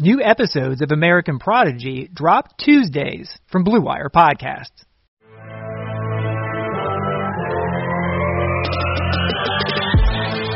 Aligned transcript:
New 0.00 0.20
episodes 0.24 0.80
of 0.80 0.92
American 0.92 1.38
Prodigy 1.38 2.08
drop 2.10 2.56
Tuesdays 2.56 3.28
from 3.52 3.64
Blue 3.64 3.82
Wire 3.82 4.08
Podcasts. 4.08 4.86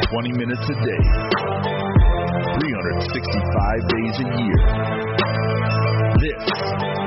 Twenty 0.08 0.32
minutes 0.32 0.64
a 0.64 0.76
day, 0.80 1.04
365 2.56 3.84
days 3.92 4.16
a 4.16 4.26
year. 4.40 4.56
This 6.24 6.40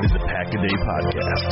is 0.06 0.14
the 0.14 0.22
Pack 0.28 0.54
a 0.54 0.58
Day 0.62 0.78
Podcast. 0.86 1.50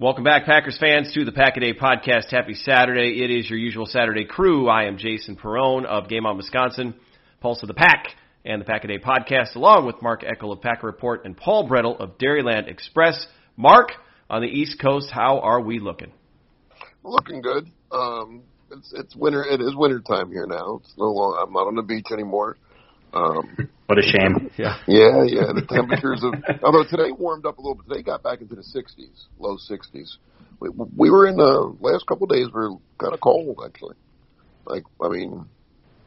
Welcome 0.00 0.24
back, 0.24 0.46
Packers 0.46 0.78
fans, 0.78 1.12
to 1.12 1.26
the 1.26 1.30
Pack 1.30 1.58
a 1.58 1.60
Day 1.60 1.74
Podcast. 1.74 2.30
Happy 2.30 2.54
Saturday. 2.54 3.22
It 3.22 3.30
is 3.30 3.50
your 3.50 3.58
usual 3.58 3.84
Saturday 3.84 4.24
crew. 4.24 4.66
I 4.66 4.84
am 4.84 4.96
Jason 4.96 5.36
Perone 5.36 5.84
of 5.84 6.08
Game 6.08 6.24
On 6.24 6.38
Wisconsin, 6.38 6.94
Pulse 7.42 7.62
of 7.62 7.68
the 7.68 7.74
Pack, 7.74 8.06
and 8.42 8.62
the 8.62 8.64
Pack 8.64 8.84
a 8.84 8.86
Day 8.86 8.98
Podcast, 8.98 9.56
along 9.56 9.84
with 9.84 10.00
Mark 10.00 10.22
Eckel 10.22 10.52
of 10.54 10.62
Packer 10.62 10.86
Report 10.86 11.26
and 11.26 11.36
Paul 11.36 11.68
Bretl 11.68 12.00
of 12.00 12.16
Dairyland 12.16 12.66
Express. 12.66 13.26
Mark, 13.58 13.90
on 14.30 14.40
the 14.40 14.48
East 14.48 14.80
Coast, 14.80 15.10
how 15.12 15.40
are 15.40 15.60
we 15.60 15.80
looking? 15.80 16.12
Looking 17.02 17.42
good. 17.42 17.66
Um, 17.92 18.44
it's 18.70 18.94
it's 18.96 19.14
winter. 19.14 19.44
It 19.44 19.60
is 19.60 19.76
winter 19.76 20.00
time 20.00 20.32
here 20.32 20.46
now. 20.46 20.80
It's 20.82 20.94
no 20.96 21.10
longer. 21.12 21.40
I'm 21.40 21.52
not 21.52 21.66
on 21.66 21.74
the 21.74 21.82
beach 21.82 22.06
anymore. 22.10 22.56
Um, 23.12 23.68
what 23.86 23.98
a 23.98 24.02
shame. 24.02 24.50
Yeah. 24.58 24.78
Yeah, 24.86 25.24
yeah. 25.24 25.52
The 25.54 25.66
temperatures 25.68 26.22
of 26.22 26.34
although 26.62 26.84
today 26.84 27.12
warmed 27.12 27.46
up 27.46 27.58
a 27.58 27.60
little 27.60 27.74
bit. 27.74 27.88
Today 27.88 28.02
got 28.02 28.22
back 28.22 28.40
into 28.40 28.54
the 28.54 28.62
60s, 28.62 29.26
low 29.38 29.56
60s. 29.56 30.16
We, 30.60 30.68
we 30.96 31.10
were 31.10 31.26
in 31.26 31.36
the 31.36 31.74
last 31.80 32.06
couple 32.06 32.24
of 32.24 32.30
days. 32.30 32.46
We 32.46 32.60
were 32.60 32.70
kind 32.98 33.14
of 33.14 33.20
cold 33.20 33.58
actually. 33.64 33.96
Like 34.66 34.84
I 35.02 35.08
mean, 35.08 35.46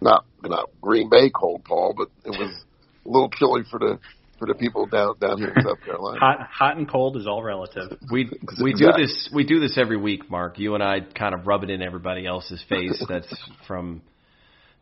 not 0.02 0.26
not 0.44 0.70
Green 0.82 1.10
Bay 1.10 1.30
cold, 1.30 1.64
Paul, 1.66 1.94
but 1.98 2.10
it 2.26 2.38
was 2.38 2.64
a 3.06 3.10
little 3.10 3.30
chilly 3.30 3.64
for 3.70 3.80
the 3.80 4.00
for 4.40 4.48
the 4.48 4.54
people 4.54 4.86
down 4.86 5.16
down 5.20 5.38
here 5.38 5.54
in 5.56 5.64
South 5.64 5.82
Carolina. 5.84 6.20
Hot, 6.20 6.48
hot 6.52 6.78
and 6.78 6.90
cold 6.90 7.18
is 7.18 7.26
all 7.28 7.42
relative. 7.42 7.98
We 8.12 8.30
we 8.62 8.74
do 8.74 8.92
this 8.96 9.30
we 9.34 9.46
do 9.46 9.60
this 9.60 9.78
every 9.78 9.98
week, 9.98 10.30
Mark. 10.30 10.60
You 10.60 10.76
and 10.76 10.84
I 10.84 11.00
kind 11.00 11.34
of 11.34 11.48
rub 11.48 11.64
it 11.64 11.70
in 11.70 11.82
everybody 11.82 12.26
else's 12.26 12.64
face. 12.70 13.04
That's 13.10 13.34
from 13.68 14.02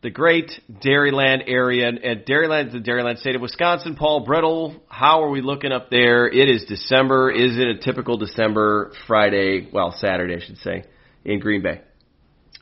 the 0.02 0.10
great 0.10 0.50
Dairyland 0.84 1.44
area 1.46 1.88
and 1.88 2.24
Dairyland, 2.26 2.68
is 2.68 2.72
the 2.72 2.80
Dairyland 2.80 3.18
state 3.18 3.36
of 3.36 3.40
Wisconsin. 3.40 3.94
Paul 3.94 4.26
Bretl, 4.26 4.80
how 4.88 5.22
are 5.22 5.30
we 5.30 5.40
looking 5.42 5.70
up 5.72 5.90
there? 5.90 6.26
It 6.28 6.48
is 6.48 6.64
December. 6.64 7.30
Is 7.30 7.56
it 7.56 7.68
a 7.68 7.78
typical 7.78 8.16
December 8.16 8.92
Friday? 9.06 9.68
Well, 9.72 9.92
Saturday, 9.96 10.34
I 10.34 10.44
should 10.44 10.58
say, 10.58 10.84
in 11.24 11.38
Green 11.38 11.62
Bay. 11.62 11.82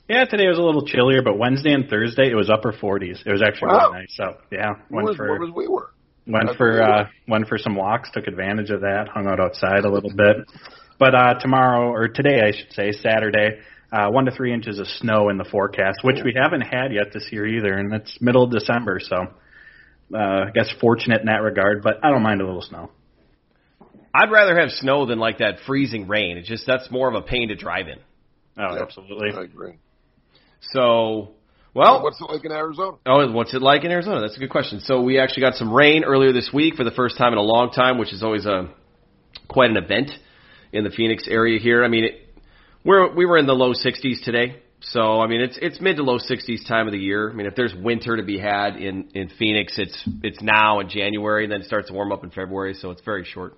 Yeah, 0.09 0.25
today 0.25 0.49
was 0.49 0.59
a 0.59 0.62
little 0.62 0.84
chillier, 0.84 1.23
but 1.23 1.39
Wednesday 1.39 1.73
and 1.73 1.89
Thursday 1.89 2.31
it 2.31 2.34
was 2.34 2.51
upper 2.51 2.73
40s. 2.73 3.25
It 3.25 3.31
was 3.33 3.43
actually 3.43 3.69
Wow. 3.69 3.91
really 3.91 4.01
nice. 4.01 4.17
So 4.17 4.37
yeah, 4.51 4.72
went 4.91 5.07
Where, 5.07 5.15
for 5.15 5.39
was 5.39 5.51
we 5.55 5.67
were? 5.69 5.91
went 6.27 6.47
That's 6.47 6.57
for 6.59 6.69
where 6.72 6.78
we 6.78 6.93
uh, 6.93 6.99
were. 7.05 7.09
went 7.28 7.49
for 7.49 7.57
some 7.59 7.75
walks. 7.77 8.11
Took 8.12 8.27
advantage 8.27 8.71
of 8.71 8.81
that. 8.81 9.09
Hung 9.09 9.27
out 9.28 9.41
outside 9.41 9.84
a 9.84 9.91
little 9.91 10.11
bit. 10.15 10.37
But 10.99 11.15
uh, 11.15 11.34
tomorrow 11.41 11.91
or 11.93 12.09
today, 12.09 12.41
I 12.43 12.51
should 12.51 12.72
say, 12.72 12.93
Saturday, 12.93 13.61
uh, 13.93 14.09
one 14.11 14.25
to 14.27 14.31
three 14.31 14.53
inches 14.53 14.78
of 14.78 14.87
snow 14.87 15.28
in 15.28 15.39
the 15.39 15.45
forecast, 15.45 16.01
which 16.03 16.19
we 16.25 16.34
haven't 16.41 16.63
had 16.63 16.92
yet 16.92 17.13
this 17.13 17.28
year 17.33 17.47
either, 17.47 17.75
and 17.75 17.92
it's 17.92 18.19
middle 18.21 18.45
of 18.45 18.51
December, 18.51 19.01
so 19.01 19.27
uh, 20.15 20.19
I 20.19 20.51
guess 20.54 20.72
fortunate 20.81 21.21
in 21.21 21.27
that 21.27 21.42
regard. 21.42 21.83
But 21.83 22.04
I 22.04 22.10
don't 22.10 22.22
mind 22.22 22.41
a 22.41 22.47
little 22.47 22.63
snow. 22.63 22.91
I'd 24.15 24.31
rather 24.31 24.59
have 24.59 24.71
snow 24.71 25.07
than 25.07 25.19
like 25.19 25.39
that 25.39 25.59
freezing 25.66 26.09
rain. 26.09 26.37
It's 26.37 26.48
just 26.48 26.66
that's 26.66 26.91
more 26.91 27.09
of 27.09 27.15
a 27.15 27.22
pain 27.22 27.48
to 27.48 27.54
drive 27.54 27.89
in. 27.89 27.98
Oh, 28.59 28.75
Yeah, 28.75 28.83
absolutely. 28.83 29.31
I 29.33 29.42
agree. 29.42 29.78
So, 30.72 31.34
well, 31.75 32.03
what's 32.03 32.21
it 32.21 32.25
like 32.31 32.45
in 32.45 32.53
Arizona? 32.53 32.97
Oh, 33.07 33.31
what's 33.33 33.54
it 33.54 33.63
like 33.63 33.84
in 33.84 33.91
Arizona? 33.91 34.21
That's 34.21 34.37
a 34.37 34.41
good 34.41 34.51
question. 34.51 34.81
So 34.81 35.01
we 35.01 35.19
actually 35.19 35.42
got 35.42 35.54
some 35.54 35.72
rain 35.72 36.04
earlier 36.04 36.33
this 36.33 36.51
week 36.53 36.75
for 36.75 36.84
the 36.84 36.91
first 36.91 37.16
time 37.16 37.33
in 37.33 37.39
a 37.39 37.42
long 37.42 37.71
time, 37.71 37.98
which 37.98 38.13
is 38.13 38.22
always 38.22 38.47
a 38.47 38.69
quite 39.48 39.71
an 39.71 39.77
event 39.77 40.10
in 40.72 40.84
the 40.84 40.91
Phoenix 40.91 41.27
area 41.28 41.59
here. 41.60 41.84
I 41.84 41.89
mean, 41.89 42.04
it, 42.04 42.29
we're 42.84 43.15
we 43.15 43.27
were 43.27 43.38
in 43.38 43.47
the 43.47 43.54
low 43.54 43.72
60s 43.72 44.22
today. 44.24 44.62
So 44.82 45.21
I 45.21 45.27
mean, 45.27 45.41
it's 45.41 45.59
it's 45.60 45.80
mid 45.80 45.97
to 45.97 46.03
low 46.03 46.18
60s 46.18 46.66
time 46.66 46.86
of 46.86 46.92
the 46.92 46.98
year. 46.98 47.30
I 47.30 47.34
mean, 47.34 47.47
if 47.47 47.54
there's 47.54 47.74
winter 47.74 48.16
to 48.16 48.22
be 48.22 48.38
had 48.38 48.77
in 48.77 49.09
in 49.15 49.28
Phoenix, 49.38 49.78
it's 49.78 50.09
it's 50.22 50.41
now 50.41 50.80
in 50.80 50.88
January, 50.88 51.44
and 51.44 51.53
then 51.53 51.60
it 51.60 51.66
starts 51.66 51.88
to 51.88 51.94
warm 51.94 52.12
up 52.12 52.24
in 52.24 52.30
February. 52.30 52.74
So 52.74 52.91
it's 52.91 53.03
very 53.03 53.24
short. 53.24 53.54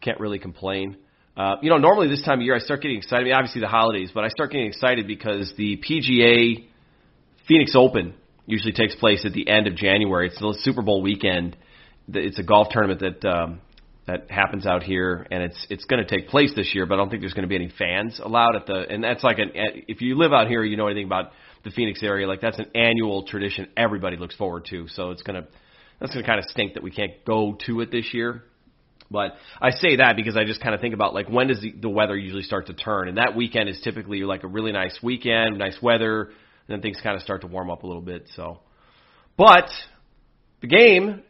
Can't 0.00 0.20
really 0.20 0.38
complain. 0.38 0.98
Uh, 1.36 1.56
you 1.62 1.70
know, 1.70 1.78
normally 1.78 2.08
this 2.08 2.22
time 2.22 2.38
of 2.38 2.44
year 2.44 2.54
I 2.54 2.60
start 2.60 2.82
getting 2.82 2.98
excited. 2.98 3.22
I 3.22 3.24
mean, 3.24 3.32
obviously 3.32 3.60
the 3.60 3.68
holidays, 3.68 4.10
but 4.14 4.22
I 4.22 4.28
start 4.28 4.52
getting 4.52 4.66
excited 4.66 5.06
because 5.06 5.52
the 5.56 5.78
PGA 5.78 6.66
Phoenix 7.48 7.72
Open 7.74 8.14
usually 8.46 8.72
takes 8.72 8.94
place 8.94 9.24
at 9.24 9.32
the 9.32 9.48
end 9.48 9.66
of 9.66 9.74
January. 9.74 10.28
It's 10.28 10.38
the 10.38 10.56
Super 10.60 10.82
Bowl 10.82 11.02
weekend. 11.02 11.56
It's 12.12 12.38
a 12.38 12.42
golf 12.42 12.68
tournament 12.70 13.00
that 13.00 13.28
um, 13.28 13.60
that 14.06 14.30
happens 14.30 14.66
out 14.66 14.82
here, 14.82 15.26
and 15.30 15.42
it's 15.42 15.66
it's 15.70 15.84
going 15.86 16.04
to 16.04 16.08
take 16.08 16.28
place 16.28 16.52
this 16.54 16.74
year. 16.74 16.84
But 16.84 16.94
I 16.94 16.96
don't 16.98 17.10
think 17.10 17.22
there's 17.22 17.32
going 17.32 17.44
to 17.44 17.48
be 17.48 17.56
any 17.56 17.72
fans 17.78 18.20
allowed 18.22 18.56
at 18.56 18.66
the. 18.66 18.84
And 18.88 19.02
that's 19.02 19.24
like 19.24 19.38
an 19.38 19.50
eh, 19.54 19.80
if 19.88 20.02
you 20.02 20.16
live 20.16 20.32
out 20.32 20.46
here, 20.46 20.62
you 20.62 20.76
know 20.76 20.86
anything 20.86 21.06
about 21.06 21.30
the 21.64 21.70
Phoenix 21.70 22.02
area. 22.02 22.28
Like 22.28 22.40
that's 22.40 22.58
an 22.58 22.66
annual 22.74 23.24
tradition 23.24 23.68
everybody 23.76 24.16
looks 24.16 24.36
forward 24.36 24.66
to. 24.70 24.88
So 24.88 25.10
it's 25.10 25.22
gonna 25.22 25.46
that's 26.00 26.12
gonna 26.12 26.26
kind 26.26 26.38
of 26.38 26.44
stink 26.46 26.74
that 26.74 26.82
we 26.82 26.90
can't 26.90 27.12
go 27.24 27.56
to 27.66 27.80
it 27.80 27.90
this 27.90 28.12
year. 28.12 28.42
But 29.10 29.36
I 29.60 29.70
say 29.70 29.96
that 29.96 30.16
because 30.16 30.36
I 30.36 30.44
just 30.44 30.60
kind 30.60 30.74
of 30.74 30.80
think 30.80 30.94
about 30.94 31.14
like 31.14 31.28
when 31.28 31.46
does 31.46 31.60
the, 31.60 31.72
the 31.72 31.88
weather 31.88 32.16
usually 32.16 32.42
start 32.42 32.66
to 32.66 32.74
turn, 32.74 33.08
and 33.08 33.16
that 33.16 33.34
weekend 33.34 33.70
is 33.70 33.80
typically 33.82 34.20
like 34.20 34.44
a 34.44 34.48
really 34.48 34.72
nice 34.72 34.98
weekend, 35.02 35.58
nice 35.58 35.78
weather, 35.80 36.24
and 36.24 36.32
then 36.68 36.82
things 36.82 36.98
kind 37.02 37.16
of 37.16 37.22
start 37.22 37.40
to 37.40 37.46
warm 37.46 37.70
up 37.70 37.84
a 37.84 37.86
little 37.86 38.02
bit. 38.02 38.28
So, 38.36 38.60
but 39.38 39.70
the 40.60 40.66
game 40.66 41.22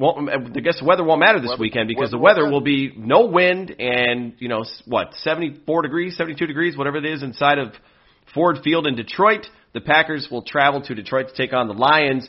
won't. 0.00 0.28
I 0.30 0.60
guess 0.60 0.78
the 0.80 0.84
weather 0.86 1.04
won't 1.04 1.20
matter 1.20 1.40
this 1.40 1.50
Weather- 1.50 1.60
weekend 1.60 1.88
because 1.88 2.10
weather 2.12 2.16
the 2.16 2.18
weather 2.18 2.42
won't 2.42 2.52
will 2.54 2.60
be 2.62 2.92
no 2.96 3.26
wind 3.26 3.70
and 3.78 4.34
you 4.38 4.48
know 4.48 4.64
what 4.86 5.14
seventy 5.22 5.60
four 5.66 5.82
degrees, 5.82 6.16
seventy 6.16 6.34
two 6.36 6.46
degrees, 6.46 6.76
whatever 6.76 6.96
it 6.96 7.04
is 7.04 7.22
inside 7.22 7.58
of 7.58 7.72
Ford 8.34 8.58
Field 8.64 8.86
in 8.86 8.96
Detroit. 8.96 9.46
The 9.72 9.80
Packers 9.80 10.28
will 10.30 10.42
travel 10.42 10.80
to 10.82 10.94
Detroit 10.94 11.28
to 11.28 11.34
take 11.34 11.52
on 11.52 11.68
the 11.68 11.74
Lions. 11.74 12.28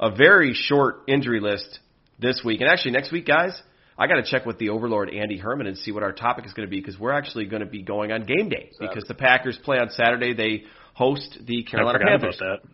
A 0.00 0.14
very 0.14 0.54
short 0.54 1.00
injury 1.08 1.40
list 1.40 1.80
this 2.20 2.40
week, 2.44 2.60
and 2.60 2.70
actually 2.70 2.92
next 2.92 3.10
week, 3.12 3.26
guys. 3.26 3.60
I 4.00 4.06
got 4.06 4.14
to 4.14 4.22
check 4.22 4.46
with 4.46 4.58
the 4.58 4.68
Overlord 4.68 5.10
Andy 5.12 5.38
Herman 5.38 5.66
and 5.66 5.76
see 5.76 5.90
what 5.90 6.04
our 6.04 6.12
topic 6.12 6.46
is 6.46 6.52
going 6.52 6.68
to 6.68 6.70
be 6.70 6.78
because 6.80 6.96
we're 7.00 7.10
actually 7.10 7.46
going 7.46 7.62
to 7.62 7.66
be 7.66 7.82
going 7.82 8.12
on 8.12 8.22
game 8.22 8.48
day 8.48 8.70
because 8.78 9.02
the 9.08 9.14
Packers 9.14 9.58
play 9.64 9.78
on 9.78 9.90
Saturday. 9.90 10.34
They 10.34 10.62
host 10.94 11.36
the 11.44 11.64
I 11.66 11.68
Carolina 11.68 11.98
forgot 11.98 12.10
Panthers. 12.20 12.36
about 12.40 12.62
that. 12.62 12.68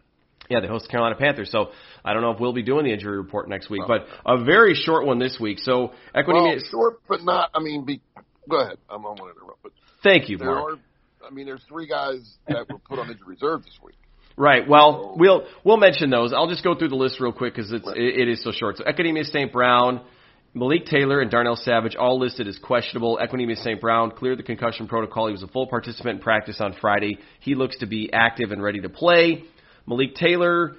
Yeah, 0.48 0.60
they 0.60 0.66
host 0.66 0.90
Carolina 0.90 1.16
Panthers. 1.16 1.50
So 1.50 1.70
I 2.04 2.12
don't 2.12 2.22
know 2.22 2.32
if 2.32 2.40
we'll 2.40 2.52
be 2.52 2.62
doing 2.62 2.84
the 2.84 2.92
injury 2.92 3.16
report 3.16 3.48
next 3.48 3.70
week, 3.70 3.82
oh. 3.84 3.88
but 3.88 4.06
a 4.26 4.44
very 4.44 4.74
short 4.74 5.06
one 5.06 5.18
this 5.18 5.38
week. 5.40 5.58
So 5.58 5.92
Equity 6.14 6.40
Well, 6.40 6.58
short, 6.70 7.00
but 7.08 7.24
not. 7.24 7.50
I 7.54 7.60
mean, 7.60 7.84
be, 7.84 8.00
go 8.48 8.60
ahead. 8.60 8.78
I'm 8.88 9.02
going 9.02 9.16
to 9.16 9.24
interrupt, 9.24 9.62
but 9.62 9.72
Thank 10.02 10.28
you, 10.28 10.36
there 10.36 10.48
Mark. 10.48 10.74
are. 10.74 11.26
I 11.26 11.30
mean, 11.30 11.46
there's 11.46 11.62
three 11.68 11.86
guys 11.86 12.20
that 12.46 12.70
were 12.70 12.78
put 12.78 12.98
on 12.98 13.10
injury 13.10 13.26
reserve 13.26 13.64
this 13.64 13.78
week. 13.82 13.96
Right. 14.36 14.68
Well, 14.68 15.14
we'll 15.16 15.46
we'll 15.64 15.76
mention 15.76 16.10
those. 16.10 16.32
I'll 16.32 16.48
just 16.48 16.64
go 16.64 16.74
through 16.74 16.88
the 16.88 16.96
list 16.96 17.20
real 17.20 17.32
quick 17.32 17.54
because 17.54 17.72
it's 17.72 17.86
it, 17.88 18.20
it 18.20 18.28
is 18.28 18.42
so 18.42 18.50
short. 18.52 18.76
So 18.76 18.84
Equanimeous 18.84 19.30
St. 19.30 19.52
Brown, 19.52 20.02
Malik 20.52 20.86
Taylor, 20.86 21.20
and 21.20 21.30
Darnell 21.30 21.56
Savage 21.56 21.94
all 21.94 22.18
listed 22.18 22.48
as 22.48 22.58
questionable. 22.58 23.18
Equanimeous 23.22 23.62
St. 23.62 23.80
Brown 23.80 24.10
cleared 24.10 24.38
the 24.38 24.42
concussion 24.42 24.88
protocol. 24.88 25.28
He 25.28 25.32
was 25.32 25.44
a 25.44 25.48
full 25.48 25.68
participant 25.68 26.16
in 26.16 26.22
practice 26.22 26.60
on 26.60 26.74
Friday. 26.80 27.18
He 27.40 27.54
looks 27.54 27.78
to 27.78 27.86
be 27.86 28.12
active 28.12 28.50
and 28.50 28.62
ready 28.62 28.80
to 28.80 28.88
play. 28.88 29.44
Malik 29.86 30.14
Taylor. 30.14 30.76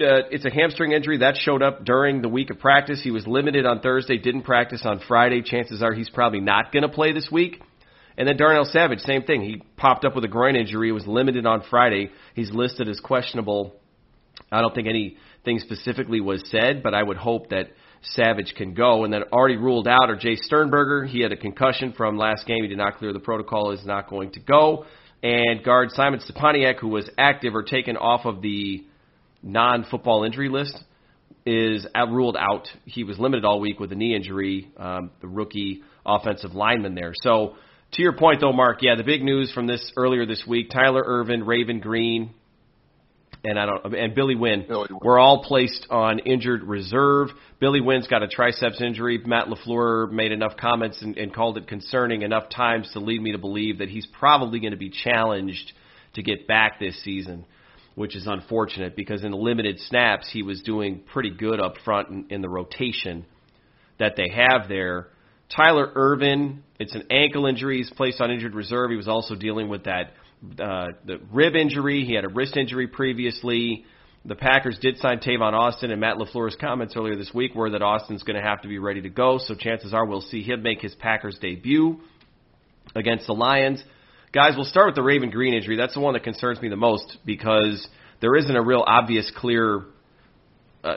Uh, 0.00 0.26
it's 0.30 0.44
a 0.44 0.50
hamstring 0.50 0.92
injury 0.92 1.18
that 1.18 1.36
showed 1.36 1.62
up 1.62 1.84
during 1.84 2.20
the 2.20 2.28
week 2.28 2.50
of 2.50 2.58
practice. 2.58 3.00
He 3.02 3.10
was 3.10 3.26
limited 3.26 3.64
on 3.64 3.80
Thursday, 3.80 4.18
didn't 4.18 4.42
practice 4.42 4.82
on 4.84 5.00
Friday. 5.06 5.42
Chances 5.42 5.82
are 5.82 5.92
he's 5.92 6.10
probably 6.10 6.40
not 6.40 6.72
going 6.72 6.82
to 6.82 6.88
play 6.88 7.12
this 7.12 7.28
week. 7.30 7.62
And 8.16 8.26
then 8.26 8.36
Darnell 8.36 8.64
Savage, 8.64 8.98
same 9.00 9.22
thing. 9.22 9.42
He 9.42 9.62
popped 9.76 10.04
up 10.04 10.16
with 10.16 10.24
a 10.24 10.28
groin 10.28 10.56
injury. 10.56 10.90
Was 10.90 11.06
limited 11.06 11.46
on 11.46 11.62
Friday. 11.70 12.10
He's 12.34 12.50
listed 12.50 12.88
as 12.88 12.98
questionable. 12.98 13.76
I 14.50 14.60
don't 14.60 14.74
think 14.74 14.88
anything 14.88 15.60
specifically 15.60 16.20
was 16.20 16.42
said, 16.50 16.82
but 16.82 16.94
I 16.94 17.02
would 17.02 17.16
hope 17.16 17.50
that 17.50 17.70
Savage 18.02 18.54
can 18.56 18.74
go. 18.74 19.04
And 19.04 19.12
then 19.12 19.22
already 19.32 19.56
ruled 19.56 19.86
out 19.86 20.10
are 20.10 20.16
Jace 20.16 20.40
Sternberger. 20.40 21.04
He 21.04 21.20
had 21.20 21.30
a 21.30 21.36
concussion 21.36 21.92
from 21.96 22.18
last 22.18 22.46
game. 22.46 22.62
He 22.62 22.68
did 22.68 22.78
not 22.78 22.98
clear 22.98 23.12
the 23.12 23.20
protocol. 23.20 23.70
Is 23.70 23.86
not 23.86 24.10
going 24.10 24.32
to 24.32 24.40
go. 24.40 24.86
And 25.22 25.64
guard 25.64 25.90
Simon 25.92 26.20
Stepaniak, 26.20 26.78
who 26.78 26.88
was 26.88 27.08
active 27.18 27.54
or 27.54 27.62
taken 27.62 27.96
off 27.96 28.24
of 28.24 28.40
the 28.40 28.84
non-football 29.42 30.24
injury 30.24 30.48
list, 30.48 30.76
is 31.44 31.86
out, 31.94 32.10
ruled 32.10 32.36
out. 32.36 32.68
He 32.84 33.04
was 33.04 33.18
limited 33.18 33.44
all 33.44 33.58
week 33.58 33.80
with 33.80 33.90
a 33.92 33.94
knee 33.94 34.14
injury. 34.14 34.70
Um, 34.76 35.10
the 35.20 35.28
rookie 35.28 35.82
offensive 36.04 36.54
lineman 36.54 36.94
there. 36.94 37.12
So 37.22 37.54
to 37.92 38.02
your 38.02 38.12
point, 38.12 38.40
though, 38.40 38.52
Mark, 38.52 38.78
yeah, 38.82 38.96
the 38.96 39.04
big 39.04 39.22
news 39.22 39.50
from 39.52 39.66
this 39.66 39.92
earlier 39.96 40.26
this 40.26 40.44
week: 40.46 40.70
Tyler 40.70 41.02
Ervin, 41.04 41.44
Raven 41.44 41.80
Greene, 41.80 42.34
and 43.44 43.58
I 43.58 43.66
don't 43.66 43.94
and 43.94 44.14
Billy 44.14 44.34
Winn 44.34 44.66
were 45.02 45.18
all 45.18 45.44
placed 45.44 45.86
on 45.90 46.18
injured 46.20 46.62
reserve. 46.64 47.28
Billy 47.60 47.80
Winn's 47.80 48.06
got 48.06 48.22
a 48.22 48.28
triceps 48.28 48.80
injury. 48.80 49.18
Matt 49.24 49.46
LaFleur 49.46 50.10
made 50.10 50.32
enough 50.32 50.56
comments 50.56 51.00
and, 51.02 51.16
and 51.16 51.34
called 51.34 51.58
it 51.58 51.66
concerning 51.66 52.22
enough 52.22 52.48
times 52.50 52.88
to 52.92 53.00
lead 53.00 53.20
me 53.20 53.32
to 53.32 53.38
believe 53.38 53.78
that 53.78 53.88
he's 53.88 54.06
probably 54.18 54.60
going 54.60 54.72
to 54.72 54.78
be 54.78 54.90
challenged 54.90 55.72
to 56.14 56.22
get 56.22 56.46
back 56.46 56.80
this 56.80 57.00
season, 57.04 57.44
which 57.94 58.16
is 58.16 58.26
unfortunate 58.26 58.96
because 58.96 59.22
in 59.22 59.30
the 59.30 59.36
limited 59.36 59.78
snaps 59.80 60.28
he 60.32 60.42
was 60.42 60.60
doing 60.62 61.02
pretty 61.12 61.30
good 61.30 61.60
up 61.60 61.74
front 61.84 62.08
in, 62.08 62.26
in 62.30 62.42
the 62.42 62.48
rotation 62.48 63.24
that 63.98 64.14
they 64.16 64.28
have 64.28 64.68
there. 64.68 65.08
Tyler 65.54 65.90
Ervin, 65.94 66.62
it's 66.78 66.94
an 66.94 67.04
ankle 67.10 67.46
injury. 67.46 67.78
He's 67.78 67.90
placed 67.90 68.20
on 68.20 68.30
injured 68.30 68.54
reserve. 68.54 68.90
He 68.90 68.96
was 68.96 69.08
also 69.08 69.34
dealing 69.34 69.68
with 69.68 69.84
that 69.84 70.12
uh, 70.58 70.88
the 71.04 71.20
rib 71.32 71.54
injury. 71.54 72.04
He 72.04 72.14
had 72.14 72.24
a 72.24 72.28
wrist 72.28 72.56
injury 72.56 72.86
previously. 72.86 73.84
The 74.24 74.34
Packers 74.34 74.78
did 74.80 74.98
sign 74.98 75.20
Tavon 75.20 75.52
Austin, 75.52 75.90
and 75.90 76.00
Matt 76.00 76.16
LaFleur's 76.16 76.56
comments 76.60 76.94
earlier 76.96 77.16
this 77.16 77.32
week 77.32 77.54
were 77.54 77.70
that 77.70 77.82
Austin's 77.82 78.22
going 78.22 78.36
to 78.36 78.46
have 78.46 78.62
to 78.62 78.68
be 78.68 78.78
ready 78.78 79.00
to 79.02 79.08
go. 79.08 79.38
So 79.38 79.54
chances 79.54 79.94
are 79.94 80.04
we'll 80.04 80.20
see 80.20 80.42
him 80.42 80.62
make 80.62 80.80
his 80.80 80.94
Packers 80.94 81.38
debut 81.40 82.00
against 82.94 83.26
the 83.26 83.32
Lions. 83.32 83.82
Guys, 84.32 84.52
we'll 84.56 84.66
start 84.66 84.88
with 84.88 84.94
the 84.96 85.02
Raven 85.02 85.30
Greene 85.30 85.54
injury. 85.54 85.76
That's 85.76 85.94
the 85.94 86.00
one 86.00 86.14
that 86.14 86.24
concerns 86.24 86.60
me 86.60 86.68
the 86.68 86.76
most 86.76 87.18
because 87.24 87.86
there 88.20 88.36
isn't 88.36 88.54
a 88.54 88.62
real 88.62 88.84
obvious, 88.86 89.30
clear 89.34 89.84
uh, 90.84 90.96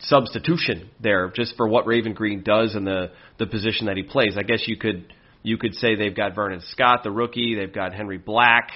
substitution 0.00 0.90
there 1.00 1.32
just 1.34 1.56
for 1.56 1.66
what 1.66 1.86
Raven 1.86 2.12
Greene 2.12 2.42
does 2.42 2.74
and 2.74 2.86
the 2.86 3.12
the 3.38 3.46
position 3.46 3.86
that 3.86 3.96
he 3.96 4.02
plays. 4.02 4.36
I 4.38 4.42
guess 4.42 4.64
you 4.66 4.76
could 4.76 5.12
you 5.46 5.56
could 5.58 5.74
say 5.76 5.94
they've 5.94 6.14
got 6.14 6.34
Vernon 6.34 6.60
Scott, 6.72 7.04
the 7.04 7.10
rookie, 7.10 7.54
they've 7.54 7.72
got 7.72 7.94
Henry 7.94 8.18
Black, 8.18 8.70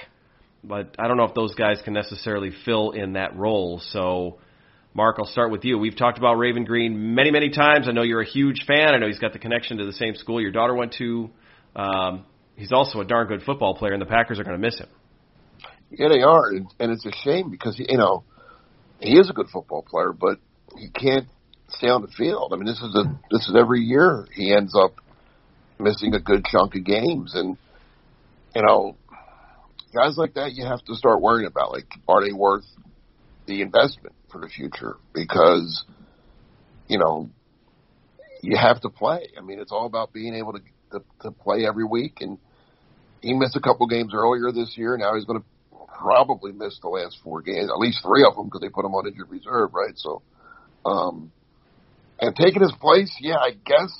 but 0.63 0.95
I 0.97 1.09
don't 1.09 1.17
know 1.17 1.25
if 1.25 1.33
those 1.33 1.53
guys 1.53 1.81
can 1.83 1.93
necessarily 1.93 2.51
fill 2.63 2.91
in 2.91 3.13
that 3.13 3.35
role. 3.35 3.81
So, 3.91 4.39
Mark, 4.93 5.17
I'll 5.19 5.25
start 5.25 5.51
with 5.51 5.65
you. 5.65 5.77
We've 5.77 5.97
talked 5.97 6.17
about 6.17 6.35
Raven 6.35 6.63
Greene 6.63 7.13
many, 7.13 7.29
many 7.29 7.49
times. 7.49 7.89
I 7.89 7.91
know 7.91 8.03
you're 8.03 8.21
a 8.21 8.25
huge 8.25 8.63
fan. 8.65 8.93
I 8.93 8.99
know 8.99 9.07
he's 9.07 9.19
got 9.19 9.33
the 9.33 9.39
connection 9.39 9.79
to 9.79 9.85
the 9.85 9.91
same 9.91 10.15
school 10.15 10.39
your 10.39 10.51
daughter 10.51 10.73
went 10.73 10.95
to. 10.99 11.29
Um, 11.75 12.25
he's 12.55 12.71
also 12.71 13.01
a 13.01 13.05
darn 13.05 13.27
good 13.27 13.41
football 13.41 13.75
player, 13.75 13.91
and 13.91 14.01
the 14.01 14.05
Packers 14.05 14.39
are 14.39 14.45
going 14.45 14.55
to 14.55 14.65
miss 14.65 14.79
him. 14.79 14.87
Yeah, 15.89 16.07
they 16.07 16.21
are, 16.21 16.51
and, 16.51 16.67
and 16.79 16.89
it's 16.93 17.05
a 17.05 17.11
shame 17.25 17.51
because 17.51 17.77
you 17.77 17.97
know 17.97 18.23
he 19.01 19.19
is 19.19 19.29
a 19.29 19.33
good 19.33 19.47
football 19.51 19.81
player, 19.81 20.13
but 20.13 20.39
he 20.77 20.89
can't 20.89 21.27
stay 21.67 21.89
on 21.89 22.01
the 22.01 22.07
field. 22.07 22.53
I 22.53 22.55
mean, 22.55 22.65
this 22.65 22.81
is 22.81 22.95
a 22.95 23.19
this 23.29 23.41
is 23.49 23.55
every 23.59 23.81
year 23.81 24.25
he 24.33 24.55
ends 24.55 24.73
up 24.73 24.93
missing 25.81 26.13
a 26.13 26.19
good 26.19 26.45
chunk 26.45 26.75
of 26.75 26.83
games, 26.83 27.33
and 27.35 27.57
you 28.55 28.61
know, 28.61 28.95
guys 29.93 30.17
like 30.17 30.35
that 30.35 30.53
you 30.53 30.65
have 30.65 30.83
to 30.85 30.95
start 30.95 31.21
worrying 31.21 31.47
about. 31.47 31.71
Like, 31.71 31.87
are 32.07 32.23
they 32.23 32.33
worth 32.33 32.65
the 33.47 33.61
investment 33.61 34.15
for 34.31 34.41
the 34.41 34.47
future? 34.47 34.97
Because 35.13 35.83
you 36.87 36.97
know 36.97 37.29
you 38.41 38.57
have 38.57 38.81
to 38.81 38.89
play. 38.89 39.29
I 39.37 39.41
mean, 39.41 39.59
it's 39.59 39.71
all 39.71 39.85
about 39.85 40.13
being 40.13 40.35
able 40.35 40.53
to 40.53 40.59
to, 40.91 41.03
to 41.21 41.31
play 41.31 41.65
every 41.65 41.85
week, 41.85 42.17
and 42.21 42.37
he 43.21 43.33
missed 43.33 43.55
a 43.55 43.61
couple 43.61 43.87
games 43.87 44.13
earlier 44.13 44.51
this 44.51 44.73
year. 44.77 44.97
Now 44.97 45.15
he's 45.15 45.25
going 45.25 45.39
to 45.39 45.45
probably 45.87 46.51
miss 46.51 46.77
the 46.81 46.89
last 46.89 47.17
four 47.23 47.41
games, 47.41 47.69
at 47.69 47.79
least 47.79 47.99
three 48.03 48.25
of 48.27 48.35
them, 48.35 48.45
because 48.45 48.61
they 48.61 48.69
put 48.69 48.85
him 48.85 48.95
on 48.95 49.07
injured 49.07 49.29
reserve, 49.29 49.73
right? 49.73 49.93
So, 49.95 50.21
um, 50.85 51.31
and 52.21 52.35
taking 52.35 52.61
his 52.61 52.73
place, 52.79 53.13
yeah, 53.19 53.37
I 53.37 53.51
guess 53.65 53.91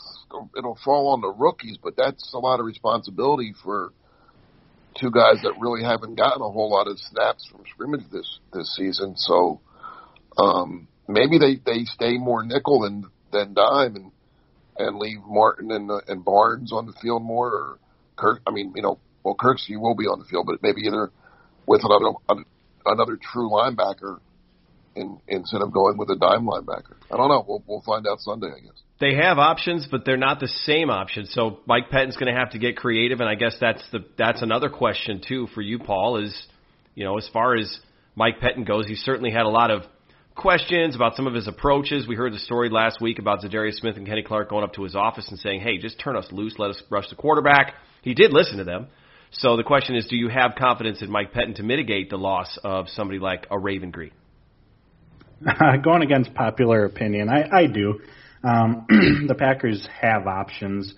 it'll 0.57 0.77
fall 0.85 1.07
on 1.09 1.21
the 1.21 1.33
rookies, 1.33 1.77
but 1.81 1.95
that's 1.97 2.31
a 2.33 2.39
lot 2.39 2.59
of 2.59 2.65
responsibility 2.65 3.53
for 3.63 3.91
two 4.99 5.09
guys 5.09 5.41
that 5.43 5.53
really 5.59 5.83
haven't 5.83 6.15
gotten 6.15 6.41
a 6.41 6.49
whole 6.49 6.69
lot 6.69 6.87
of 6.87 6.99
snaps 6.99 7.47
from 7.51 7.63
scrimmage 7.73 8.09
this 8.11 8.39
this 8.53 8.75
season. 8.75 9.15
So, 9.17 9.59
um, 10.37 10.87
maybe 11.07 11.39
they 11.39 11.59
they 11.65 11.83
stay 11.85 12.17
more 12.17 12.43
nickel 12.43 12.81
than 12.81 13.09
than 13.31 13.53
dime 13.53 13.95
and 13.95 14.11
and 14.77 14.99
leave 14.99 15.19
Martin 15.27 15.71
and 15.71 15.89
uh, 15.89 16.01
and 16.07 16.23
Barnes 16.23 16.71
on 16.71 16.85
the 16.85 16.93
field 17.01 17.23
more, 17.23 17.47
or 17.47 17.79
Kirk. 18.15 18.41
I 18.45 18.51
mean, 18.51 18.73
you 18.75 18.83
know, 18.83 18.99
well, 19.23 19.35
Kirksey 19.35 19.79
will 19.79 19.95
be 19.95 20.05
on 20.05 20.19
the 20.19 20.25
field, 20.25 20.45
but 20.45 20.61
maybe 20.61 20.81
either 20.81 21.11
with 21.65 21.81
another 21.83 22.45
another 22.85 23.17
true 23.17 23.49
linebacker 23.49 24.19
in, 24.95 25.19
instead 25.27 25.61
of 25.61 25.71
going 25.71 25.97
with 25.97 26.09
a 26.09 26.15
dime 26.15 26.45
linebacker. 26.45 26.95
I 27.11 27.17
don't 27.17 27.29
know. 27.29 27.45
We'll 27.47 27.63
we'll 27.67 27.81
find 27.81 28.05
out 28.07 28.19
Sunday, 28.19 28.47
I 28.47 28.59
guess. 28.59 28.81
They 28.99 29.15
have 29.15 29.39
options, 29.39 29.87
but 29.89 30.05
they're 30.05 30.17
not 30.17 30.39
the 30.39 30.47
same 30.47 30.89
options. 30.89 31.33
So 31.33 31.59
Mike 31.65 31.89
Pettine's 31.89 32.17
going 32.17 32.33
to 32.33 32.39
have 32.39 32.51
to 32.51 32.59
get 32.59 32.77
creative, 32.77 33.19
and 33.19 33.29
I 33.29 33.35
guess 33.35 33.55
that's 33.59 33.83
the 33.91 34.05
that's 34.17 34.41
another 34.41 34.69
question 34.69 35.21
too 35.27 35.47
for 35.53 35.61
you, 35.61 35.79
Paul. 35.79 36.17
Is 36.17 36.47
you 36.95 37.03
know 37.03 37.17
as 37.17 37.27
far 37.33 37.55
as 37.55 37.79
Mike 38.15 38.39
Pettine 38.39 38.65
goes, 38.65 38.87
he 38.87 38.95
certainly 38.95 39.31
had 39.31 39.43
a 39.43 39.49
lot 39.49 39.71
of 39.71 39.83
questions 40.35 40.95
about 40.95 41.15
some 41.15 41.27
of 41.27 41.33
his 41.33 41.47
approaches. 41.47 42.07
We 42.07 42.15
heard 42.15 42.33
the 42.33 42.39
story 42.39 42.69
last 42.69 43.01
week 43.01 43.19
about 43.19 43.41
Za'Darius 43.41 43.75
Smith 43.75 43.97
and 43.97 44.07
Kenny 44.07 44.23
Clark 44.23 44.49
going 44.49 44.63
up 44.63 44.73
to 44.73 44.83
his 44.83 44.95
office 44.95 45.27
and 45.29 45.39
saying, 45.39 45.61
"Hey, 45.61 45.77
just 45.77 45.99
turn 45.99 46.15
us 46.15 46.27
loose, 46.31 46.57
let 46.59 46.71
us 46.71 46.83
rush 46.89 47.09
the 47.09 47.15
quarterback." 47.15 47.75
He 48.01 48.13
did 48.13 48.33
listen 48.33 48.57
to 48.57 48.63
them. 48.63 48.87
So 49.33 49.55
the 49.55 49.63
question 49.63 49.95
is, 49.95 50.07
do 50.07 50.17
you 50.17 50.27
have 50.27 50.55
confidence 50.57 51.01
in 51.01 51.09
Mike 51.09 51.33
Pettine 51.33 51.55
to 51.55 51.63
mitigate 51.63 52.09
the 52.09 52.17
loss 52.17 52.59
of 52.63 52.89
somebody 52.89 53.17
like 53.17 53.47
a 53.49 53.57
Raven 53.57 53.91
Greene? 53.91 54.11
Going 55.83 56.01
against 56.01 56.33
popular 56.33 56.85
opinion, 56.85 57.29
I, 57.29 57.49
I 57.51 57.67
do. 57.67 57.99
Um, 58.43 58.85
the 59.27 59.35
Packers 59.35 59.87
have 60.01 60.27
options. 60.27 60.93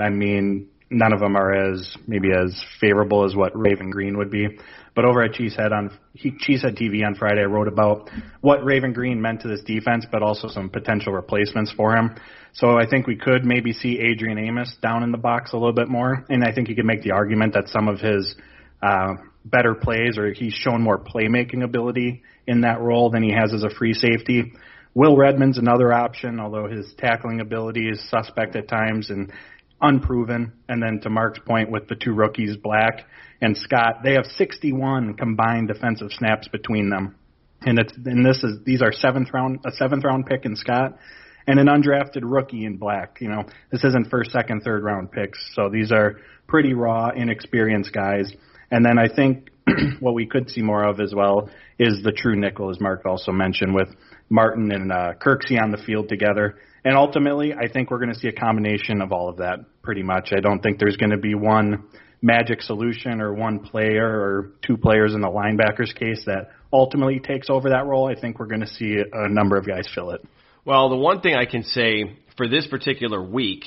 I 0.00 0.10
mean, 0.10 0.68
none 0.90 1.12
of 1.12 1.20
them 1.20 1.36
are 1.36 1.72
as 1.72 1.96
maybe 2.06 2.28
as 2.30 2.62
favorable 2.80 3.24
as 3.24 3.34
what 3.34 3.52
Raven 3.54 3.90
Greene 3.90 4.18
would 4.18 4.30
be. 4.30 4.48
But 4.94 5.04
over 5.04 5.22
at 5.22 5.32
Cheesehead 5.32 5.72
on 5.72 5.90
Cheesehead 6.16 6.80
TV 6.80 7.04
on 7.04 7.16
Friday, 7.16 7.40
I 7.40 7.46
wrote 7.46 7.66
about 7.66 8.08
what 8.40 8.64
Raven 8.64 8.92
Greene 8.92 9.20
meant 9.20 9.40
to 9.42 9.48
this 9.48 9.62
defense, 9.62 10.06
but 10.10 10.22
also 10.22 10.48
some 10.48 10.70
potential 10.70 11.12
replacements 11.12 11.72
for 11.72 11.96
him. 11.96 12.14
So 12.52 12.78
I 12.78 12.88
think 12.88 13.08
we 13.08 13.16
could 13.16 13.44
maybe 13.44 13.72
see 13.72 13.98
Adrian 13.98 14.38
Amos 14.38 14.76
down 14.80 15.02
in 15.02 15.10
the 15.10 15.18
box 15.18 15.52
a 15.52 15.56
little 15.56 15.72
bit 15.72 15.88
more, 15.88 16.24
and 16.28 16.44
I 16.44 16.52
think 16.52 16.68
you 16.68 16.76
could 16.76 16.84
make 16.84 17.02
the 17.02 17.10
argument 17.10 17.54
that 17.54 17.68
some 17.68 17.88
of 17.88 17.98
his 17.98 18.36
uh, 18.80 19.14
better 19.44 19.74
plays, 19.74 20.16
or 20.18 20.32
he's 20.32 20.54
shown 20.54 20.82
more 20.82 20.98
playmaking 20.98 21.62
ability 21.62 22.22
in 22.46 22.62
that 22.62 22.80
role 22.80 23.10
than 23.10 23.22
he 23.22 23.32
has 23.32 23.52
as 23.52 23.62
a 23.62 23.70
free 23.70 23.92
safety. 23.92 24.52
Will 24.94 25.16
Redmond's 25.16 25.58
another 25.58 25.92
option, 25.92 26.38
although 26.40 26.68
his 26.68 26.94
tackling 26.98 27.40
ability 27.40 27.88
is 27.88 28.08
suspect 28.10 28.54
at 28.56 28.68
times 28.68 29.10
and 29.10 29.32
unproven. 29.80 30.52
And 30.68 30.82
then 30.82 31.00
to 31.02 31.10
Mark's 31.10 31.40
point 31.40 31.70
with 31.70 31.88
the 31.88 31.96
two 31.96 32.12
rookies, 32.12 32.56
Black 32.56 33.06
and 33.40 33.56
Scott, 33.56 34.00
they 34.02 34.14
have 34.14 34.26
61 34.26 35.14
combined 35.14 35.68
defensive 35.68 36.10
snaps 36.10 36.48
between 36.48 36.90
them. 36.90 37.16
And 37.62 37.78
it's 37.78 37.92
and 38.04 38.24
this 38.24 38.42
is 38.44 38.58
these 38.64 38.82
are 38.82 38.92
seventh 38.92 39.28
round 39.32 39.60
a 39.64 39.72
seventh 39.72 40.04
round 40.04 40.26
pick 40.26 40.44
in 40.44 40.54
Scott 40.54 40.98
and 41.46 41.58
an 41.58 41.66
undrafted 41.66 42.20
rookie 42.22 42.64
in 42.64 42.76
Black. 42.76 43.18
You 43.20 43.28
know, 43.28 43.44
this 43.70 43.84
isn't 43.84 44.10
first, 44.10 44.32
second, 44.32 44.62
third 44.62 44.82
round 44.82 45.12
picks. 45.12 45.38
So 45.54 45.70
these 45.70 45.90
are 45.90 46.16
pretty 46.46 46.74
raw, 46.74 47.10
inexperienced 47.10 47.92
guys. 47.92 48.32
And 48.70 48.84
then 48.84 48.98
I 48.98 49.06
think 49.14 49.50
what 50.00 50.14
we 50.14 50.26
could 50.26 50.50
see 50.50 50.62
more 50.62 50.84
of 50.84 51.00
as 51.00 51.14
well 51.14 51.48
is 51.78 52.02
the 52.02 52.12
true 52.12 52.36
nickel, 52.36 52.70
as 52.70 52.80
Mark 52.80 53.04
also 53.06 53.32
mentioned, 53.32 53.74
with 53.74 53.88
Martin 54.28 54.72
and 54.72 54.92
uh, 54.92 55.12
Kirksey 55.20 55.60
on 55.60 55.70
the 55.70 55.78
field 55.78 56.08
together. 56.08 56.56
And 56.84 56.96
ultimately, 56.96 57.54
I 57.54 57.68
think 57.68 57.90
we're 57.90 57.98
going 57.98 58.12
to 58.12 58.18
see 58.18 58.28
a 58.28 58.32
combination 58.32 59.00
of 59.00 59.12
all 59.12 59.28
of 59.28 59.38
that 59.38 59.60
pretty 59.82 60.02
much. 60.02 60.32
I 60.36 60.40
don't 60.40 60.62
think 60.62 60.78
there's 60.78 60.96
going 60.96 61.10
to 61.10 61.18
be 61.18 61.34
one 61.34 61.84
magic 62.20 62.62
solution 62.62 63.20
or 63.20 63.34
one 63.34 63.60
player 63.60 64.06
or 64.06 64.52
two 64.66 64.76
players 64.76 65.14
in 65.14 65.20
the 65.20 65.28
linebackers 65.28 65.94
case 65.94 66.22
that 66.26 66.50
ultimately 66.72 67.20
takes 67.20 67.50
over 67.50 67.70
that 67.70 67.86
role. 67.86 68.08
I 68.08 68.18
think 68.18 68.38
we're 68.38 68.46
going 68.46 68.62
to 68.62 68.66
see 68.66 68.96
a 69.12 69.28
number 69.28 69.56
of 69.56 69.66
guys 69.66 69.88
fill 69.94 70.10
it. 70.10 70.22
Well, 70.64 70.88
the 70.88 70.96
one 70.96 71.20
thing 71.20 71.34
I 71.34 71.44
can 71.44 71.62
say 71.62 72.16
for 72.36 72.48
this 72.48 72.66
particular 72.66 73.22
week 73.22 73.64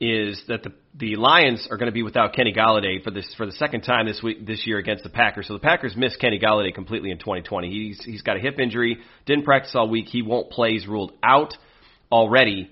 is 0.00 0.42
that 0.48 0.62
the 0.62 0.72
the 0.98 1.16
Lions 1.16 1.68
are 1.70 1.76
going 1.76 1.90
to 1.90 1.92
be 1.92 2.02
without 2.02 2.34
Kenny 2.34 2.54
Golladay 2.54 3.02
for 3.02 3.10
this 3.10 3.32
for 3.36 3.46
the 3.46 3.52
second 3.52 3.82
time 3.82 4.06
this 4.06 4.22
week 4.22 4.46
this 4.46 4.66
year 4.66 4.78
against 4.78 5.04
the 5.04 5.10
Packers. 5.10 5.46
So 5.46 5.54
the 5.54 5.60
Packers 5.60 5.94
missed 5.96 6.20
Kenny 6.20 6.38
Golladay 6.38 6.74
completely 6.74 7.10
in 7.10 7.18
2020. 7.18 7.70
He's 7.70 8.04
he's 8.04 8.22
got 8.22 8.36
a 8.36 8.40
hip 8.40 8.58
injury, 8.58 8.98
didn't 9.24 9.44
practice 9.44 9.72
all 9.74 9.88
week. 9.88 10.06
He 10.06 10.22
won't 10.22 10.50
play. 10.50 10.72
He's 10.72 10.86
ruled 10.86 11.12
out 11.22 11.54
already. 12.12 12.70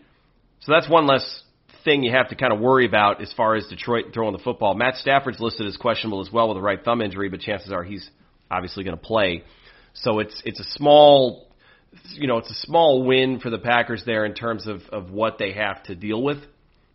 So 0.61 0.73
that's 0.73 0.89
one 0.89 1.07
less 1.07 1.43
thing 1.85 2.03
you 2.03 2.13
have 2.13 2.29
to 2.31 2.35
kind 2.35 2.53
of 2.53 2.61
worry 2.61 2.87
about 2.87 3.21
as 3.21 3.33
far 3.35 3.55
as 3.57 3.67
Detroit 3.69 4.07
throwing 4.15 4.33
the 4.33 4.43
football. 4.43 4.75
Matt 4.75 4.97
Stafford's 4.97 5.41
listed 5.41 5.67
as 5.67 5.77
questionable 5.77 6.21
as 6.21 6.33
well 6.33 6.49
with 6.49 6.57
a 6.57 6.63
right 6.63 6.83
thumb 6.83 7.03
injury, 7.03 7.29
but 7.29 7.41
chances 7.41 7.73
are 7.73 7.83
he's 7.83 8.09
obviously 8.51 8.85
going 8.85 8.97
to 8.97 9.03
play. 9.03 9.45
So 9.95 10.19
it's 10.19 10.43
it's 10.45 10.61
a 10.61 10.65
small 10.79 11.47
you 12.13 12.27
know, 12.27 12.39
it's 12.39 12.51
a 12.51 12.67
small 12.67 13.05
win 13.05 13.39
for 13.41 13.51
the 13.51 13.59
Packers 13.59 14.03
there 14.05 14.25
in 14.25 14.35
terms 14.35 14.67
of 14.67 14.83
of 14.91 15.11
what 15.11 15.39
they 15.39 15.53
have 15.53 15.83
to 15.85 15.95
deal 15.95 16.23
with. 16.23 16.39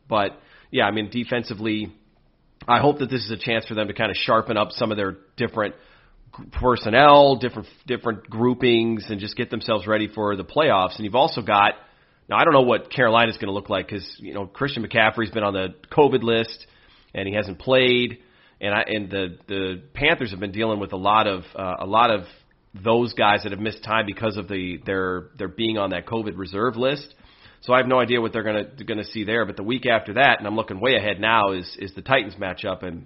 But 0.10 0.32
yeah, 0.72 0.86
I 0.86 0.92
mean 0.92 1.10
defensively 1.10 1.94
I 2.68 2.80
hope 2.80 3.00
that 3.00 3.10
this 3.10 3.24
is 3.24 3.32
a 3.32 3.38
chance 3.38 3.66
for 3.66 3.76
them 3.76 3.88
to 3.88 3.94
kind 3.94 4.12
of 4.12 4.18
sharpen 4.18 4.58
up 4.58 4.72
some 4.72 4.92
of 4.92 4.98
their 4.98 5.18
different 5.38 5.76
personnel, 6.52 7.38
different 7.38 7.68
different 7.88 8.30
groupings, 8.30 9.06
and 9.10 9.20
just 9.20 9.36
get 9.36 9.50
themselves 9.50 9.88
ready 9.88 10.08
for 10.08 10.36
the 10.36 10.44
playoffs. 10.44 10.96
And 10.98 11.06
you've 11.06 11.16
also 11.16 11.42
got 11.42 11.76
now 12.28 12.38
I 12.38 12.44
don't 12.44 12.54
know 12.54 12.62
what 12.62 12.92
Carolina's 12.92 13.38
going 13.38 13.48
to 13.48 13.54
look 13.54 13.70
like 13.70 13.88
because 13.88 14.16
you 14.20 14.34
know 14.34 14.46
Christian 14.46 14.86
McCaffrey's 14.86 15.32
been 15.32 15.44
on 15.44 15.54
the 15.54 15.74
COVID 15.92 16.24
list 16.24 16.66
and 17.14 17.28
he 17.28 17.34
hasn't 17.34 17.60
played, 17.60 18.20
and 18.62 18.74
I 18.74 18.82
and 18.88 19.10
the 19.10 19.38
the 19.48 19.82
Panthers 19.94 20.32
have 20.32 20.40
been 20.40 20.52
dealing 20.52 20.80
with 20.80 20.94
a 20.94 20.98
lot 20.98 21.28
of 21.28 21.44
uh, 21.56 21.78
a 21.80 21.86
lot 21.86 22.12
of 22.12 22.26
those 22.76 23.14
guys 23.14 23.44
that 23.44 23.52
have 23.52 23.60
missed 23.60 23.84
time 23.84 24.06
because 24.06 24.38
of 24.38 24.48
the 24.48 24.80
their 24.86 25.30
their 25.38 25.48
being 25.48 25.78
on 25.78 25.92
that 25.92 26.06
COVID 26.06 26.38
reserve 26.38 26.76
list. 26.76 27.16
So 27.62 27.74
I 27.74 27.78
have 27.78 27.88
no 27.88 28.00
idea 28.00 28.22
what 28.22 28.32
they're 28.32 28.44
going 28.44 29.00
to 29.00 29.12
see 29.12 29.26
there. 29.26 29.46
But 29.46 29.58
the 29.58 29.64
week 29.64 29.86
after 29.86 30.14
that, 30.14 30.40
and 30.40 30.48
I'm 30.48 30.56
looking 30.56 30.80
way 30.80 30.96
ahead 30.96 31.20
now, 31.20 31.52
is 31.52 31.78
is 31.80 31.94
the 31.94 32.02
Titans 32.02 32.36
matchup, 32.36 32.84
and, 32.84 33.06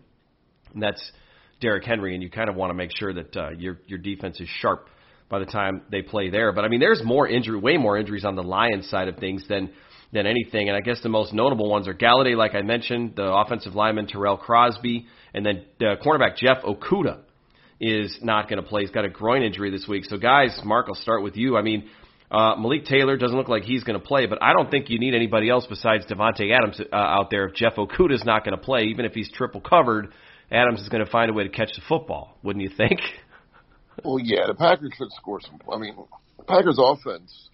and 0.73 0.81
that's 0.81 1.11
Derrick 1.59 1.83
Henry, 1.85 2.13
and 2.13 2.21
you 2.21 2.29
kind 2.29 2.49
of 2.49 2.55
want 2.55 2.69
to 2.69 2.75
make 2.75 2.91
sure 2.95 3.13
that 3.13 3.35
uh, 3.35 3.49
your 3.51 3.79
your 3.87 3.97
defense 3.97 4.39
is 4.39 4.47
sharp 4.59 4.89
by 5.29 5.39
the 5.39 5.45
time 5.45 5.81
they 5.89 6.03
play 6.03 6.29
there. 6.29 6.51
But 6.51 6.65
I 6.65 6.67
mean, 6.67 6.79
there's 6.79 7.01
more 7.03 7.27
injury, 7.27 7.57
way 7.57 7.77
more 7.77 7.97
injuries 7.97 8.25
on 8.25 8.35
the 8.35 8.43
Lions 8.43 8.87
side 8.89 9.07
of 9.07 9.17
things 9.17 9.43
than 9.49 9.71
than 10.11 10.27
anything. 10.27 10.69
And 10.69 10.77
I 10.77 10.81
guess 10.81 11.01
the 11.01 11.09
most 11.09 11.33
notable 11.33 11.67
ones 11.67 11.87
are 11.87 11.93
Golladay, 11.95 12.35
like 12.35 12.53
I 12.53 12.61
mentioned, 12.61 13.13
the 13.15 13.33
offensive 13.33 13.73
lineman 13.73 14.05
Tyrell 14.05 14.37
Crosby, 14.37 15.07
and 15.33 15.43
then 15.43 15.65
the 15.79 15.95
cornerback 16.05 16.37
Jeff 16.37 16.61
Okudah 16.63 17.21
is 17.79 18.15
not 18.21 18.47
going 18.47 18.61
to 18.61 18.69
play. 18.69 18.81
He's 18.81 18.91
got 18.91 19.03
a 19.03 19.09
groin 19.09 19.41
injury 19.41 19.71
this 19.71 19.87
week. 19.89 20.05
So 20.05 20.17
guys, 20.17 20.57
Mark, 20.63 20.85
I'll 20.89 21.01
start 21.01 21.23
with 21.23 21.35
you. 21.37 21.57
I 21.57 21.63
mean. 21.63 21.89
Uh, 22.33 22.55
Malik 22.55 22.85
Taylor 22.85 23.15
doesn't 23.15 23.37
look 23.37 23.47
like 23.47 23.63
he's 23.63 23.83
going 23.83 23.99
to 23.99 24.03
play, 24.03 24.25
but 24.25 24.41
I 24.41 24.53
don't 24.53 24.71
think 24.71 24.89
you 24.89 24.97
need 24.97 25.13
anybody 25.13 25.49
else 25.49 25.67
besides 25.69 26.05
Davante 26.07 26.51
Adams 26.51 26.81
uh, 26.81 26.95
out 26.95 27.29
there. 27.29 27.45
If 27.45 27.53
Jeff 27.53 27.75
Okudah's 27.75 28.25
not 28.25 28.43
going 28.43 28.57
to 28.57 28.63
play, 28.63 28.85
even 28.85 29.05
if 29.05 29.13
he's 29.13 29.31
triple 29.31 29.61
covered, 29.61 30.11
Adams 30.51 30.81
is 30.81 30.89
going 30.89 31.05
to 31.05 31.11
find 31.11 31.29
a 31.29 31.33
way 31.33 31.43
to 31.43 31.49
catch 31.49 31.69
the 31.75 31.83
football, 31.87 32.37
wouldn't 32.41 32.63
you 32.63 32.71
think? 32.75 32.99
Well, 34.03 34.17
yeah, 34.17 34.47
the 34.47 34.55
Packers 34.55 34.91
should 34.97 35.11
score 35.11 35.39
some. 35.39 35.59
I 35.71 35.77
mean, 35.77 35.95
the 36.39 36.43
Packers' 36.45 36.79
offense. 36.81 37.49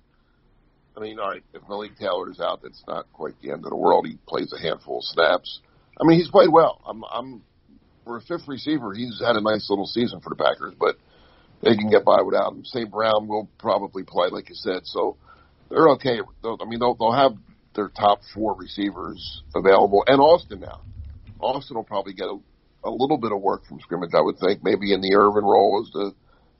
I 0.95 1.01
mean, 1.01 1.19
all 1.19 1.31
right, 1.31 1.43
if 1.53 1.61
Malik 1.67 1.97
Taylor's 1.99 2.39
out, 2.39 2.61
that's 2.63 2.81
not 2.87 3.11
quite 3.11 3.33
the 3.41 3.51
end 3.51 3.65
of 3.65 3.71
the 3.71 3.75
world. 3.75 4.07
He 4.07 4.17
plays 4.25 4.53
a 4.53 4.57
handful 4.57 4.99
of 4.99 5.03
snaps. 5.03 5.59
I 5.99 6.05
mean, 6.05 6.17
he's 6.17 6.29
played 6.29 6.47
well. 6.49 6.79
I'm, 6.87 7.03
I'm 7.11 7.41
for 8.05 8.15
a 8.15 8.21
fifth 8.21 8.47
receiver, 8.47 8.93
he's 8.93 9.21
had 9.23 9.35
a 9.35 9.41
nice 9.41 9.69
little 9.69 9.85
season 9.85 10.21
for 10.21 10.29
the 10.29 10.35
Packers, 10.35 10.73
but 10.79 10.95
they 11.61 11.75
can 11.75 11.89
get 11.89 12.05
by 12.05 12.21
without 12.21 12.53
him. 12.53 12.65
St. 12.65 12.89
Brown 12.89 13.27
will 13.27 13.49
probably 13.57 14.03
play, 14.03 14.29
like 14.29 14.49
you 14.49 14.55
said, 14.55 14.81
so 14.85 15.17
they're 15.69 15.89
okay. 15.89 16.19
I 16.43 16.65
mean, 16.65 16.79
they'll, 16.79 16.95
they'll 16.95 17.11
have 17.11 17.33
their 17.75 17.89
top 17.89 18.21
four 18.33 18.55
receivers 18.55 19.43
available, 19.55 20.03
and 20.07 20.19
Austin 20.19 20.61
now. 20.61 20.81
Austin 21.39 21.77
will 21.77 21.83
probably 21.83 22.13
get 22.13 22.27
a, 22.27 22.37
a 22.83 22.89
little 22.89 23.17
bit 23.17 23.31
of 23.31 23.41
work 23.41 23.65
from 23.65 23.79
scrimmage, 23.79 24.11
I 24.13 24.21
would 24.21 24.39
think, 24.39 24.63
maybe 24.63 24.93
in 24.93 25.01
the 25.01 25.15
Ervin 25.15 25.45
role 25.45 25.83
as 25.85 25.91
the 25.93 26.13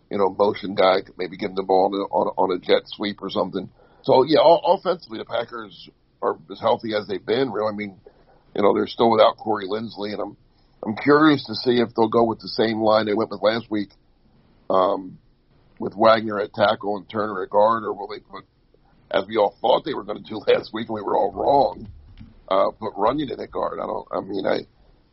you 0.10 0.18
know, 0.18 0.30
motion 0.30 0.76
guy, 0.76 0.98
maybe 1.18 1.38
give 1.38 1.56
the 1.56 1.64
ball 1.64 1.94
on 2.12 2.28
a, 2.28 2.32
on 2.32 2.58
a 2.58 2.60
jet 2.60 2.84
sweep 2.86 3.22
or 3.22 3.30
something. 3.30 3.70
So 4.02 4.24
yeah, 4.24 4.40
offensively 4.42 5.20
the 5.20 5.26
Packers 5.26 5.90
are 6.22 6.38
as 6.52 6.60
healthy 6.60 6.96
as 6.96 7.08
they've 7.08 7.26
been. 7.26 7.52
Really, 7.52 7.72
I 7.72 7.76
mean, 7.76 8.00
you 8.56 8.62
know, 8.62 8.74
they're 8.74 8.88
still 8.88 9.12
without 9.12 9.38
Corey 9.38 9.68
Linsley, 9.68 10.14
and 10.14 10.22
I'm 10.22 10.38
I'm 10.84 10.96
curious 10.96 11.46
to 11.46 11.56
see 11.56 11.80
if 11.80 11.94
they'll 11.94 12.10
go 12.10 12.24
with 12.24 12.40
the 12.40 12.48
same 12.48 12.82
line 12.82 13.06
they 13.06 13.14
went 13.14 13.30
with 13.30 13.42
last 13.44 13.70
week, 13.70 13.90
um, 14.70 15.20
with 15.80 15.94
Wagner 15.96 16.40
at 16.40 16.54
tackle 16.54 16.98
and 16.98 17.10
Turner 17.10 17.44
at 17.44 17.50
guard, 17.50 17.84
or 17.84 17.94
will 17.94 18.08
they 18.08 18.20
put, 18.20 18.46
as 19.12 19.26
we 19.28 19.38
all 19.38 19.56
thought 19.62 19.86
they 19.86 19.94
were 19.94 20.04
going 20.04 20.24
to 20.24 20.30
do 20.30 20.38
last 20.48 20.72
week, 20.74 20.88
and 20.88 20.96
we 20.96 21.02
were 21.02 21.18
all 21.18 21.32
wrong, 21.32 21.88
uh, 22.50 22.72
put 22.72 22.94
Runyan 22.96 23.32
in 23.32 23.40
at 23.40 23.52
guard? 23.52 23.80
I 23.82 23.86
don't. 23.86 24.08
I 24.12 24.22
mean, 24.22 24.46
I 24.46 24.60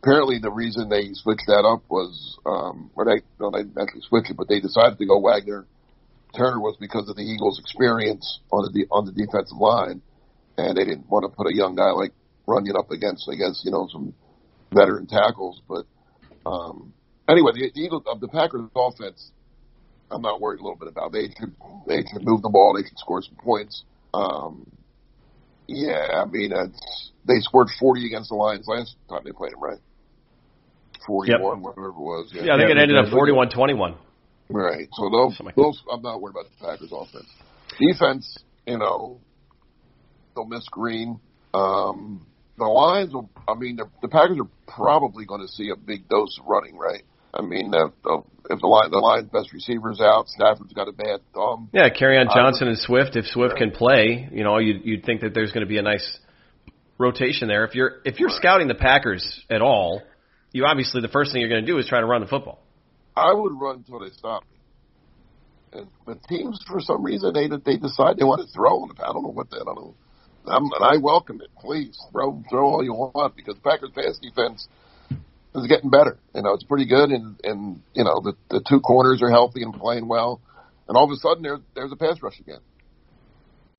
apparently 0.02 0.38
the 0.38 0.52
reason 0.52 0.88
they 0.88 1.10
switched 1.12 1.46
that 1.46 1.64
up 1.64 1.82
was, 1.88 2.38
um, 2.46 2.90
or 2.94 3.04
they, 3.04 3.22
no, 3.40 3.50
they 3.50 3.64
actually 3.80 4.02
switched 4.02 4.30
it, 4.30 4.36
but 4.36 4.48
they 4.48 4.60
decided 4.60 4.98
to 4.98 5.06
go 5.06 5.20
Wagner 5.20 5.66
Turner 6.36 6.60
was 6.60 6.76
because 6.78 7.08
of 7.08 7.16
the 7.16 7.22
Eagles' 7.22 7.58
experience 7.58 8.40
on 8.52 8.68
the 8.72 8.86
on 8.90 9.06
the 9.06 9.12
defensive 9.12 9.56
line, 9.56 10.02
and 10.58 10.76
they 10.76 10.84
didn't 10.84 11.08
want 11.08 11.25
to 11.25 11.34
put 11.34 11.46
a 11.46 11.54
young 11.54 11.75
guy 11.75 11.90
like 11.90 12.12
Runyan 12.46 12.78
up 12.78 12.90
against, 12.90 13.28
I 13.30 13.36
guess, 13.36 13.62
you 13.64 13.70
know, 13.70 13.88
some 13.90 14.14
veteran 14.72 15.06
tackles. 15.06 15.60
But 15.66 15.86
um, 16.44 16.92
anyway, 17.28 17.52
the, 17.54 17.70
the 17.75 17.80
Eagles 17.80 18.04
of 18.06 18.20
the 18.20 18.28
Packers' 18.28 18.68
offense, 18.76 19.32
I'm 20.10 20.22
not 20.22 20.40
worried 20.40 20.60
a 20.60 20.62
little 20.62 20.78
bit 20.78 20.88
about. 20.88 21.12
They 21.12 21.28
could 21.28 21.54
they 21.86 22.02
could 22.02 22.25
move 22.25 22.42
the 22.42 22.48
ball, 22.48 22.75
they 22.76 22.88
could 22.88 22.98
score 22.98 23.22
some 23.22 23.36
points. 23.36 23.82
Um, 24.14 24.70
yeah, 25.66 26.22
I 26.22 26.25
mean, 26.26 26.52
it's, 26.52 27.10
they 27.26 27.40
scored 27.40 27.68
40 27.78 28.06
against 28.06 28.28
the 28.28 28.36
Lions 28.36 28.66
last 28.68 28.94
time 29.08 29.22
they 29.25 29.32
played 29.32 29.52
them, 29.52 29.60
right? 29.60 29.78
41, 31.06 31.40
yep. 31.40 31.64
whatever 31.64 31.88
it 31.88 31.96
was. 31.96 32.30
Yeah, 32.32 32.44
yeah 32.44 32.54
I 32.54 32.58
think 32.58 32.68
yeah, 32.68 32.76
it 32.76 32.82
ended 32.82 32.98
up 32.98 33.10
41 33.10 33.50
21. 33.50 33.94
Right. 34.48 34.88
So 34.92 35.10
those, 35.10 35.40
those, 35.56 35.82
I'm 35.90 36.02
not 36.02 36.20
worried 36.20 36.34
about 36.34 36.46
the 36.50 36.64
Packers 36.64 36.92
offense. 36.92 37.28
Defense, 37.78 38.38
you 38.66 38.78
know, 38.78 39.20
they'll 40.34 40.46
miss 40.46 40.66
Greene. 40.70 41.18
Um, 41.52 42.26
the 42.56 42.64
Lions 42.64 43.12
will, 43.12 43.28
I 43.48 43.54
mean, 43.54 43.76
the, 43.76 43.86
the 44.02 44.08
Packers 44.08 44.38
are 44.38 44.72
probably 44.72 45.25
going 45.25 45.40
to 45.40 45.48
see 45.48 45.70
a 45.70 45.76
big 45.76 46.08
dose 46.08 46.38
of 46.40 46.46
running, 46.46 46.76
right? 46.76 47.02
I 47.38 47.43
mean, 47.43 47.73
uh, 47.75 47.88
if 48.50 48.61
the 48.61 48.66
line 48.66 48.90
the 48.90 48.99
line's 48.99 49.28
best 49.28 49.52
receivers 49.52 50.00
out, 50.00 50.28
Stafford's 50.28 50.73
got 50.73 50.88
a 50.88 50.93
bad 50.93 51.21
thumb. 51.35 51.69
Yeah, 51.73 51.88
Kerryon 51.90 52.33
Johnson 52.33 52.69
and 52.69 52.78
Swift. 52.78 53.16
If 53.16 53.26
Swift 53.26 53.57
can 53.57 53.71
play, 53.73 54.28
you 54.33 54.45
know, 54.45 54.59
you'd 54.59 54.85
you'd 54.85 55.05
think 55.05 55.21
that 55.21 55.35
there's 55.35 55.52
going 55.52 55.64
to 55.64 55.69
be 55.69 55.78
a 55.78 55.83
nice 55.83 56.19
rotation 56.99 57.49
there. 57.49 57.64
If 57.64 57.75
you're 57.75 58.00
if 58.05 58.19
you're 58.19 58.31
scouting 58.31 58.69
the 58.69 58.75
Packers 58.75 59.45
at 59.50 59.61
all, 59.61 60.02
you 60.52 60.64
obviously 60.64 61.02
the 61.02 61.09
first 61.09 61.33
thing 61.33 61.40
you're 61.40 61.50
going 61.50 61.64
to 61.64 61.71
do 61.71 61.78
is 61.78 61.87
try 61.87 62.00
to 62.00 62.07
run 62.07 62.23
the 62.23 62.26
football. 62.26 62.62
I 63.16 63.33
would 63.33 63.52
run 63.61 63.76
until 63.76 64.00
they 64.00 64.11
stop 64.11 64.43
me. 64.43 65.81
And, 65.81 65.88
but 66.07 66.23
teams, 66.28 66.62
for 66.66 66.81
some 66.81 67.05
reason, 67.05 67.33
they 67.35 67.49
they 67.49 67.76
decide 67.76 68.16
they 68.16 68.25
want 68.25 68.47
to 68.47 68.52
throw. 68.55 68.85
And 68.85 68.93
I 68.99 69.12
don't 69.12 69.23
know 69.23 69.33
what 69.33 69.50
that. 69.50 69.62
I 69.62 69.75
don't 69.75 69.76
know. 69.76 69.95
I'm, 70.49 70.62
and 70.62 70.85
I 70.85 70.97
welcome 70.99 71.40
it. 71.43 71.50
Please 71.59 71.99
throw 72.12 72.43
throw 72.49 72.66
all 72.66 72.85
you 72.85 72.95
want 72.95 73.37
because 73.37 73.57
the 73.57 73.62
Packers 73.62 73.90
pass 73.95 74.19
defense 74.23 74.69
is 75.56 75.66
getting 75.66 75.90
better. 75.90 76.18
You 76.34 76.42
know, 76.42 76.52
it's 76.52 76.64
pretty 76.64 76.86
good, 76.86 77.10
and 77.10 77.40
and 77.42 77.82
you 77.94 78.04
know 78.04 78.20
the 78.22 78.34
the 78.50 78.62
two 78.68 78.80
corners 78.80 79.22
are 79.22 79.30
healthy 79.30 79.62
and 79.62 79.75
playing 79.75 80.08
well, 80.08 80.40
and 80.88 80.96
all 80.96 81.04
of 81.04 81.10
a 81.10 81.16
sudden 81.16 81.42
there's 81.42 81.60
there's 81.75 81.92
a 81.92 81.96
pass 81.96 82.22
rush 82.22 82.38
again. 82.40 82.60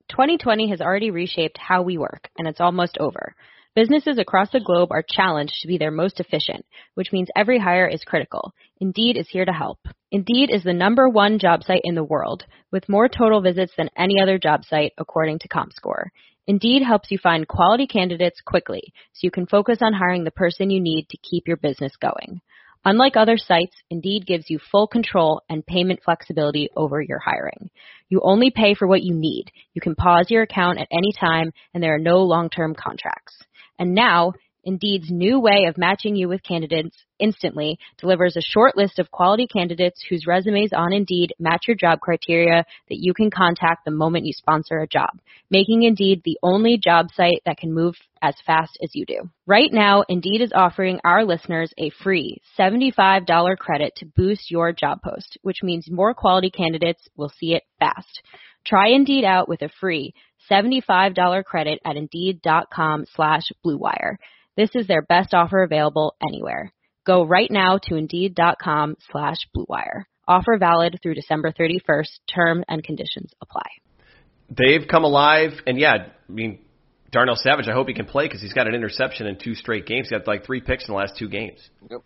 2020 0.09 0.69
has 0.69 0.79
already 0.79 1.11
reshaped 1.11 1.57
how 1.57 1.81
we 1.81 1.97
work, 1.97 2.29
and 2.37 2.47
it's 2.47 2.61
almost 2.61 2.97
over. 2.99 3.35
Businesses 3.75 4.17
across 4.17 4.49
the 4.51 4.59
globe 4.59 4.91
are 4.91 5.03
challenged 5.07 5.53
to 5.61 5.67
be 5.67 5.77
their 5.77 5.91
most 5.91 6.19
efficient, 6.19 6.65
which 6.95 7.11
means 7.11 7.27
every 7.35 7.59
hire 7.59 7.87
is 7.87 8.03
critical. 8.03 8.51
Indeed 8.79 9.17
is 9.17 9.27
here 9.29 9.45
to 9.45 9.51
help. 9.51 9.77
Indeed 10.11 10.49
is 10.51 10.63
the 10.63 10.73
number 10.73 11.07
one 11.07 11.37
job 11.37 11.63
site 11.63 11.81
in 11.83 11.93
the 11.93 12.03
world, 12.03 12.43
with 12.71 12.89
more 12.89 13.07
total 13.07 13.41
visits 13.41 13.73
than 13.77 13.91
any 13.95 14.15
other 14.19 14.39
job 14.39 14.65
site, 14.65 14.93
according 14.97 15.39
to 15.39 15.47
ComScore. 15.49 16.05
Indeed 16.47 16.81
helps 16.81 17.11
you 17.11 17.17
find 17.17 17.47
quality 17.47 17.87
candidates 17.87 18.39
quickly, 18.39 18.93
so 19.11 19.19
you 19.21 19.31
can 19.31 19.45
focus 19.45 19.79
on 19.81 19.93
hiring 19.93 20.23
the 20.23 20.31
person 20.31 20.69
you 20.69 20.79
need 20.79 21.07
to 21.09 21.17
keep 21.17 21.47
your 21.47 21.57
business 21.57 21.91
going. 22.01 22.41
Unlike 22.85 23.17
other 23.17 23.35
sites, 23.35 23.75
Indeed 23.89 24.25
gives 24.25 24.49
you 24.49 24.59
full 24.71 24.87
control 24.87 25.41
and 25.49 25.65
payment 25.65 25.99
flexibility 26.05 26.69
over 26.73 27.01
your 27.01 27.19
hiring. 27.19 27.69
You 28.07 28.21
only 28.23 28.49
pay 28.49 28.75
for 28.75 28.87
what 28.87 29.03
you 29.03 29.13
need. 29.13 29.51
You 29.73 29.81
can 29.81 29.93
pause 29.93 30.27
your 30.29 30.43
account 30.43 30.79
at 30.79 30.87
any 30.89 31.11
time, 31.11 31.51
and 31.73 31.83
there 31.83 31.95
are 31.95 31.99
no 31.99 32.19
long-term 32.19 32.75
contracts. 32.75 33.35
And 33.77 33.93
now, 33.93 34.31
Indeed's 34.67 35.09
new 35.09 35.39
way 35.39 35.63
of 35.69 35.77
matching 35.77 36.17
you 36.17 36.27
with 36.27 36.43
candidates 36.43 36.97
instantly 37.19 37.79
delivers 37.97 38.35
a 38.35 38.41
short 38.41 38.75
list 38.75 38.99
of 38.99 39.09
quality 39.09 39.47
candidates 39.47 40.03
whose 40.09 40.27
resumes 40.27 40.73
on 40.75 40.91
Indeed 40.91 41.33
match 41.39 41.63
your 41.69 41.77
job 41.77 42.01
criteria 42.01 42.65
that 42.89 42.99
you 42.99 43.13
can 43.13 43.31
contact 43.31 43.85
the 43.85 43.91
moment 43.91 44.25
you 44.25 44.33
sponsor 44.33 44.79
a 44.79 44.87
job, 44.87 45.21
making 45.49 45.83
Indeed 45.83 46.21
the 46.25 46.37
only 46.43 46.77
job 46.77 47.07
site 47.15 47.41
that 47.45 47.57
can 47.57 47.73
move 47.73 47.95
as 48.21 48.35
fast 48.45 48.77
as 48.83 48.93
you 48.93 49.05
do. 49.05 49.29
Right 49.45 49.71
now, 49.71 50.03
Indeed 50.09 50.41
is 50.41 50.51
offering 50.53 50.99
our 51.05 51.23
listeners 51.23 51.73
a 51.77 51.89
free 52.03 52.41
$75 52.59 53.57
credit 53.57 53.95
to 53.95 54.05
boost 54.05 54.51
your 54.51 54.73
job 54.73 54.99
post, 55.01 55.37
which 55.43 55.63
means 55.63 55.89
more 55.89 56.13
quality 56.13 56.49
candidates 56.49 57.07
will 57.15 57.31
see 57.39 57.53
it 57.53 57.63
fast. 57.79 58.21
Try 58.65 58.89
Indeed 58.89 59.23
out 59.23 59.47
with 59.47 59.61
a 59.61 59.69
free 59.79 60.13
$75 60.51 61.45
credit 61.45 61.79
at 61.85 61.95
Indeed.com 61.95 63.05
slash 63.15 63.43
BlueWire. 63.65 64.17
This 64.57 64.71
is 64.73 64.87
their 64.87 65.03
best 65.03 65.35
offer 65.35 65.61
available 65.61 66.15
anywhere. 66.27 66.73
Go 67.05 67.23
right 67.23 67.49
now 67.49 67.77
to 67.83 67.95
Indeed.com 67.95 68.97
slash 69.11 69.37
BlueWire. 69.55 70.05
Offer 70.27 70.57
valid 70.57 70.97
through 71.01 71.13
December 71.13 71.53
31st. 71.53 72.19
Term 72.33 72.65
and 72.67 72.83
conditions 72.83 73.31
apply. 73.39 73.67
They've 74.49 74.85
come 74.89 75.03
alive, 75.03 75.51
and 75.67 75.77
yeah, 75.77 75.93
I 75.93 76.31
mean, 76.31 76.59
Darnell 77.11 77.35
Savage, 77.35 77.67
I 77.67 77.73
hope 77.73 77.87
he 77.87 77.93
can 77.93 78.07
play 78.07 78.25
because 78.25 78.41
he's 78.41 78.53
got 78.53 78.67
an 78.67 78.73
interception 78.73 79.27
in 79.27 79.37
two 79.37 79.53
straight 79.53 79.85
games. 79.85 80.09
He 80.09 80.17
got 80.17 80.27
like 80.27 80.45
three 80.45 80.59
picks 80.59 80.87
in 80.87 80.93
the 80.93 80.97
last 80.97 81.17
two 81.17 81.29
games. 81.29 81.59
Yep. 81.89 82.01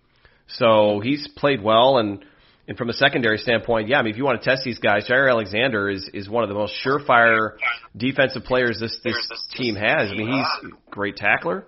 So 0.47 0.99
he's 1.01 1.27
played 1.37 1.63
well, 1.63 1.99
and 1.99 2.25
and 2.67 2.77
from 2.77 2.89
a 2.89 2.93
secondary 2.93 3.37
standpoint, 3.37 3.87
yeah, 3.87 3.97
I 3.97 4.03
mean, 4.03 4.11
if 4.11 4.17
you 4.17 4.25
want 4.25 4.41
to 4.41 4.49
test 4.49 4.63
these 4.63 4.79
guys, 4.79 5.07
Jaire 5.09 5.29
Alexander 5.29 5.89
is 5.89 6.09
is 6.13 6.27
one 6.27 6.43
of 6.43 6.49
the 6.49 6.55
most 6.55 6.73
surefire 6.85 7.51
defensive 7.95 8.43
players 8.43 8.77
this 8.79 8.99
this 9.03 9.15
team 9.55 9.75
has. 9.75 10.11
I 10.11 10.15
mean, 10.15 10.33
he's 10.33 10.71
a 10.71 10.91
great 10.91 11.15
tackler. 11.15 11.65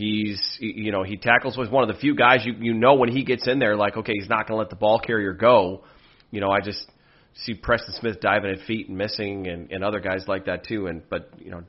He's 0.00 0.56
you 0.60 0.92
know 0.92 1.02
he 1.02 1.18
tackles 1.18 1.58
with 1.58 1.70
one 1.70 1.86
of 1.86 1.94
the 1.94 2.00
few 2.00 2.14
guys 2.14 2.38
you 2.46 2.54
you 2.58 2.72
know 2.72 2.94
when 2.94 3.10
he 3.10 3.22
gets 3.22 3.46
in 3.46 3.58
there 3.58 3.76
like 3.76 3.98
okay 3.98 4.14
he's 4.14 4.30
not 4.30 4.48
going 4.48 4.56
to 4.56 4.56
let 4.56 4.70
the 4.70 4.76
ball 4.76 4.98
carrier 4.98 5.34
go. 5.34 5.84
You 6.30 6.40
know 6.40 6.50
I 6.50 6.60
just 6.62 6.90
see 7.34 7.52
Preston 7.52 7.94
Smith 8.00 8.18
diving 8.18 8.50
at 8.50 8.66
feet 8.66 8.88
and 8.88 8.96
missing 8.96 9.46
and 9.46 9.70
and 9.70 9.84
other 9.84 10.00
guys 10.00 10.24
like 10.26 10.46
that 10.46 10.64
too. 10.64 10.86
And 10.86 11.02
but 11.10 11.34
you 11.38 11.50
know 11.50 11.64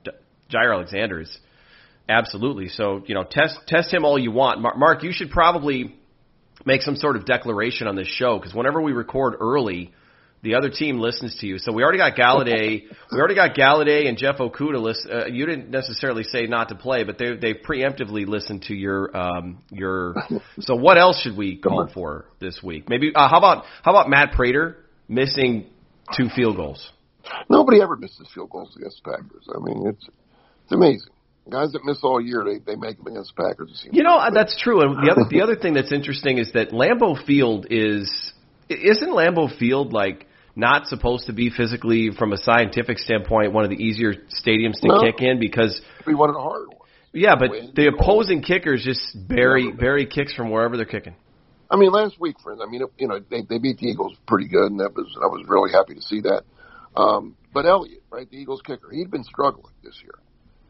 Jaire 0.50 0.74
Alexander 0.74 1.20
is 1.20 1.40
absolutely 2.08 2.70
so 2.70 3.04
you 3.06 3.16
know 3.16 3.26
test 3.30 3.58
test 3.68 3.94
him 3.94 4.06
all 4.06 4.18
you 4.18 4.32
want. 4.32 4.62
Mark, 4.62 5.04
you 5.04 5.12
should 5.12 5.30
probably 5.30 5.94
make 6.66 6.84
some 6.84 6.96
sort 6.96 7.18
of 7.18 7.26
declaration 7.26 7.86
on 7.88 7.98
this 7.98 8.08
show 8.08 8.38
because 8.38 8.54
whenever 8.54 8.82
we 8.82 8.94
record 8.94 9.34
early 9.42 9.92
the 10.44 10.56
other 10.56 10.70
team 10.70 11.00
listens 11.00 11.38
to 11.40 11.48
you. 11.48 11.60
So 11.60 11.72
we 11.72 11.84
already 11.84 12.00
got 12.00 12.16
Golladay. 12.16 12.84
we 13.12 13.18
already 13.18 13.36
got 13.36 13.56
Golladay 13.56 14.08
and 14.08 14.18
Jeff 14.18 14.38
Okudah. 14.38 14.82
List, 14.82 15.08
uh, 15.12 15.26
you 15.28 15.46
didn't 15.46 15.70
necessarily 15.70 16.24
say 16.24 16.48
not 16.48 16.70
to 16.70 16.76
play, 16.76 17.04
but 17.04 17.18
they 17.18 17.36
they 17.36 17.54
preemptively 17.54 18.26
listened 18.28 18.64
to 18.64 18.74
your 18.74 19.16
um 19.16 19.62
your. 19.70 20.16
So 20.62 20.76
what 20.76 20.98
else 20.98 21.22
should 21.22 21.38
we 21.38 21.58
call 21.58 21.90
for 21.94 22.26
this 22.40 22.62
week? 22.64 22.90
Maybe 22.90 23.12
uh, 23.14 23.30
how 23.30 23.38
about 23.38 23.66
how 23.84 23.92
about 23.92 24.10
Matt 24.10 24.34
Prater 24.34 24.78
missing 25.08 25.68
two 26.18 26.30
field 26.36 26.56
goals? 26.56 26.92
Nobody 27.50 27.82
ever 27.82 27.96
misses 27.96 28.28
field 28.34 28.50
goals 28.50 28.76
against 28.76 29.02
the 29.04 29.12
Packers. 29.12 29.48
I 29.54 29.60
mean, 29.60 29.88
it's 29.88 30.08
it's 30.64 30.72
amazing. 30.72 31.12
Guys 31.50 31.72
that 31.72 31.84
miss 31.84 32.00
all 32.04 32.22
year, 32.22 32.44
they 32.44 32.60
they 32.60 32.76
make 32.76 32.98
them 32.98 33.08
against 33.08 33.34
the 33.36 33.44
Packers. 33.44 33.86
You 33.92 34.04
know 34.04 34.20
that's 34.34 34.60
true. 34.62 34.82
And 34.82 34.96
the 34.96 35.12
other 35.12 35.26
the 35.30 35.42
other 35.42 35.56
thing 35.56 35.74
that's 35.74 35.92
interesting 35.92 36.38
is 36.38 36.52
that 36.54 36.72
Lambeau 36.72 37.24
Field 37.26 37.68
is 37.70 38.34
isn't 38.70 39.10
Lambeau 39.10 39.56
Field 39.58 39.94
like 39.94 40.28
not 40.56 40.88
supposed 40.88 41.28
to 41.28 41.34
be 41.34 41.50
physically, 41.50 42.12
from 42.12 42.34
a 42.34 42.38
scientific 42.38 43.00
standpoint, 43.00 43.54
one 43.54 43.64
of 43.64 43.70
the 43.70 43.82
easier 43.82 44.14
stadiums 44.14 44.80
to 44.82 44.88
no. 44.88 45.02
kick 45.02 45.22
in 45.22 45.40
because 45.40 45.82
we 46.06 46.14
wanted 46.14 46.38
a 46.38 46.42
hard 46.42 46.68
one. 46.68 46.78
Yeah, 47.14 47.36
but 47.36 47.76
the 47.76 47.88
opposing 47.88 48.42
kickers 48.42 48.84
just 48.84 49.16
bury 49.28 49.72
bury 49.72 50.06
kicks 50.06 50.34
from 50.34 50.50
wherever 50.50 50.78
they're 50.78 50.86
kicking. 50.86 51.16
I 51.70 51.78
mean, 51.78 51.92
last 51.92 52.20
week, 52.20 52.40
friends. 52.42 52.62
I 52.66 52.70
mean, 52.70 52.82
you 52.98 53.08
know, 53.08 53.20
they 53.30 53.42
they 53.42 53.58
beat 53.58 53.80
the 53.80 53.88
Eagles 53.88 54.16
pretty 54.28 54.48
good, 54.48 54.72
and 54.72 54.80
that 54.80 54.94
was 54.96 55.08
I 55.22 55.28
was 55.28 55.46
really 55.48 55.72
happy 55.72 55.96
to 55.96 56.02
see 56.02 56.22
that. 56.22 56.44
Um, 56.96 57.36
but 57.54 57.66
Elliott, 57.66 58.04
right, 58.10 58.30
the 58.30 58.38
Eagles 58.38 58.62
kicker, 58.62 58.90
he'd 58.92 59.12
been 59.12 59.24
struggling 59.24 59.74
this 59.84 60.00
year. 60.04 60.16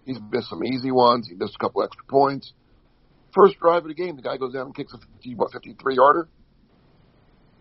He's 0.06 0.18
missed 0.32 0.50
some 0.50 0.64
easy 0.64 0.92
ones. 0.92 1.28
He 1.28 1.36
missed 1.36 1.56
a 1.56 1.60
couple 1.60 1.84
extra 1.84 2.04
points. 2.06 2.54
First 3.34 3.60
drive 3.60 3.84
of 3.84 3.88
the 3.88 3.94
game, 3.94 4.16
the 4.16 4.22
guy 4.22 4.38
goes 4.38 4.54
down 4.54 4.68
and 4.68 4.76
kicks 4.76 4.94
a 4.94 4.98
50, 4.98 5.36
what, 5.36 5.52
53 5.52 5.96
yarder. 5.96 6.28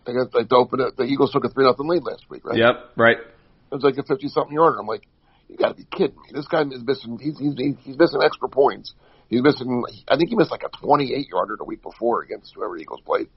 They 0.05 0.13
got 0.13 0.33
like 0.33 0.49
to 0.49 0.55
open 0.55 0.79
it. 0.79 0.97
The 0.97 1.03
Eagles 1.03 1.31
took 1.31 1.45
a 1.45 1.49
three 1.49 1.65
nothing 1.65 1.87
lead 1.87 2.03
last 2.03 2.25
week, 2.29 2.45
right? 2.45 2.57
Yep, 2.57 2.93
right. 2.97 3.17
It 3.17 3.75
was 3.75 3.83
like 3.83 3.97
a 3.97 4.03
fifty 4.03 4.27
something 4.27 4.53
yarder. 4.53 4.79
I'm 4.79 4.87
like, 4.87 5.07
you 5.47 5.57
got 5.57 5.69
to 5.69 5.75
be 5.75 5.85
kidding 5.91 6.15
me. 6.15 6.29
This 6.33 6.47
guy 6.47 6.61
is 6.61 6.83
missing. 6.83 7.19
He's 7.21 7.37
he's 7.37 7.55
he's 7.83 7.97
missing 7.97 8.21
extra 8.23 8.49
points. 8.49 8.93
He's 9.29 9.41
missing. 9.41 9.83
I 10.07 10.17
think 10.17 10.29
he 10.29 10.35
missed 10.35 10.51
like 10.51 10.63
a 10.63 10.69
28 10.85 11.27
yarder 11.29 11.55
the 11.57 11.63
week 11.63 11.81
before 11.81 12.21
against 12.21 12.53
whoever 12.53 12.75
the 12.75 12.81
Eagles 12.81 13.01
played. 13.05 13.27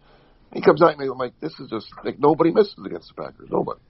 He 0.53 0.61
comes 0.61 0.83
out 0.83 0.93
and 0.93 1.03
I'm 1.03 1.19
like, 1.19 1.39
this 1.41 1.53
is 1.59 1.69
just 1.71 1.87
like 2.05 2.19
nobody 2.19 2.51
misses 2.51 2.75
against 2.85 3.13
the 3.15 3.23
Packers. 3.23 3.49
Nobody. 3.51 3.81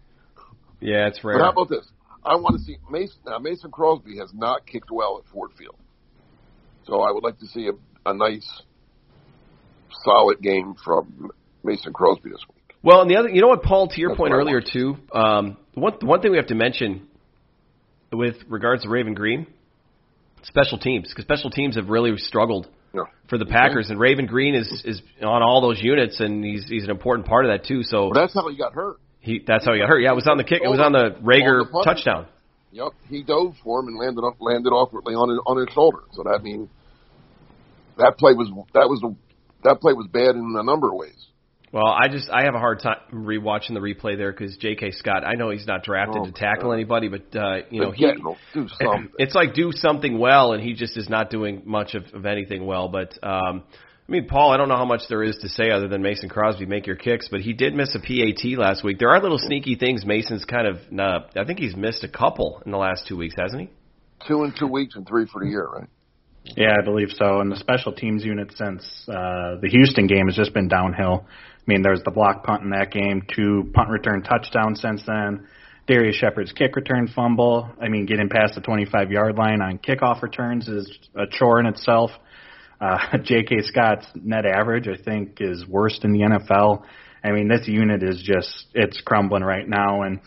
Yeah, 0.81 1.09
it's 1.09 1.23
rare. 1.23 1.39
But 1.39 1.45
how 1.45 1.53
about 1.53 1.69
this? 1.69 1.87
I 2.25 2.37
want 2.37 2.59
to 2.59 2.63
see 2.63 2.77
Mason. 2.91 3.19
Now 3.27 3.39
Mason 3.39 3.71
Crosby 3.71 4.19
has 4.19 4.33
not 4.35 4.67
kicked 4.67 4.91
well 4.91 5.23
at 5.23 5.31
Ford 5.31 5.51
Field, 5.59 5.77
so 6.87 7.01
I 7.01 7.13
would 7.13 7.23
like 7.23 7.39
to 7.39 7.47
see 7.47 7.69
a, 7.69 8.11
a 8.11 8.15
nice, 8.15 8.63
solid 10.05 10.41
game 10.41 10.75
from 10.83 11.31
Mason 11.63 11.93
Crosby 11.93 12.31
this 12.31 12.45
week. 12.49 12.54
Well, 12.85 13.01
and 13.01 13.11
the 13.11 13.17
other, 13.17 13.31
you 13.31 13.41
know 13.41 13.49
what, 13.49 13.63
Paul, 13.63 13.89
to 13.89 13.99
your 13.99 14.11
That's 14.11 14.19
point 14.19 14.35
earlier 14.35 14.61
too. 14.61 14.97
Um, 15.11 15.57
one 15.73 15.95
one 16.03 16.21
thing 16.21 16.31
we 16.33 16.37
have 16.37 16.49
to 16.49 16.55
mention 16.55 17.09
with 18.13 18.37
regards 18.47 18.83
to 18.83 18.91
Raven 18.91 19.15
Greene, 19.15 19.47
special 20.43 20.79
teams, 20.79 21.09
because 21.09 21.25
special 21.25 21.51
teams 21.51 21.77
have 21.77 21.89
really 21.89 22.15
struggled 22.19 22.69
yeah. 22.93 23.05
for 23.31 23.39
the 23.39 23.47
Packers, 23.47 23.89
and 23.89 23.99
Raven 23.99 24.27
Greene 24.27 24.55
is 24.55 24.83
is 24.85 25.01
on 25.23 25.43
all 25.43 25.63
those 25.63 25.83
units, 25.83 26.21
and 26.21 26.45
he's 26.45 26.67
he's 26.69 26.85
an 26.85 26.91
important 26.91 27.27
part 27.27 27.47
of 27.47 27.53
that 27.53 27.67
too. 27.67 27.83
So 27.83 28.11
well, 28.11 28.13
that's 28.13 28.35
how 28.35 28.47
he 28.51 28.57
got 28.57 28.75
hurt. 28.75 28.99
He 29.21 29.43
that's 29.45 29.65
how 29.65 29.73
he 29.73 29.79
got 29.79 29.89
hurt. 29.89 30.01
Yeah, 30.01 30.13
it 30.13 30.17
was 30.17 30.29
on 30.29 30.37
the 30.37 30.45
kick. 30.45 30.61
It 30.63 30.69
was 30.69 30.79
on 30.79 30.93
the 30.93 31.17
Reagor 31.23 31.73
the 31.73 31.83
touchdown. 31.85 32.27
Yep, 32.71 32.93
he 33.09 33.23
dove 33.23 33.55
for 33.65 33.81
him 33.81 33.89
and 33.89 33.97
landed 33.97 34.27
up 34.27 34.37
landed 34.41 34.71
awkwardly 34.71 35.15
on 35.15 35.31
his, 35.31 35.39
on 35.47 35.57
his 35.57 35.73
shoulder. 35.73 36.01
So 36.13 36.25
that 36.25 36.43
means 36.43 36.69
that 37.97 38.19
play 38.19 38.35
was 38.35 38.53
that 38.75 38.91
was 38.91 39.01
that 39.63 39.81
play 39.81 39.95
was 39.95 40.07
bad 40.13 40.37
in 40.37 40.55
a 40.59 40.63
number 40.63 40.89
of 40.89 40.95
ways. 40.95 41.29
Well, 41.75 41.89
I 41.89 42.07
just 42.07 42.31
I 42.31 42.45
have 42.45 42.55
a 42.55 42.61
hard 42.61 42.79
time 42.79 42.99
rewatching 43.13 43.75
the 43.75 43.81
replay 43.81 44.17
there 44.17 44.31
because 44.31 44.57
J.K. 44.59 44.93
Scott. 44.93 45.25
I 45.27 45.35
know 45.35 45.51
he's 45.51 45.67
not 45.67 45.83
drafted 45.83 46.23
oh, 46.23 46.27
to 46.27 46.31
tackle 46.31 46.69
God. 46.69 46.75
anybody, 46.75 47.09
but 47.09 47.37
uh, 47.37 47.63
you 47.69 47.81
know 47.81 47.91
he 47.91 48.07
do 48.55 48.69
something. 48.81 49.11
It's 49.19 49.35
like 49.35 49.55
do 49.55 49.73
something 49.73 50.17
well, 50.21 50.53
and 50.53 50.63
he 50.63 50.75
just 50.75 50.97
is 50.97 51.09
not 51.09 51.31
doing 51.31 51.63
much 51.65 51.97
of, 51.97 52.05
of 52.15 52.27
anything 52.27 52.65
well. 52.65 52.87
But 52.87 53.19
um, 53.25 53.65
I 54.09 54.13
mean, 54.13 54.29
Paul, 54.29 54.53
I 54.53 54.57
don't 54.57 54.69
know 54.69 54.77
how 54.77 54.85
much 54.85 55.01
there 55.09 55.25
is 55.25 55.37
to 55.39 55.49
say 55.49 55.73
other 55.73 55.89
than 55.89 56.01
Mason 56.01 56.29
Crosby 56.29 56.65
make 56.65 56.87
your 56.87 56.95
kicks, 56.95 57.27
but 57.29 57.41
he 57.41 57.53
did 57.53 57.75
miss 57.75 57.93
a 57.97 57.99
PAT 57.99 58.57
last 58.57 58.85
week. 58.85 59.01
There 59.01 59.11
are 59.11 59.21
little 59.21 59.41
sneaky 59.41 59.75
things 59.75 60.07
Mason's 60.07 60.45
kind 60.45 60.69
of. 60.69 60.77
Uh, 60.97 61.27
I 61.37 61.45
think 61.45 61.59
he's 61.59 61.75
missed 61.75 62.05
a 62.05 62.09
couple 62.09 62.63
in 62.65 62.71
the 62.71 62.79
last 62.79 63.09
two 63.09 63.17
weeks, 63.17 63.35
hasn't 63.37 63.63
he? 63.63 63.71
Two 64.29 64.45
in 64.45 64.55
two 64.57 64.69
weeks 64.69 64.95
and 64.95 65.05
three 65.09 65.27
for 65.27 65.43
the 65.43 65.51
year, 65.51 65.67
right? 65.67 65.89
Yeah, 66.45 66.77
I 66.79 66.85
believe 66.85 67.09
so. 67.11 67.41
And 67.41 67.51
the 67.51 67.57
special 67.57 67.93
teams 67.93 68.25
unit 68.25 68.53
since 68.55 68.85
uh, 69.09 69.57
the 69.61 69.69
Houston 69.71 70.07
game 70.07 70.27
has 70.27 70.37
just 70.37 70.53
been 70.53 70.69
downhill. 70.69 71.27
Mean, 71.67 71.83
there's 71.83 72.03
the 72.05 72.11
block 72.11 72.45
punt 72.45 72.63
in 72.63 72.71
that 72.71 72.91
game, 72.91 73.23
two 73.35 73.71
punt 73.73 73.89
return 73.91 74.23
touchdowns 74.23 74.81
since 74.81 75.03
then. 75.07 75.47
Darrius 75.87 76.17
Shepherd's 76.17 76.53
kick 76.53 76.77
return 76.77 77.09
fumble. 77.09 77.71
I 77.81 77.89
mean, 77.89 78.07
getting 78.07 78.29
past 78.29 78.55
the 78.55 78.61
25 78.61 79.11
yard 79.11 79.37
line 79.37 79.61
on 79.61 79.79
kickoff 79.79 80.23
returns 80.23 80.69
is 80.69 80.99
a 81.15 81.25
chore 81.31 81.61
in 81.61 81.67
itself. 81.67 82.11
Uh, 82.81 83.19
J.K. 83.23 83.61
Scott's 83.63 84.07
net 84.15 84.47
average, 84.47 84.89
I 84.89 85.03
think, 85.03 85.39
is 85.41 85.65
worst 85.67 86.05
in 86.05 86.13
the 86.13 86.21
NFL. 86.21 86.83
I 87.23 87.33
mean, 87.33 87.49
this 87.49 87.67
unit 87.67 88.03
is 88.03 88.23
just, 88.23 88.67
it's 88.75 89.01
crumbling 89.01 89.43
right 89.43 89.67
now. 89.67 90.03
And, 90.03 90.21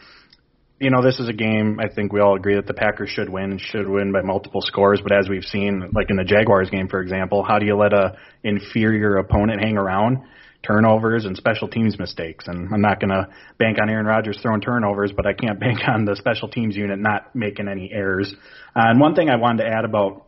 you 0.80 0.90
know, 0.90 1.04
this 1.04 1.20
is 1.20 1.30
a 1.30 1.34
game 1.34 1.80
I 1.80 1.94
think 1.94 2.12
we 2.12 2.22
all 2.22 2.36
agree 2.36 2.56
that 2.56 2.66
the 2.66 2.74
Packers 2.74 3.10
should 3.10 3.30
win 3.30 3.52
and 3.52 3.62
should 3.62 3.88
win 3.88 4.12
by 4.12 4.22
multiple 4.22 4.62
scores. 4.62 5.02
But 5.02 5.12
as 5.12 5.30
we've 5.30 5.44
seen, 5.44 5.92
like 5.94 6.10
in 6.10 6.18
the 6.18 6.24
Jaguars 6.24 6.70
game, 6.70 6.88
for 6.88 7.02
example, 7.02 7.44
how 7.44 7.60
do 7.60 7.66
you 7.66 7.76
let 7.76 7.94
a 7.94 8.18
inferior 8.44 9.18
opponent 9.18 9.62
hang 9.62 9.78
around? 9.78 10.20
Turnovers 10.64 11.26
and 11.26 11.38
special 11.38 11.68
teams 11.68 11.98
mistakes. 11.98 12.48
And 12.48 12.74
I'm 12.74 12.82
not 12.82 13.00
going 13.00 13.10
to 13.10 13.28
bank 13.58 13.78
on 13.82 13.90
Aaron 13.90 14.06
Rodgers 14.06 14.38
throwing 14.42 14.62
turnovers, 14.62 15.14
but 15.16 15.26
I 15.26 15.34
can't 15.34 15.60
bank 15.60 15.80
on 15.88 16.06
the 16.06 16.16
special 16.16 16.50
teams 16.50 16.76
unit 16.76 17.00
not 17.00 17.36
making 17.36 17.68
any 17.68 17.92
errors. 17.92 18.34
Uh, 18.76 18.90
and 18.90 19.00
one 19.00 19.16
thing 19.16 19.30
I 19.30 19.38
wanted 19.38 19.64
to 19.64 19.70
add 19.70 19.86
about 19.86 20.26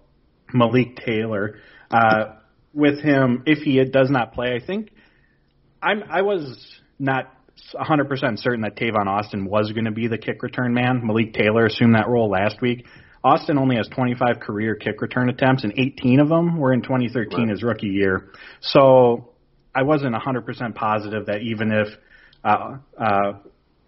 Malik 0.53 0.97
Taylor, 0.97 1.59
uh, 1.91 2.35
with 2.73 3.01
him, 3.01 3.43
if 3.45 3.59
he 3.59 3.83
does 3.83 4.09
not 4.09 4.33
play, 4.33 4.55
I 4.55 4.65
think 4.65 4.91
I'm, 5.81 6.03
I 6.09 6.21
was 6.21 6.79
not 6.99 7.33
100% 7.73 8.39
certain 8.39 8.61
that 8.61 8.75
Tavon 8.75 9.07
Austin 9.07 9.45
was 9.45 9.71
going 9.71 9.85
to 9.85 9.91
be 9.91 10.07
the 10.07 10.17
kick 10.17 10.43
return 10.43 10.73
man. 10.73 11.01
Malik 11.05 11.33
Taylor 11.33 11.65
assumed 11.65 11.95
that 11.95 12.07
role 12.07 12.29
last 12.29 12.61
week. 12.61 12.85
Austin 13.23 13.57
only 13.57 13.75
has 13.75 13.87
25 13.89 14.39
career 14.39 14.75
kick 14.75 15.01
return 15.01 15.29
attempts, 15.29 15.63
and 15.63 15.73
18 15.77 16.19
of 16.19 16.29
them 16.29 16.57
were 16.57 16.71
in 16.71 16.81
2013, 16.81 17.37
right. 17.37 17.49
his 17.49 17.63
rookie 17.63 17.87
year. 17.87 18.29
So 18.61 19.31
I 19.73 19.83
wasn't 19.83 20.15
100% 20.15 20.75
positive 20.75 21.27
that 21.27 21.41
even 21.41 21.71
if 21.71 21.87
uh, 22.43 22.77
uh, 22.99 23.33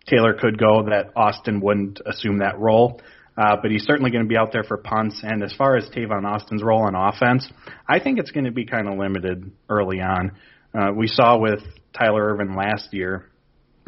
Taylor 0.08 0.34
could 0.34 0.58
go, 0.58 0.84
that 0.90 1.12
Austin 1.16 1.62
wouldn't 1.62 2.02
assume 2.06 2.40
that 2.40 2.60
role. 2.60 3.02
Uh, 3.38 3.56
but 3.62 3.72
he's 3.72 3.84
certainly 3.84 4.12
going 4.12 4.24
to 4.24 4.28
be 4.28 4.38
out 4.38 4.52
there 4.52 4.64
for 4.64 4.78
punts. 4.78 5.22
And 5.24 5.42
as 5.42 5.54
far 5.54 5.78
as 5.78 5.90
Tavon 5.90 6.26
Austin's 6.26 6.62
role 6.62 6.84
on 6.84 6.96
offense, 6.96 7.50
I 7.88 8.00
think 8.00 8.20
it's 8.20 8.32
going 8.32 8.46
to 8.46 8.52
be 8.52 8.66
kind 8.66 8.88
of 8.88 8.98
limited 9.00 9.52
early 9.70 10.02
on. 10.02 10.34
Uh, 10.78 10.92
we 10.96 11.08
saw 11.08 11.38
with 11.38 11.62
Tyler 11.98 12.34
Ervin 12.34 12.56
last 12.56 12.94
year 12.94 13.30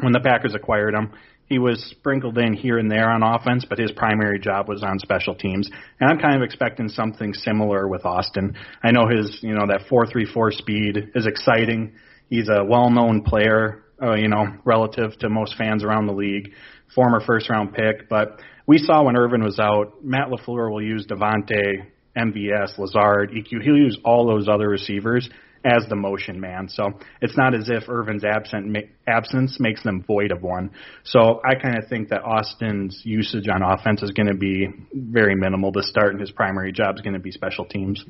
when 0.00 0.12
the 0.12 0.20
Packers 0.20 0.54
acquired 0.54 0.94
him. 0.94 1.12
He 1.46 1.58
was 1.58 1.82
sprinkled 1.90 2.38
in 2.38 2.54
here 2.54 2.78
and 2.78 2.90
there 2.90 3.10
on 3.10 3.22
offense, 3.22 3.66
but 3.68 3.78
his 3.78 3.92
primary 3.92 4.38
job 4.38 4.68
was 4.68 4.82
on 4.82 4.98
special 4.98 5.34
teams. 5.34 5.70
And 6.00 6.10
I'm 6.10 6.18
kind 6.18 6.36
of 6.36 6.42
expecting 6.42 6.88
something 6.88 7.34
similar 7.34 7.86
with 7.86 8.06
Austin. 8.06 8.56
I 8.82 8.90
know 8.92 9.06
his, 9.06 9.38
you 9.42 9.54
know, 9.54 9.66
that 9.66 9.82
4.34 9.90 10.52
speed 10.52 11.10
is 11.14 11.26
exciting. 11.26 11.92
He's 12.30 12.48
a 12.48 12.64
well-known 12.64 13.22
player, 13.22 13.84
uh, 14.02 14.14
you 14.14 14.28
know, 14.28 14.46
relative 14.64 15.18
to 15.18 15.28
most 15.28 15.56
fans 15.56 15.84
around 15.84 16.06
the 16.06 16.14
league. 16.14 16.52
Former 16.94 17.20
first-round 17.20 17.74
pick, 17.74 18.08
but 18.08 18.40
we 18.66 18.78
saw 18.78 19.02
when 19.02 19.16
Ervin 19.16 19.42
was 19.42 19.58
out, 19.58 20.02
Matt 20.02 20.28
LaFleur 20.28 20.70
will 20.70 20.82
use 20.82 21.06
Davante, 21.06 21.86
MVS, 22.16 22.78
Lazard, 22.78 23.32
EQ. 23.32 23.62
He'll 23.62 23.76
use 23.76 23.98
all 24.04 24.26
those 24.26 24.48
other 24.48 24.68
receivers 24.68 25.28
as 25.64 25.86
the 25.88 25.96
motion 25.96 26.40
man. 26.40 26.68
So 26.68 26.92
it's 27.22 27.36
not 27.36 27.54
as 27.54 27.70
if 27.70 27.88
Ervin's 27.88 28.24
absent 28.24 28.66
ma- 28.66 28.80
absence 29.06 29.58
makes 29.58 29.82
them 29.82 30.04
void 30.06 30.30
of 30.30 30.42
one. 30.42 30.70
So 31.04 31.40
I 31.44 31.54
kind 31.54 31.78
of 31.78 31.88
think 31.88 32.10
that 32.10 32.22
Austin's 32.22 33.00
usage 33.04 33.48
on 33.48 33.62
offense 33.62 34.02
is 34.02 34.10
going 34.10 34.28
to 34.28 34.34
be 34.34 34.68
very 34.92 35.34
minimal 35.34 35.72
to 35.72 35.82
start, 35.82 36.12
and 36.12 36.20
his 36.20 36.30
primary 36.30 36.72
job 36.72 36.96
is 36.96 37.00
going 37.00 37.14
to 37.14 37.20
be 37.20 37.30
special 37.30 37.64
teams. 37.64 38.04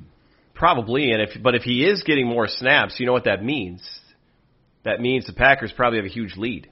Probably, 0.54 1.12
and 1.12 1.22
if 1.22 1.40
but 1.42 1.54
if 1.54 1.62
he 1.62 1.84
is 1.84 2.02
getting 2.02 2.26
more 2.26 2.48
snaps, 2.48 2.98
you 2.98 3.06
know 3.06 3.12
what 3.12 3.24
that 3.24 3.42
means. 3.42 3.82
That 4.84 5.00
means 5.00 5.26
the 5.26 5.32
Packers 5.32 5.72
probably 5.72 5.98
have 5.98 6.06
a 6.06 6.10
huge 6.12 6.36
lead. 6.36 6.68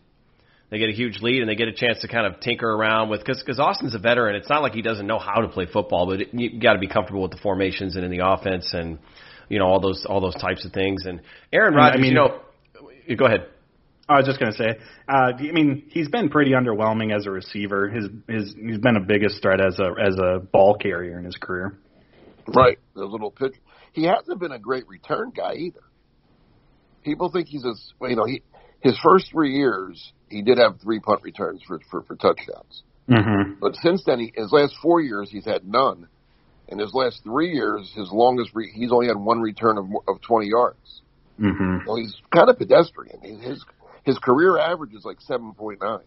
They 0.71 0.79
get 0.79 0.89
a 0.89 0.95
huge 0.95 1.21
lead 1.21 1.41
and 1.41 1.51
they 1.51 1.55
get 1.55 1.69
a 1.69 1.73
chance 1.73 2.01
to 2.01 2.09
kind 2.09 2.27
of 2.27 2.41
tinker 2.41 2.67
around 2.67 3.11
with 3.11 3.21
because 3.21 3.43
because 3.43 3.59
Austin's 3.59 3.95
a 3.95 3.99
veteran. 3.99 4.37
It's 4.37 4.49
not 4.49 4.63
like 4.63 4.73
he 4.73 4.83
doesn't 4.83 5.07
know 5.07 5.19
how 5.19 5.43
to 5.43 5.49
play 5.49 5.67
football, 5.67 6.07
but 6.07 6.23
it, 6.23 6.29
you 6.33 6.59
got 6.59 6.75
to 6.75 6.79
be 6.79 6.89
comfortable 6.89 7.23
with 7.23 7.31
the 7.31 7.39
formations 7.39 7.95
and 7.97 8.05
in 8.05 8.11
the 8.11 8.27
offense 8.27 8.73
and 8.73 8.99
you 9.53 9.59
know 9.59 9.67
all 9.67 9.81
those 9.81 10.07
all 10.09 10.21
those 10.23 10.35
types 10.35 10.65
of 10.65 10.73
things. 10.73 11.05
And 11.05 11.21
Aaron 11.53 11.75
Rodgers, 11.75 11.99
I 11.99 12.01
mean, 12.01 12.13
you 12.13 12.17
know, 12.17 13.17
go 13.17 13.27
ahead. 13.27 13.49
I 14.09 14.17
was 14.17 14.27
just 14.27 14.41
going 14.41 14.51
to 14.51 14.59
say, 14.59 14.81
uh, 15.09 15.33
I 15.39 15.53
mean, 15.53 15.85
he's 15.89 16.09
been 16.09 16.29
pretty 16.29 16.53
underwhelming 16.53 17.15
as 17.15 17.27
a 17.27 17.31
receiver. 17.31 17.91
His 17.91 18.07
his 18.29 18.55
he's 18.59 18.79
been 18.79 18.97
a 18.97 19.05
biggest 19.07 19.43
threat 19.43 19.61
as 19.61 19.79
a 19.79 19.95
as 20.03 20.17
a 20.19 20.41
ball 20.41 20.77
carrier 20.81 21.19
in 21.19 21.25
his 21.25 21.37
career. 21.37 21.79
Right, 22.49 22.79
the 22.95 23.05
little 23.05 23.31
pitch. 23.31 23.53
He 23.93 24.05
hasn't 24.05 24.41
been 24.41 24.53
a 24.53 24.59
great 24.59 24.89
return 24.89 25.33
guy 25.37 25.55
either. 25.55 25.83
People 27.05 27.31
think 27.31 27.47
he's 27.47 27.65
a 27.65 27.75
you 28.09 28.17
know 28.17 28.25
he 28.25 28.43
his 28.81 28.99
first 29.05 29.31
three 29.31 29.55
years 29.55 30.13
he 30.31 30.41
did 30.41 30.57
have 30.57 30.81
three 30.81 30.99
punt 30.99 31.21
returns 31.23 31.61
for 31.67 31.79
for, 31.91 32.03
for 32.05 32.17
touchdowns. 32.17 32.83
Mm-hmm. 33.07 33.61
But 33.61 33.77
since 33.77 34.03
then, 34.07 34.19
he, 34.19 34.33
his 34.35 34.51
last 34.51 34.75
four 34.81 35.03
years 35.03 35.29
he's 35.31 35.45
had 35.45 35.67
none. 35.67 36.09
In 36.73 36.79
his 36.79 36.95
last 36.95 37.23
three 37.23 37.51
years, 37.51 37.93
his 37.95 38.11
longest 38.11 38.51
re- 38.55 38.73
he's 38.75 38.93
only 38.93 39.07
had 39.07 39.19
one 39.19 39.41
return 39.41 39.77
of 39.77 39.85
of 40.09 40.23
20 40.23 40.49
yards. 40.49 41.03
Mm-hmm. 41.39 41.87
So 41.87 41.97
he's 41.97 42.17
kind 42.35 42.49
of 42.49 42.57
pedestrian. 42.57 43.21
His 43.43 43.63
his 44.05 44.19
career 44.19 44.59
average 44.59 44.95
is 44.95 45.05
like 45.05 45.19
7.9. 45.29 46.01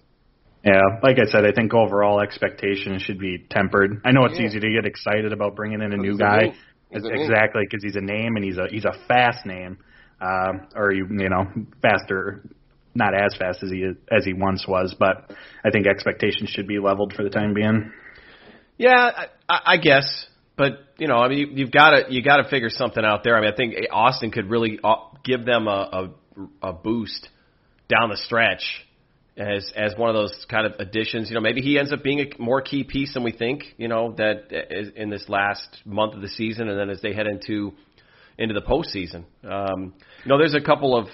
Yeah, 0.64 0.82
like 1.04 1.18
I 1.20 1.30
said, 1.30 1.46
I 1.46 1.52
think 1.52 1.76
overall 1.76 2.20
expectations 2.20 3.04
should 3.04 3.20
be 3.20 3.46
tempered. 3.52 4.02
I 4.04 4.12
know 4.12 4.26
it's 4.26 4.40
yeah. 4.40 4.48
easy 4.48 4.60
to 4.60 4.70
get 4.72 4.86
excited 4.86 5.32
about 5.32 5.56
bringing 5.56 5.84
in 5.84 5.94
a 5.94 5.98
new 5.98 6.18
guy, 6.18 6.56
exactly 6.92 7.62
because 7.70 7.84
he's 7.84 7.96
a 7.96 8.02
name 8.02 8.36
and 8.36 8.44
he's 8.44 8.58
a 8.58 8.66
he's 8.72 8.86
a 8.86 8.94
fast 9.08 9.46
name, 9.46 9.78
um, 10.20 10.68
or 10.76 10.92
you 10.92 11.06
you 11.12 11.30
know 11.30 11.46
faster, 11.84 12.50
not 12.96 13.14
as 13.14 13.36
fast 13.38 13.62
as 13.62 13.70
he 13.70 13.86
as 14.12 14.26
he 14.26 14.34
once 14.34 14.66
was, 14.68 14.96
but 14.98 15.32
I 15.64 15.70
think 15.70 15.86
expectations 15.86 16.50
should 16.50 16.68
be 16.68 16.80
leveled 16.80 17.14
for 17.16 17.24
the 17.24 17.30
time 17.30 17.54
being. 17.54 17.92
Yeah, 18.80 19.28
I, 19.48 19.60
I 19.66 19.78
guess 19.78 20.26
but 20.58 20.80
you 20.98 21.08
know, 21.08 21.18
I 21.18 21.28
mean, 21.28 21.40
you, 21.40 21.48
you've 21.54 21.72
got 21.72 21.92
to 21.92 22.14
you 22.14 22.22
got 22.22 22.38
to 22.38 22.50
figure 22.50 22.70
something 22.70 23.04
out 23.04 23.24
there. 23.24 23.36
I 23.36 23.42
mean, 23.42 23.52
I 23.52 23.56
think 23.56 23.76
Austin 23.92 24.32
could 24.32 24.50
really 24.50 24.80
uh, 24.84 24.96
give 25.24 25.46
them 25.46 25.68
a, 25.68 26.12
a 26.62 26.70
a 26.70 26.74
boost 26.74 27.28
down 27.90 28.10
the 28.10 28.18
stretch 28.18 28.64
as 29.38 29.70
as 29.76 29.94
one 29.98 30.10
of 30.10 30.16
those 30.16 30.46
kind 30.50 30.66
of 30.66 30.80
additions. 30.80 31.30
You 31.30 31.36
know, 31.36 31.42
maybe 31.42 31.62
he 31.62 31.78
ends 31.78 31.92
up 31.92 32.04
being 32.04 32.20
a 32.20 32.42
more 32.42 32.62
key 32.62 32.84
piece 32.84 33.14
than 33.14 33.24
we 33.24 33.32
think. 33.32 33.64
You 33.78 33.88
know, 33.88 34.14
that 34.18 34.48
is 34.52 34.92
in 34.96 35.10
this 35.10 35.26
last 35.28 35.68
month 35.86 36.14
of 36.14 36.22
the 36.22 36.30
season, 36.30 36.70
and 36.70 36.80
then 36.80 36.90
as 36.90 37.02
they 37.02 37.14
head 37.14 37.28
into 37.28 37.74
into 38.38 38.54
the 38.54 38.62
postseason. 38.62 39.26
Um, 39.44 39.94
you 40.24 40.30
know, 40.30 40.38
there's 40.38 40.56
a 40.56 40.62
couple 40.62 40.98
of 40.98 41.08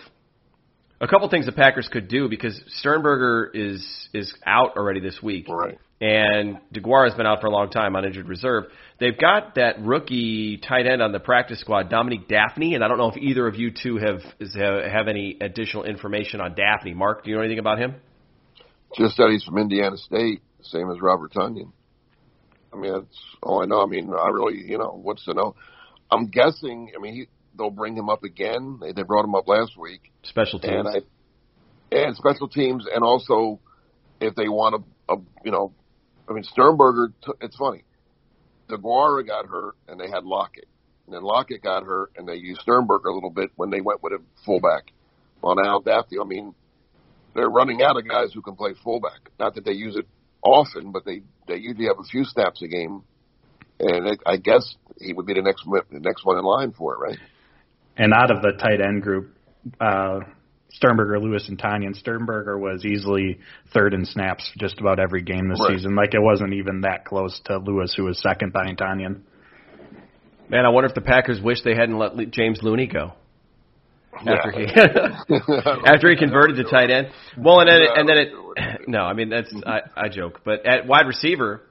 a 0.99 1.07
couple 1.07 1.27
things 1.29 1.47
the 1.47 1.51
Packers 1.51 1.89
could 1.91 2.07
do 2.07 2.29
because 2.29 2.59
Sternberger 2.77 3.49
is 3.53 4.09
is 4.13 4.31
out 4.45 4.77
already 4.77 4.99
this 4.99 5.19
week. 5.21 5.47
Right 5.49 5.79
and 6.01 6.57
DeGuara 6.73 7.09
has 7.09 7.13
been 7.15 7.27
out 7.27 7.41
for 7.41 7.47
a 7.47 7.51
long 7.51 7.69
time 7.69 7.95
on 7.95 8.03
injured 8.03 8.27
reserve. 8.27 8.65
They've 8.99 9.17
got 9.17 9.55
that 9.55 9.79
rookie 9.81 10.57
tight 10.57 10.87
end 10.87 10.99
on 11.01 11.11
the 11.11 11.19
practice 11.19 11.59
squad, 11.59 11.91
Dominique 11.91 12.27
Dafney, 12.27 12.73
and 12.73 12.83
I 12.83 12.87
don't 12.87 12.97
know 12.97 13.09
if 13.09 13.17
either 13.17 13.47
of 13.47 13.55
you 13.55 13.71
two 13.71 13.97
have 13.97 14.21
have 14.53 15.07
any 15.07 15.37
additional 15.39 15.83
information 15.83 16.41
on 16.41 16.55
Dafney. 16.55 16.95
Mark, 16.95 17.23
do 17.23 17.29
you 17.29 17.35
know 17.35 17.43
anything 17.43 17.59
about 17.59 17.77
him? 17.77 17.95
Just 18.97 19.15
that 19.17 19.29
he's 19.29 19.43
from 19.43 19.59
Indiana 19.59 19.95
State, 19.95 20.41
same 20.63 20.89
as 20.89 20.99
Robert 20.99 21.31
Tonyan. 21.33 21.71
I 22.73 22.77
mean, 22.77 22.93
that's 22.93 23.19
all 23.43 23.61
I 23.61 23.65
know. 23.65 23.83
I 23.83 23.85
mean, 23.85 24.11
I 24.11 24.29
really, 24.29 24.57
you 24.65 24.79
know, 24.79 24.99
what's 25.01 25.23
to 25.25 25.33
know? 25.33 25.55
I'm 26.09 26.27
guessing. 26.27 26.91
I 26.97 27.01
mean, 27.01 27.13
he, 27.13 27.27
they'll 27.57 27.69
bring 27.69 27.95
him 27.95 28.09
up 28.09 28.23
again. 28.23 28.79
They, 28.81 28.91
they 28.91 29.03
brought 29.03 29.23
him 29.23 29.35
up 29.35 29.47
last 29.47 29.77
week. 29.77 30.11
Special 30.23 30.59
teams. 30.59 30.73
And, 30.73 30.87
I, 30.87 31.95
and 31.95 32.15
special 32.15 32.47
teams, 32.47 32.85
and 32.91 33.03
also 33.03 33.59
if 34.19 34.35
they 34.35 34.47
want 34.47 34.83
to, 35.09 35.21
you 35.43 35.51
know, 35.51 35.73
I 36.29 36.33
mean, 36.33 36.43
Sternberger. 36.43 37.13
T- 37.25 37.33
it's 37.41 37.55
funny. 37.55 37.83
DeGuara 38.69 39.25
got 39.27 39.47
hurt, 39.47 39.75
and 39.87 39.99
they 39.99 40.09
had 40.09 40.23
Lockett. 40.23 40.67
And 41.05 41.15
then 41.15 41.23
Lockett 41.23 41.61
got 41.61 41.83
hurt, 41.83 42.11
and 42.15 42.27
they 42.27 42.35
used 42.35 42.61
Sternberger 42.61 43.09
a 43.09 43.13
little 43.13 43.29
bit 43.29 43.51
when 43.55 43.69
they 43.69 43.81
went 43.81 44.01
with 44.01 44.13
a 44.13 44.19
fullback 44.45 44.91
on 45.43 45.57
Al 45.65 45.81
Daffy. 45.81 46.17
I 46.19 46.23
mean, 46.23 46.53
they're 47.33 47.49
running 47.49 47.81
out 47.81 47.97
of 47.97 48.07
guys 48.07 48.31
who 48.33 48.41
can 48.41 48.55
play 48.55 48.71
fullback. 48.83 49.29
Not 49.39 49.55
that 49.55 49.65
they 49.65 49.73
use 49.73 49.95
it 49.95 50.07
often, 50.43 50.91
but 50.91 51.05
they 51.05 51.21
they 51.47 51.55
usually 51.55 51.87
have 51.87 51.99
a 51.99 52.07
few 52.09 52.23
snaps 52.23 52.61
a 52.61 52.67
game. 52.67 53.03
And 53.79 54.07
it, 54.07 54.19
I 54.25 54.37
guess 54.37 54.75
he 54.99 55.11
would 55.11 55.25
be 55.25 55.33
the 55.33 55.41
next 55.41 55.65
the 55.65 55.99
next 55.99 56.25
one 56.25 56.37
in 56.37 56.45
line 56.45 56.71
for 56.71 56.93
it, 56.93 56.99
right? 56.99 57.19
And 57.97 58.13
out 58.13 58.31
of 58.31 58.41
the 58.41 58.51
tight 58.57 58.79
end 58.81 59.01
group, 59.01 59.35
uh, 59.79 60.19
Sternberger, 60.73 61.19
Lewis, 61.19 61.47
and 61.49 61.59
Tonyan. 61.59 61.95
Sternberger 61.95 62.57
was 62.57 62.85
easily 62.85 63.39
third 63.73 63.93
in 63.93 64.05
snaps 64.05 64.49
just 64.57 64.79
about 64.79 64.99
every 64.99 65.21
game 65.21 65.49
this 65.49 65.59
right. 65.59 65.77
season. 65.77 65.95
Like 65.95 66.13
it 66.13 66.21
wasn't 66.21 66.53
even 66.53 66.81
that 66.81 67.05
close 67.05 67.39
to 67.45 67.57
Lewis, 67.57 67.93
who 67.95 68.05
was 68.05 68.19
second 68.21 68.53
behind 68.53 68.77
Tonyan. 68.77 69.21
Man, 70.49 70.65
I 70.65 70.69
wonder 70.69 70.89
if 70.89 70.95
the 70.95 71.01
Packers 71.01 71.41
wish 71.41 71.61
they 71.63 71.75
hadn't 71.75 71.97
let 71.97 72.31
James 72.31 72.59
Looney 72.61 72.87
go 72.87 73.13
after 74.13 74.51
he 74.51 74.65
after 75.85 76.09
he 76.09 76.17
converted 76.17 76.57
to 76.57 76.63
tight 76.69 76.91
end. 76.91 77.07
Well, 77.37 77.59
and 77.59 77.69
then 77.69 77.81
and 77.95 78.09
then 78.09 78.17
it 78.17 78.87
no, 78.87 78.99
I 78.99 79.13
mean 79.13 79.29
that's 79.29 79.53
I, 79.65 79.81
I 79.95 80.09
joke, 80.09 80.41
but 80.43 80.65
at 80.65 80.87
wide 80.87 81.07
receiver, 81.07 81.61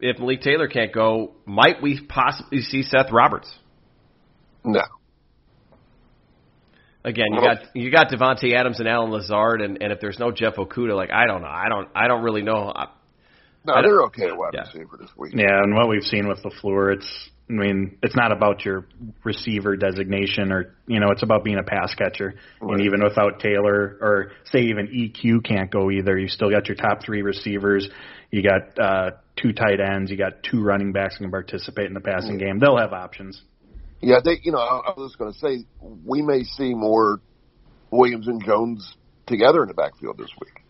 if 0.00 0.18
Malik 0.18 0.40
Taylor 0.42 0.68
can't 0.68 0.92
go, 0.92 1.32
might 1.44 1.82
we 1.82 2.00
possibly 2.00 2.62
see 2.62 2.82
Seth 2.82 3.10
Roberts? 3.12 3.52
No. 4.64 4.82
Again, 7.04 7.26
you 7.32 7.40
got 7.40 7.58
you 7.76 7.90
got 7.90 8.10
Davante 8.10 8.52
Adams 8.54 8.80
and 8.80 8.88
Allen 8.88 9.10
Lazard, 9.10 9.60
and, 9.62 9.80
and 9.80 9.92
if 9.92 10.00
there's 10.00 10.18
no 10.18 10.30
Jeff 10.32 10.56
Okudah, 10.56 10.96
like 10.96 11.10
I 11.10 11.26
don't 11.26 11.42
know, 11.42 11.48
I 11.48 11.68
don't 11.68 11.88
I 11.94 12.08
don't 12.08 12.22
really 12.22 12.42
know. 12.42 12.72
I, 12.74 12.88
no, 13.64 13.74
I 13.74 13.80
don't- 13.82 13.90
they're 13.90 14.02
okay 14.06 14.26
at 14.26 14.36
wide 14.36 14.50
Yeah. 14.54 14.62
receiver 14.62 14.96
this 15.00 15.10
week. 15.16 15.32
Yeah, 15.36 15.62
and 15.62 15.74
what 15.74 15.88
we've 15.88 16.02
seen 16.02 16.26
with 16.28 16.42
LaFleur, 16.42 16.94
it's 16.94 17.30
I 17.50 17.54
mean, 17.54 17.96
it's 18.02 18.14
not 18.16 18.30
about 18.30 18.64
your 18.66 18.84
receiver 19.24 19.76
designation 19.76 20.52
or 20.52 20.74
you 20.86 20.98
know, 21.00 21.10
it's 21.10 21.22
about 21.22 21.44
being 21.44 21.58
a 21.58 21.62
pass 21.62 21.94
catcher. 21.94 22.34
Right. 22.60 22.72
And 22.72 22.80
even 22.84 23.02
without 23.02 23.38
Taylor 23.40 23.96
or 24.00 24.32
say 24.52 24.62
even 24.62 24.88
EQ 24.88 25.44
can't 25.44 25.70
go 25.70 25.90
either, 25.90 26.18
you 26.18 26.28
still 26.28 26.50
got 26.50 26.66
your 26.66 26.76
top 26.76 27.02
three 27.04 27.22
receivers, 27.22 27.88
you 28.32 28.42
got 28.42 28.78
uh 28.78 29.10
two 29.36 29.52
tight 29.52 29.78
ends, 29.80 30.10
you 30.10 30.16
got 30.16 30.42
two 30.42 30.62
running 30.62 30.92
backs 30.92 31.16
who 31.16 31.24
can 31.24 31.30
participate 31.30 31.86
in 31.86 31.94
the 31.94 32.00
passing 32.00 32.38
game. 32.38 32.58
They'll 32.58 32.76
have 32.76 32.92
options. 32.92 33.40
Yeah, 34.00 34.16
they. 34.24 34.38
You 34.42 34.52
know, 34.52 34.58
I, 34.58 34.90
I 34.90 34.94
was 34.96 35.16
going 35.16 35.32
to 35.32 35.38
say 35.38 35.64
we 36.04 36.22
may 36.22 36.44
see 36.44 36.74
more 36.74 37.20
Williams 37.90 38.28
and 38.28 38.42
Jones 38.44 38.96
together 39.26 39.62
in 39.62 39.68
the 39.68 39.74
backfield 39.74 40.18
this 40.18 40.30
week. 40.40 40.64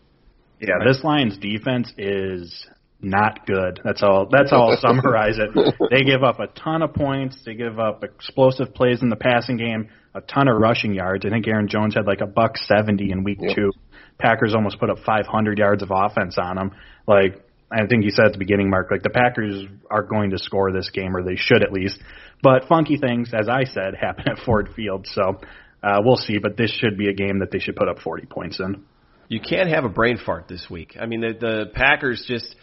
Yeah, 0.59 0.75
this 0.85 1.03
Lions 1.03 1.37
defense 1.37 1.91
is 1.97 2.67
not 3.01 3.45
good. 3.45 3.79
That's 3.83 4.03
all. 4.03 4.27
That's 4.29 4.51
all. 4.51 4.71
I'll 4.71 4.77
summarize 4.81 5.37
it. 5.37 5.49
They 5.89 6.03
give 6.03 6.23
up 6.23 6.39
a 6.39 6.47
ton 6.47 6.81
of 6.81 6.93
points. 6.93 7.37
They 7.45 7.53
give 7.53 7.79
up 7.79 8.03
explosive 8.03 8.73
plays 8.73 9.01
in 9.01 9.09
the 9.09 9.15
passing 9.15 9.57
game, 9.57 9.89
a 10.13 10.21
ton 10.21 10.47
of 10.49 10.57
rushing 10.59 10.93
yards. 10.93 11.25
I 11.25 11.29
think 11.29 11.47
Aaron 11.47 11.67
Jones 11.69 11.95
had 11.95 12.05
like 12.05 12.21
a 12.21 12.27
buck 12.27 12.57
seventy 12.57 13.11
in 13.11 13.23
week 13.23 13.37
Yeah. 13.41 13.53
two. 13.53 13.71
Packers 14.17 14.53
almost 14.53 14.79
put 14.81 14.89
up 14.89 14.97
500 15.05 15.57
yards 15.57 15.81
of 15.81 15.91
offense 15.93 16.37
on 16.37 16.57
them. 16.57 16.71
Like 17.07 17.41
I 17.71 17.85
think 17.85 18.03
you 18.03 18.11
said 18.11 18.25
at 18.25 18.31
the 18.33 18.39
beginning, 18.39 18.69
Mark, 18.69 18.89
like 18.89 19.03
the 19.03 19.11
Packers 19.11 19.65
are 19.91 20.03
going 20.03 20.31
to 20.31 20.39
score 20.39 20.71
this 20.71 20.89
game, 20.89 21.15
or 21.15 21.23
they 21.23 21.35
should 21.35 21.61
at 21.61 21.71
least. 21.71 21.99
But 22.41 22.65
funky 22.67 22.97
things, 22.97 23.31
as 23.33 23.47
I 23.47 23.65
said, 23.65 23.95
happen 23.99 24.27
at 24.27 24.39
Ford 24.39 24.69
Field. 24.75 25.07
So 25.07 25.39
uh, 25.83 26.01
we'll 26.03 26.17
see. 26.17 26.39
But 26.39 26.57
this 26.57 26.71
should 26.71 26.97
be 26.97 27.09
a 27.09 27.13
game 27.13 27.39
that 27.39 27.51
they 27.51 27.59
should 27.59 27.75
put 27.75 27.87
up 27.87 27.99
40 27.99 28.25
points 28.25 28.59
in. 28.59 28.85
You 29.27 29.39
can't 29.39 29.69
have 29.69 29.85
a 29.85 29.89
brain 29.89 30.17
fart 30.17 30.47
this 30.47 30.67
week. 30.71 30.97
I 30.99 31.05
mean, 31.05 31.21
the 31.21 31.33
the 31.39 31.65
Packers 31.71 32.25
just 32.27 32.55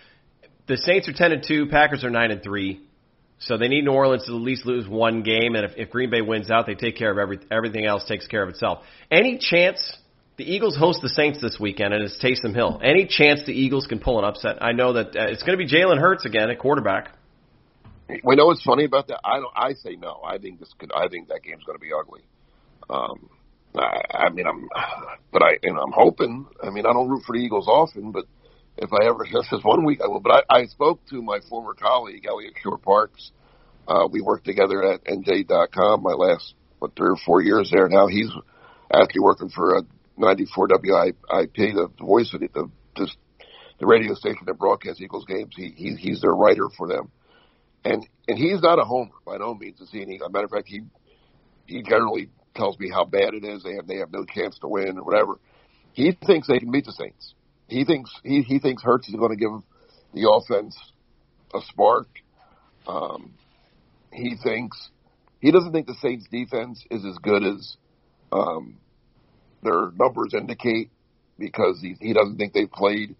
the 0.66 0.76
Saints 0.76 1.08
are 1.08 1.12
ten 1.12 1.30
and 1.30 1.44
two, 1.46 1.66
Packers 1.66 2.02
are 2.02 2.10
nine 2.10 2.32
and 2.32 2.42
three, 2.42 2.80
so 3.38 3.56
they 3.56 3.68
need 3.68 3.84
New 3.84 3.92
Orleans 3.92 4.24
to 4.26 4.32
at 4.32 4.40
least 4.40 4.66
lose 4.66 4.88
one 4.88 5.22
game. 5.22 5.54
And 5.54 5.64
if, 5.64 5.76
if 5.76 5.90
Green 5.90 6.10
Bay 6.10 6.22
wins 6.22 6.50
out, 6.50 6.66
they 6.66 6.74
take 6.74 6.96
care 6.96 7.12
of 7.12 7.18
every 7.18 7.38
everything 7.52 7.86
else 7.86 8.04
takes 8.08 8.26
care 8.26 8.42
of 8.42 8.48
itself. 8.48 8.80
Any 9.12 9.38
chance 9.38 9.96
the 10.36 10.44
Eagles 10.44 10.76
host 10.76 11.00
the 11.02 11.08
Saints 11.08 11.40
this 11.40 11.58
weekend, 11.58 11.94
and 11.94 12.04
it's 12.04 12.18
Taysom 12.22 12.54
Hill? 12.54 12.80
Any 12.82 13.06
chance 13.06 13.40
the 13.46 13.52
Eagles 13.52 13.86
can 13.86 13.98
pull 13.98 14.18
an 14.18 14.24
upset? 14.24 14.62
I 14.62 14.72
know 14.72 14.94
that 14.94 15.16
uh, 15.16 15.30
it's 15.30 15.42
going 15.42 15.58
to 15.58 15.64
be 15.64 15.70
Jalen 15.70 15.98
Hurts 15.98 16.26
again 16.26 16.50
at 16.50 16.58
quarterback. 16.58 17.16
We 18.22 18.36
know 18.36 18.46
what's 18.46 18.62
funny 18.62 18.84
about 18.84 19.08
that. 19.08 19.20
I 19.24 19.40
don't. 19.40 19.52
I 19.56 19.72
say 19.72 19.96
no. 19.96 20.20
I 20.24 20.38
think 20.38 20.60
this 20.60 20.72
could. 20.78 20.92
I 20.92 21.08
think 21.08 21.28
that 21.28 21.42
game's 21.42 21.64
going 21.64 21.78
to 21.78 21.82
be 21.82 21.90
ugly. 21.92 22.20
Um, 22.88 23.30
I, 23.76 24.26
I 24.26 24.30
mean, 24.30 24.46
I'm, 24.46 24.68
but 25.32 25.42
I 25.42 25.58
and 25.62 25.76
I'm 25.76 25.92
hoping. 25.92 26.46
I 26.62 26.70
mean, 26.70 26.86
I 26.86 26.92
don't 26.92 27.08
root 27.08 27.24
for 27.26 27.36
the 27.36 27.42
Eagles 27.42 27.66
often, 27.66 28.12
but 28.12 28.26
if 28.76 28.92
I 28.92 29.06
ever 29.06 29.24
just 29.24 29.48
this 29.50 29.60
one 29.62 29.84
week, 29.84 30.00
I 30.04 30.06
will. 30.06 30.20
But 30.20 30.44
I, 30.48 30.60
I 30.60 30.66
spoke 30.66 31.00
to 31.10 31.22
my 31.22 31.40
former 31.48 31.74
colleague 31.74 32.26
Eliot 32.28 32.54
Shorr-Parks. 32.62 33.32
Uh, 33.88 34.06
we 34.10 34.20
worked 34.20 34.44
together 34.44 34.82
at 34.84 35.04
NJ.com 35.04 36.02
my 36.02 36.12
last 36.12 36.54
what 36.78 36.94
three 36.94 37.08
or 37.08 37.16
four 37.24 37.40
years 37.40 37.70
there. 37.72 37.88
Now 37.88 38.06
he's 38.06 38.30
actually 38.92 39.20
working 39.20 39.48
for 39.48 39.78
a 39.78 39.82
94 40.16 40.68
WIP, 40.70 41.56
the 41.56 41.90
voice 42.00 42.32
of 42.34 42.40
the, 42.40 42.48
the 42.52 42.70
just 42.96 43.16
the 43.78 43.86
radio 43.86 44.14
station 44.14 44.40
that 44.46 44.58
broadcasts 44.58 45.00
Eagles 45.00 45.24
games. 45.26 45.52
He, 45.56 45.72
he 45.76 45.94
he's 45.96 46.20
their 46.20 46.32
writer 46.32 46.68
for 46.76 46.88
them 46.88 47.10
and 47.86 48.06
and 48.28 48.38
he's 48.38 48.60
not 48.60 48.78
a 48.78 48.84
homer 48.84 49.12
by 49.24 49.36
no 49.38 49.54
means. 49.54 49.80
Is 49.80 49.90
he? 49.90 50.02
As 50.02 50.20
a 50.26 50.30
matter 50.30 50.46
of 50.46 50.50
fact, 50.50 50.68
he 50.68 50.82
he 51.66 51.82
generally 51.82 52.28
tells 52.54 52.78
me 52.78 52.90
how 52.90 53.04
bad 53.04 53.34
it 53.34 53.44
is. 53.44 53.62
They 53.62 53.74
have 53.74 53.86
they 53.86 53.98
have 53.98 54.12
no 54.12 54.24
chance 54.24 54.58
to 54.60 54.68
win 54.68 54.98
or 54.98 55.04
whatever. 55.04 55.38
He 55.92 56.12
thinks 56.26 56.48
they 56.48 56.58
can 56.58 56.70
beat 56.70 56.84
the 56.84 56.92
Saints. 56.92 57.34
He 57.68 57.84
thinks 57.84 58.10
he 58.24 58.42
he 58.42 58.58
thinks 58.58 58.82
Hurts 58.82 59.08
is 59.08 59.14
going 59.14 59.30
to 59.30 59.36
give 59.36 59.50
the 60.12 60.30
offense 60.30 60.76
a 61.54 61.60
spark. 61.60 62.08
Um, 62.86 63.34
he 64.12 64.36
thinks 64.42 64.90
he 65.40 65.52
doesn't 65.52 65.72
think 65.72 65.86
the 65.86 65.96
Saints 66.02 66.26
defense 66.30 66.84
is 66.90 67.04
as 67.04 67.16
good 67.18 67.44
as 67.44 67.76
um, 68.32 68.78
their 69.62 69.90
numbers 69.98 70.34
indicate 70.34 70.90
because 71.38 71.78
he 71.80 71.96
he 72.00 72.12
doesn't 72.12 72.36
think 72.36 72.52
they've 72.52 72.70
played 72.70 73.14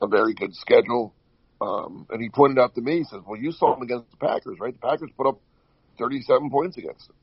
a 0.00 0.06
very 0.06 0.34
good 0.34 0.54
schedule. 0.54 1.14
Um, 1.60 2.06
and 2.10 2.22
he 2.22 2.28
pointed 2.28 2.58
out 2.58 2.74
to 2.76 2.80
me, 2.80 2.98
he 2.98 3.04
says, 3.04 3.20
well, 3.26 3.38
you 3.38 3.50
saw 3.50 3.74
them 3.74 3.82
against 3.82 4.10
the 4.12 4.16
Packers, 4.16 4.58
right? 4.60 4.72
The 4.72 4.86
Packers 4.86 5.10
put 5.16 5.26
up 5.26 5.40
37 5.98 6.50
points 6.50 6.76
against 6.76 7.08
them. 7.08 7.16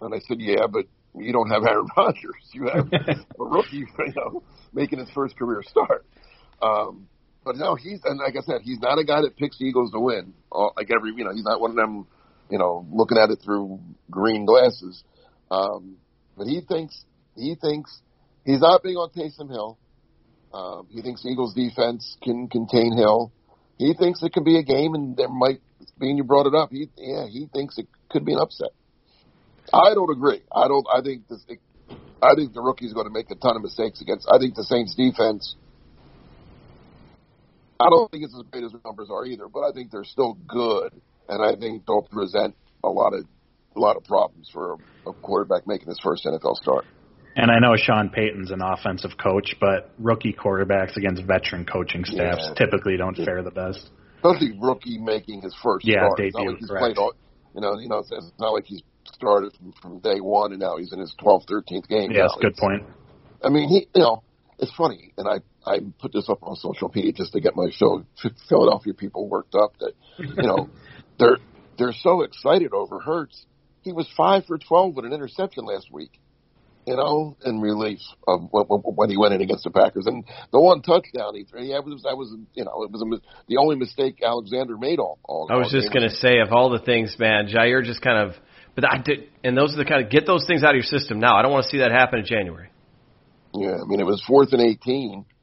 And 0.00 0.14
I 0.14 0.20
said, 0.20 0.40
yeah, 0.40 0.66
but 0.70 0.86
you 1.14 1.32
don't 1.32 1.50
have 1.50 1.64
Aaron 1.64 1.86
Rodgers. 1.96 2.48
You 2.52 2.68
have 2.68 2.88
a 2.92 3.24
rookie, 3.38 3.76
you 3.98 4.12
know, 4.16 4.42
making 4.72 4.98
his 5.00 5.10
first 5.10 5.36
career 5.36 5.62
start. 5.62 6.06
Um, 6.62 7.08
but 7.44 7.56
no, 7.56 7.74
he's, 7.74 8.00
and 8.04 8.18
like 8.18 8.34
I 8.36 8.42
said, 8.42 8.62
he's 8.62 8.80
not 8.80 8.98
a 8.98 9.04
guy 9.04 9.22
that 9.22 9.36
picks 9.36 9.60
Eagles 9.60 9.90
to 9.92 10.00
win. 10.00 10.34
Like 10.50 10.90
every, 10.94 11.12
you 11.14 11.24
know, 11.24 11.32
he's 11.32 11.44
not 11.44 11.60
one 11.60 11.70
of 11.70 11.76
them, 11.76 12.06
you 12.50 12.58
know, 12.58 12.86
looking 12.90 13.18
at 13.18 13.30
it 13.30 13.40
through 13.44 13.80
green 14.10 14.44
glasses. 14.44 15.02
Um, 15.50 15.96
but 16.36 16.46
he 16.46 16.60
thinks, 16.66 17.04
he 17.38 17.54
thinks, 17.54 18.00
he's 18.44 18.60
not 18.60 18.82
big 18.82 18.96
on 18.96 19.10
Taysom 19.10 19.50
Hill. 19.50 19.78
Um, 20.52 20.86
he 20.90 21.02
thinks 21.02 21.24
Eagles 21.24 21.54
defense 21.54 22.16
can 22.22 22.48
contain 22.48 22.96
Hill. 22.96 23.32
He 23.76 23.94
thinks 23.94 24.22
it 24.22 24.32
could 24.32 24.44
be 24.44 24.58
a 24.58 24.62
game, 24.62 24.94
and 24.94 25.16
there 25.16 25.28
might, 25.28 25.60
being 26.00 26.16
you 26.16 26.24
brought 26.24 26.46
it 26.46 26.54
up, 26.54 26.70
he 26.70 26.88
yeah, 26.96 27.26
he 27.26 27.48
thinks 27.52 27.78
it 27.78 27.86
could 28.10 28.24
be 28.24 28.32
an 28.32 28.40
upset. 28.40 28.70
I 29.72 29.94
don't 29.94 30.10
agree. 30.10 30.42
I 30.50 30.66
don't. 30.66 30.86
I 30.92 31.02
think 31.02 31.28
this. 31.28 31.44
I 32.20 32.34
think 32.34 32.52
the 32.54 32.62
rookie's 32.62 32.92
going 32.92 33.06
to 33.06 33.12
make 33.12 33.30
a 33.30 33.36
ton 33.36 33.54
of 33.56 33.62
mistakes 33.62 34.00
against. 34.00 34.26
I 34.32 34.38
think 34.38 34.54
the 34.54 34.64
Saints 34.64 34.94
defense. 34.96 35.54
I 37.78 37.90
don't 37.90 38.10
think 38.10 38.24
it's 38.24 38.34
as 38.34 38.42
great 38.50 38.64
as 38.64 38.72
the 38.72 38.80
numbers 38.84 39.08
are 39.10 39.24
either, 39.24 39.46
but 39.46 39.60
I 39.60 39.70
think 39.72 39.92
they're 39.92 40.02
still 40.02 40.36
good, 40.48 41.00
and 41.28 41.42
I 41.42 41.54
think 41.54 41.86
they'll 41.86 42.02
present 42.02 42.56
a 42.82 42.88
lot 42.88 43.14
of 43.14 43.24
a 43.76 43.78
lot 43.78 43.96
of 43.96 44.04
problems 44.04 44.50
for 44.52 44.72
a, 45.06 45.10
a 45.10 45.12
quarterback 45.12 45.66
making 45.66 45.88
his 45.88 46.00
first 46.02 46.24
NFL 46.24 46.56
start. 46.56 46.84
And 47.40 47.52
I 47.52 47.60
know 47.60 47.76
Sean 47.76 48.10
Payton's 48.10 48.50
an 48.50 48.60
offensive 48.60 49.12
coach, 49.16 49.54
but 49.60 49.92
rookie 49.98 50.32
quarterbacks 50.32 50.96
against 50.96 51.22
veteran 51.22 51.64
coaching 51.64 52.04
staffs 52.04 52.48
Yeah. 52.48 52.54
typically 52.54 52.96
don't 52.96 53.16
fare 53.16 53.42
the 53.44 53.52
best. 53.52 53.90
especially 54.16 54.58
rookie 54.60 54.98
making 54.98 55.42
his 55.42 55.54
first 55.62 55.86
Yeah, 55.86 56.00
start. 56.00 56.16
Debut, 56.18 56.48
like 56.50 56.58
he's 56.58 56.68
correct. 56.68 56.82
played 56.82 56.98
all, 56.98 57.12
you 57.54 57.60
know, 57.60 57.78
you 57.78 57.88
know, 57.88 57.98
it's 57.98 58.10
it's 58.10 58.32
not 58.40 58.50
like 58.50 58.64
he's 58.64 58.82
started 59.04 59.52
from, 59.56 59.72
from 59.80 59.98
day 60.00 60.20
one 60.20 60.50
and 60.50 60.60
now 60.60 60.76
he's 60.76 60.92
in 60.92 60.98
his 60.98 61.14
12th, 61.22 61.46
13th 61.46 61.86
game. 61.88 62.10
Yes, 62.10 62.30
now. 62.34 62.40
good 62.40 62.52
It's- 62.54 62.60
point. 62.60 62.82
I 63.44 63.50
mean, 63.50 63.68
he, 63.68 63.86
you 63.94 64.02
know, 64.02 64.24
it's 64.58 64.72
funny, 64.74 65.12
and 65.16 65.28
I 65.28 65.38
I 65.64 65.78
put 66.00 66.12
this 66.12 66.28
up 66.28 66.38
on 66.42 66.56
social 66.56 66.90
media 66.92 67.12
just 67.12 67.32
to 67.34 67.40
get 67.40 67.54
my 67.54 67.70
Phil- 67.78 68.04
Philadelphia 68.48 68.94
people 68.94 69.28
worked 69.28 69.54
up 69.54 69.74
that 69.78 69.92
you 70.18 70.42
know 70.42 70.68
they're 71.20 71.38
they're 71.78 71.92
so 71.92 72.22
excited 72.22 72.72
over 72.74 72.98
Hurts. 72.98 73.46
He 73.82 73.92
was 73.92 74.08
five 74.16 74.46
for 74.46 74.58
12 74.58 74.96
with 74.96 75.04
an 75.04 75.12
interception 75.12 75.64
last 75.64 75.92
week. 75.92 76.18
You 76.88 76.96
know, 76.96 77.36
in 77.44 77.60
relief 77.60 77.98
of 78.26 78.48
when, 78.50 79.10
he 79.10 79.18
went 79.18 79.34
in 79.34 79.42
against 79.42 79.64
the 79.64 79.70
Packers, 79.70 80.06
and 80.06 80.24
the 80.52 80.58
one 80.58 80.80
touchdown 80.80 81.34
he 81.34 81.44
threw, 81.44 81.62
yeah, 81.62 81.76
it 81.76 81.84
was 81.84 82.02
that 82.04 82.16
was 82.16 82.34
you 82.54 82.64
know 82.64 82.82
it 82.82 82.90
was 82.90 83.02
a, 83.02 83.20
the 83.46 83.58
only 83.58 83.76
mistake 83.76 84.22
Alexander 84.24 84.78
made 84.78 84.98
all. 84.98 85.18
all 85.22 85.48
I 85.50 85.56
was 85.56 85.66
all 85.66 85.80
just 85.82 85.92
going 85.92 86.08
to 86.08 86.16
say, 86.16 86.38
of 86.38 86.50
all 86.50 86.70
the 86.70 86.78
things, 86.78 87.14
man, 87.18 87.46
Jaire 87.46 87.84
just 87.84 88.00
kind 88.00 88.30
of. 88.30 88.36
But 88.74 88.90
I 88.90 89.02
did, 89.04 89.28
and 89.44 89.54
those 89.54 89.74
are 89.74 89.76
the 89.76 89.84
kind 89.84 90.02
of 90.02 90.10
get 90.10 90.24
those 90.24 90.46
things 90.46 90.64
out 90.64 90.70
of 90.70 90.76
your 90.76 90.82
system 90.82 91.20
now. 91.20 91.36
I 91.36 91.42
don't 91.42 91.52
want 91.52 91.64
to 91.64 91.68
see 91.68 91.78
that 91.80 91.90
happen 91.90 92.20
in 92.20 92.24
January. 92.24 92.70
Yeah, 93.52 93.82
I 93.82 93.84
mean 93.84 94.00
it 94.00 94.06
was 94.06 94.24
fourth 94.26 94.54
and 94.54 94.62
18. 94.62 95.26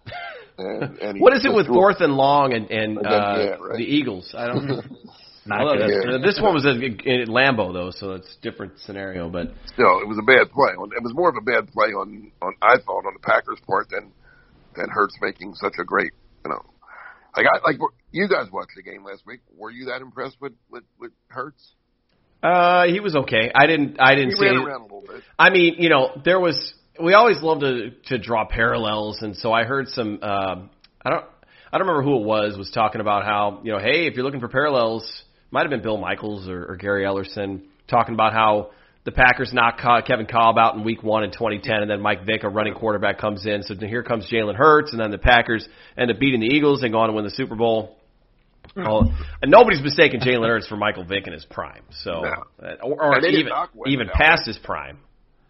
And, 0.57 0.99
and 0.99 1.19
What 1.19 1.35
is 1.35 1.43
it 1.43 1.53
with 1.53 1.67
fourth 1.67 1.97
and 1.99 2.13
long 2.15 2.53
and 2.53 2.71
and 2.71 2.97
uh, 2.97 3.01
yeah, 3.03 3.45
right. 3.59 3.75
the 3.75 3.83
Eagles? 3.83 4.33
I 4.33 4.47
don't. 4.47 4.85
Not 5.47 5.61
Although 5.61 5.77
good. 5.87 6.07
that's- 6.09 6.21
This 6.35 6.41
one 6.41 6.53
was 6.55 6.65
at, 6.65 6.77
at 6.77 7.27
Lambeau 7.27 7.71
though, 7.71 7.91
so 7.91 8.13
it's 8.13 8.35
a 8.37 8.41
different 8.41 8.79
scenario. 8.79 9.29
But 9.29 9.49
No, 9.77 9.99
it 9.99 10.07
was 10.07 10.17
a 10.17 10.23
bad 10.25 10.49
play. 10.51 10.71
It 10.73 11.03
was 11.03 11.13
more 11.13 11.29
of 11.29 11.35
a 11.37 11.41
bad 11.45 11.67
play 11.71 11.89
on, 11.89 12.31
on 12.41 12.53
I 12.61 12.77
thought 12.79 13.05
on 13.05 13.13
the 13.13 13.19
Packers' 13.21 13.59
part 13.67 13.89
than 13.89 14.11
than 14.75 14.89
Hurts 14.89 15.15
making 15.21 15.53
such 15.55 15.75
a 15.79 15.83
great, 15.85 16.11
you 16.43 16.51
know. 16.51 16.61
Like 17.37 17.45
I 17.45 17.59
like 17.63 17.77
you 18.11 18.27
guys 18.27 18.47
watched 18.51 18.71
the 18.75 18.81
game 18.83 19.03
last 19.03 19.23
week. 19.25 19.41
Were 19.55 19.69
you 19.69 19.85
that 19.85 20.01
impressed 20.01 20.37
with 20.41 20.53
with, 20.69 20.83
with 20.99 21.11
Hurts? 21.27 21.73
uh, 22.43 22.85
he 22.87 22.99
was 22.99 23.15
okay. 23.15 23.51
I 23.53 23.65
didn't. 23.67 23.97
I 23.99 24.15
didn't 24.15 24.31
He 24.31 24.35
see. 24.37 24.45
ran 24.45 24.55
any- 24.55 24.65
around 24.65 24.81
a 24.81 24.83
little 24.83 25.01
bit. 25.07 25.21
I 25.37 25.49
mean, 25.51 25.75
you 25.79 25.89
know, 25.89 26.09
there 26.25 26.39
was. 26.39 26.73
We 27.01 27.13
always 27.13 27.41
love 27.41 27.59
to 27.59 27.91
to 28.07 28.17
draw 28.17 28.45
parallels, 28.45 29.21
and 29.21 29.35
so 29.35 29.51
I 29.51 29.63
heard 29.65 29.89
some. 29.89 30.19
Um, 30.23 30.69
I 31.03 31.09
don't. 31.11 31.25
I 31.73 31.77
don't 31.77 31.87
remember 31.87 32.03
who 32.03 32.15
it 32.21 32.25
was 32.25 32.57
was 32.57 32.71
talking 32.71 33.01
about 33.01 33.25
how 33.25 33.59
you 33.63 33.73
know, 33.73 33.79
hey, 33.79 34.07
if 34.07 34.15
you're 34.15 34.23
looking 34.23 34.39
for 34.39 34.47
parallels, 34.47 35.03
might 35.51 35.61
have 35.61 35.69
been 35.69 35.81
Bill 35.81 35.97
Michaels 35.97 36.47
or, 36.47 36.65
or 36.71 36.75
Gary 36.75 37.03
Ellerson 37.03 37.61
talking 37.87 38.13
about 38.13 38.33
how 38.33 38.71
the 39.03 39.11
Packers 39.11 39.53
knocked 39.53 39.79
Co- 39.81 40.01
Kevin 40.05 40.25
Kolb 40.25 40.57
out 40.57 40.75
in 40.75 40.83
Week 40.83 41.03
One 41.03 41.23
in 41.23 41.31
2010, 41.31 41.75
and 41.83 41.89
then 41.89 42.01
Mike 42.01 42.25
Vick, 42.25 42.43
a 42.43 42.49
running 42.49 42.73
quarterback, 42.73 43.19
comes 43.19 43.45
in. 43.45 43.61
So 43.63 43.75
here 43.75 44.01
comes 44.03 44.27
Jalen 44.31 44.55
Hurts, 44.55 44.91
and 44.91 44.99
then 44.99 45.11
the 45.11 45.17
Packers 45.19 45.67
end 45.97 46.09
up 46.09 46.19
beating 46.19 46.39
the 46.39 46.47
Eagles 46.47 46.81
and 46.81 46.91
go 46.91 46.99
on 46.99 47.09
to 47.09 47.13
win 47.13 47.23
the 47.23 47.29
Super 47.29 47.55
Bowl. 47.55 47.97
And 48.75 49.11
nobody's 49.51 49.81
mistaken 49.81 50.19
Jalen 50.19 50.47
Hurts 50.47 50.67
for 50.67 50.75
Michael 50.75 51.03
Vick 51.05 51.27
in 51.27 51.33
his 51.33 51.45
prime, 51.45 51.83
so 51.91 52.11
No. 52.21 52.67
uh, 52.67 52.75
or, 52.83 53.03
or 53.03 53.13
And 53.15 53.23
they 53.23 53.27
didn't 53.29 53.41
even 53.41 53.49
knock 53.51 53.71
even 53.85 54.09
past 54.11 54.47
his 54.47 54.57
prime. 54.57 54.97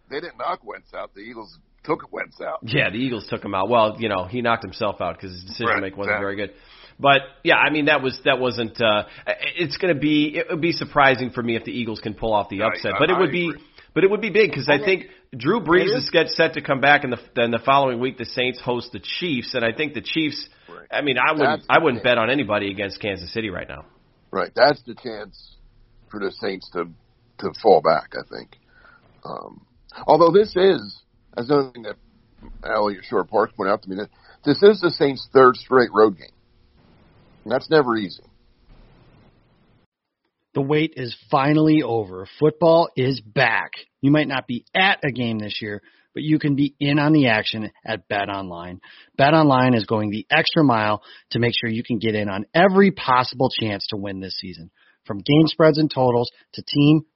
they 0.10 0.20
didn't 0.20 0.38
knock 0.38 0.60
Wentz 0.64 0.94
out. 0.94 1.14
The 1.16 1.22
Eagles 1.22 1.58
took 1.86 2.12
Wentz 2.12 2.40
out. 2.42 2.60
Yeah, 2.64 2.90
the 2.90 2.98
Eagles 2.98 3.28
took 3.30 3.44
him 3.44 3.54
out. 3.56 3.70
Well, 3.70 3.98
you 4.00 4.10
know, 4.10 4.26
he 4.26 4.42
knocked 4.42 4.64
himself 4.64 5.02
out 5.02 5.16
because 5.18 5.32
his 5.32 5.44
decision 5.44 5.68
Right, 5.68 5.82
making 5.82 5.98
wasn't 5.98 6.14
exactly. 6.16 6.24
very 6.26 6.36
good. 6.48 6.54
But 7.00 7.22
yeah, 7.44 7.56
I 7.58 7.70
mean 7.72 7.86
that 7.86 8.02
was 8.02 8.20
that 8.26 8.40
wasn't. 8.40 8.80
uh 8.82 9.04
It's 9.58 9.78
going 9.78 9.94
to 9.94 10.00
be 10.00 10.38
it 10.38 10.48
would 10.50 10.62
be 10.62 10.72
surprising 10.72 11.30
for 11.32 11.44
me 11.44 11.56
if 11.56 11.64
the 11.66 11.72
Eagles 11.72 12.00
can 12.00 12.14
pull 12.14 12.34
off 12.34 12.50
the 12.50 12.62
I- 12.64 12.68
upset, 12.68 12.94
I- 12.96 13.00
but 13.00 13.10
it 13.10 13.18
would 13.18 13.30
I 13.30 13.32
be. 13.32 13.54
But 13.94 14.04
it 14.04 14.10
would 14.12 14.20
be 14.22 14.30
big 14.30 14.50
because 14.50 14.68
I 14.68 14.74
Okay. 14.76 14.84
think 14.86 15.10
Drew 15.38 15.62
Brees 15.62 15.84
It 15.92 15.98
is 15.98 16.04
is. 16.06 16.10
get 16.10 16.30
set 16.30 16.54
to 16.56 16.62
come 16.62 16.82
back, 16.82 17.04
and 17.06 17.14
the 17.14 17.20
then 17.36 17.52
the 17.52 17.60
following 17.60 18.00
week 18.00 18.18
the 18.18 18.26
Saints 18.26 18.60
host 18.60 18.92
the 18.92 19.00
Chiefs, 19.00 19.54
and 19.56 19.64
I 19.64 19.72
think 19.72 19.94
the 19.94 20.02
Chiefs. 20.02 20.50
Right. 20.70 20.88
I 20.92 21.02
mean, 21.02 21.18
I 21.18 21.32
wouldn't 21.32 21.50
That's 21.62 21.66
I 21.70 21.80
wouldn't 21.80 22.04
the 22.04 22.08
bet 22.10 22.18
on 22.18 22.30
anybody 22.30 22.72
against 22.72 23.00
Kansas 23.02 23.32
City 23.32 23.50
right 23.50 23.68
now. 23.70 23.86
Right. 24.32 24.52
That's 24.54 24.82
the 24.84 24.96
chance 24.96 25.56
for 26.10 26.20
the 26.20 26.32
Saints 26.32 26.70
to 26.72 26.90
to 27.40 27.52
fall 27.62 27.82
back. 27.82 28.14
I 28.18 28.24
think. 28.34 28.58
Um, 29.24 29.66
although 30.08 30.32
this 30.32 30.56
is, 30.58 31.02
as 31.38 31.50
another 31.50 31.72
thing 31.72 31.84
that 31.84 31.96
Eliot 32.64 33.04
Shorr-Parks 33.06 33.54
pointed 33.56 33.72
out 33.72 33.82
to 33.84 33.90
me, 33.90 33.96
that 33.98 34.10
this 34.44 34.62
is 34.62 34.80
the 34.82 34.92
Saints' 34.92 35.28
third 35.34 35.56
straight 35.56 35.90
road 35.94 36.18
game. 36.18 36.30
And 37.44 37.52
that's 37.52 37.70
never 37.70 37.96
easy. 37.96 38.24
The 40.54 40.62
wait 40.62 40.94
is 40.96 41.16
finally 41.30 41.84
over. 41.84 42.28
Football 42.40 42.90
is 42.96 43.20
back. 43.20 43.72
You 44.02 44.12
might 44.12 44.28
not 44.28 44.48
be 44.48 44.66
at 44.74 45.00
a 45.04 45.12
game 45.12 45.38
this 45.38 45.62
year, 45.62 45.82
but 46.14 46.24
you 46.24 46.40
can 46.40 46.56
be 46.56 46.76
in 46.80 46.98
on 46.98 47.12
the 47.12 47.28
action 47.28 47.72
at 47.86 48.08
BetOnline. 48.08 48.80
Bet 49.18 49.34
Online 49.34 49.74
is 49.74 49.86
going 49.86 50.12
the 50.12 50.26
extra 50.32 50.64
mile 50.64 51.04
to 51.32 51.40
make 51.40 51.54
sure 51.60 51.70
you 51.70 51.84
can 51.84 52.00
get 52.00 52.16
in 52.16 52.30
on 52.30 52.46
every 52.54 52.92
possible 52.92 53.50
chance 53.50 53.86
to 53.90 53.98
win 53.98 54.22
this 54.22 54.38
season. 54.40 54.72
From 55.06 55.18
game 55.18 55.48
spreads 55.48 55.78
and 55.78 55.92
totals 55.94 56.32
to 56.54 56.64
team, 56.64 57.06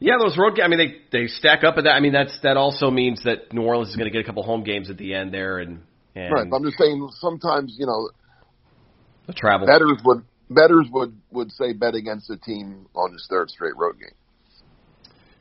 Yeah, 0.00 0.14
those 0.18 0.36
road 0.38 0.56
games. 0.56 0.64
I 0.64 0.68
mean, 0.68 0.78
they 0.78 1.18
they 1.18 1.26
stack 1.26 1.62
up 1.62 1.76
at 1.76 1.84
that. 1.84 1.90
I 1.90 2.00
mean, 2.00 2.12
that's 2.12 2.36
that 2.42 2.56
also 2.56 2.90
means 2.90 3.22
that 3.24 3.52
New 3.52 3.62
Orleans 3.62 3.90
is 3.90 3.96
going 3.96 4.10
to 4.10 4.10
get 4.10 4.22
a 4.22 4.24
couple 4.24 4.42
home 4.42 4.64
games 4.64 4.88
at 4.88 4.96
the 4.96 5.14
end 5.14 5.32
there, 5.32 5.58
and 5.58 5.82
and 6.14 6.32
Right. 6.32 6.46
I'm 6.52 6.64
just 6.64 6.78
saying 6.78 7.08
sometimes, 7.20 7.76
you 7.78 7.86
know, 7.86 8.08
the 9.26 9.34
travel. 9.34 9.66
betters 9.66 10.00
would 10.04 10.24
betters 10.48 10.86
would 10.90 11.14
would 11.30 11.52
say 11.52 11.74
bet 11.74 11.94
against 11.94 12.30
a 12.30 12.38
team 12.38 12.86
on 12.94 13.12
his 13.12 13.26
third 13.30 13.50
straight 13.50 13.76
road 13.76 13.98
game. 13.98 14.14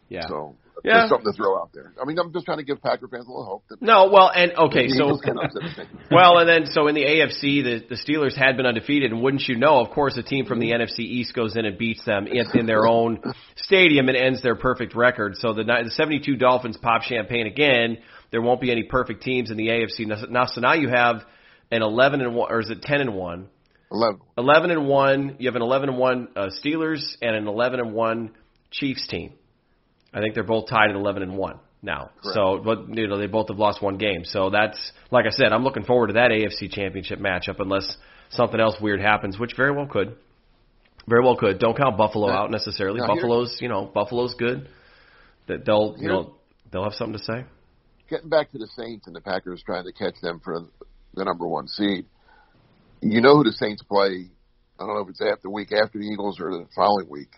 Yeah. 0.09 0.27
So 0.27 0.55
Yeah. 0.83 0.99
there's 0.99 1.09
something 1.09 1.31
to 1.31 1.35
throw 1.35 1.59
out 1.59 1.71
there. 1.73 1.93
I 2.01 2.05
mean, 2.05 2.17
I'm 2.19 2.31
just 2.31 2.45
trying 2.45 2.57
to 2.57 2.63
give 2.63 2.81
Packer 2.81 3.07
fans 3.07 3.25
a 3.25 3.29
little 3.29 3.45
hope 3.45 3.63
that 3.69 3.81
No, 3.81 4.09
well, 4.11 4.31
and 4.33 4.53
okay, 4.53 4.87
so 4.89 5.05
Eagles 5.05 5.21
can 5.21 5.37
upset 5.37 5.61
the 5.61 5.73
Saints. 5.75 5.91
well, 6.11 6.37
and 6.37 6.47
then 6.47 6.65
so 6.71 6.87
in 6.87 6.95
the 6.95 7.03
AFC, 7.03 7.63
the 7.63 7.85
the 7.89 7.95
Steelers 7.95 8.35
had 8.35 8.57
been 8.57 8.65
undefeated, 8.65 9.11
and 9.11 9.21
wouldn't 9.21 9.47
you 9.47 9.55
know? 9.55 9.79
Of 9.79 9.91
course, 9.91 10.17
a 10.17 10.23
team 10.23 10.45
from 10.45 10.59
the 10.59 10.71
NFC 10.71 10.99
East 10.99 11.33
goes 11.33 11.55
in 11.55 11.65
and 11.65 11.77
beats 11.77 12.03
them 12.05 12.27
in, 12.27 12.45
in 12.53 12.65
their 12.65 12.87
own 12.87 13.21
stadium 13.55 14.07
and 14.07 14.17
ends 14.17 14.41
their 14.41 14.55
perfect 14.55 14.95
record. 14.95 15.35
So 15.37 15.53
the 15.53 15.63
the 15.63 15.91
72 15.91 16.35
Dolphins 16.37 16.77
pop 16.77 17.03
champagne 17.03 17.47
again. 17.47 17.97
There 18.31 18.41
won't 18.41 18.61
be 18.61 18.71
any 18.71 18.83
perfect 18.83 19.23
teams 19.23 19.49
in 19.51 19.57
the 19.57 19.67
AFC 19.67 20.05
now. 20.05 20.21
now 20.29 20.45
so 20.45 20.61
now 20.61 20.73
you 20.73 20.89
have 20.89 21.23
an 21.71 21.81
11 21.81 22.21
and 22.21 22.35
one, 22.35 22.51
or 22.51 22.59
is 22.59 22.69
it 22.69 22.81
10 22.81 23.01
and 23.01 23.13
one? 23.13 23.47
11. 23.91 24.19
11 24.37 24.71
and 24.71 24.87
one. 24.87 25.35
You 25.39 25.47
have 25.47 25.55
an 25.55 25.61
11 25.61 25.89
and 25.89 25.97
one 25.97 26.27
uh, 26.35 26.49
Steelers 26.63 27.15
and 27.21 27.35
an 27.35 27.47
11 27.47 27.79
and 27.79 27.93
one 27.93 28.31
Chiefs 28.71 29.07
team. 29.07 29.33
I 30.13 30.19
think 30.21 30.33
they're 30.33 30.43
both 30.43 30.69
tied 30.69 30.89
at 30.89 30.95
11 30.95 31.23
and 31.23 31.37
one 31.37 31.59
now. 31.81 32.09
Correct. 32.21 32.35
So, 32.35 32.61
but 32.63 32.95
you 32.97 33.07
know 33.07 33.17
they 33.17 33.27
both 33.27 33.49
have 33.49 33.59
lost 33.59 33.81
one 33.81 33.97
game. 33.97 34.23
So 34.25 34.49
that's 34.49 34.91
like 35.11 35.25
I 35.25 35.29
said, 35.31 35.51
I'm 35.53 35.63
looking 35.63 35.83
forward 35.83 36.07
to 36.07 36.13
that 36.13 36.31
AFC 36.31 36.71
Championship 36.71 37.19
matchup 37.19 37.55
unless 37.59 37.97
something 38.29 38.59
else 38.59 38.75
weird 38.81 39.01
happens, 39.01 39.37
which 39.39 39.53
very 39.55 39.71
well 39.71 39.87
could. 39.87 40.15
Very 41.07 41.23
well 41.23 41.35
could. 41.35 41.59
Don't 41.59 41.75
count 41.75 41.97
Buffalo 41.97 42.29
out 42.29 42.51
necessarily. 42.51 42.99
now 42.99 43.07
here- 43.07 43.15
Buffalo's, 43.15 43.57
you 43.61 43.69
know, 43.69 43.85
Buffalo's 43.85 44.35
good. 44.35 44.67
That 45.47 45.65
they'll, 45.65 45.95
you 45.97 46.01
Here- 46.01 46.09
know, 46.11 46.35
they'll 46.71 46.83
have 46.83 46.93
something 46.93 47.17
to 47.17 47.23
say. 47.23 47.45
Getting 48.09 48.29
back 48.29 48.51
to 48.51 48.57
the 48.59 48.67
Saints 48.67 49.07
and 49.07 49.15
the 49.15 49.21
Packers 49.21 49.63
trying 49.65 49.85
to 49.85 49.91
catch 49.91 50.13
them 50.21 50.39
for 50.43 50.65
the 51.15 51.25
number 51.25 51.47
one 51.47 51.67
seed. 51.67 52.05
You 53.01 53.21
know 53.21 53.37
who 53.37 53.43
the 53.43 53.51
Saints 53.51 53.81
play. 53.83 54.29
I 54.79 54.85
don't 54.85 54.95
know 54.95 55.01
if 55.01 55.09
it's 55.09 55.21
after 55.21 55.43
the 55.43 55.49
week 55.49 55.71
after 55.71 55.97
the 55.99 56.05
Eagles 56.05 56.39
or 56.39 56.51
the 56.51 56.65
following 56.75 57.09
week. 57.09 57.29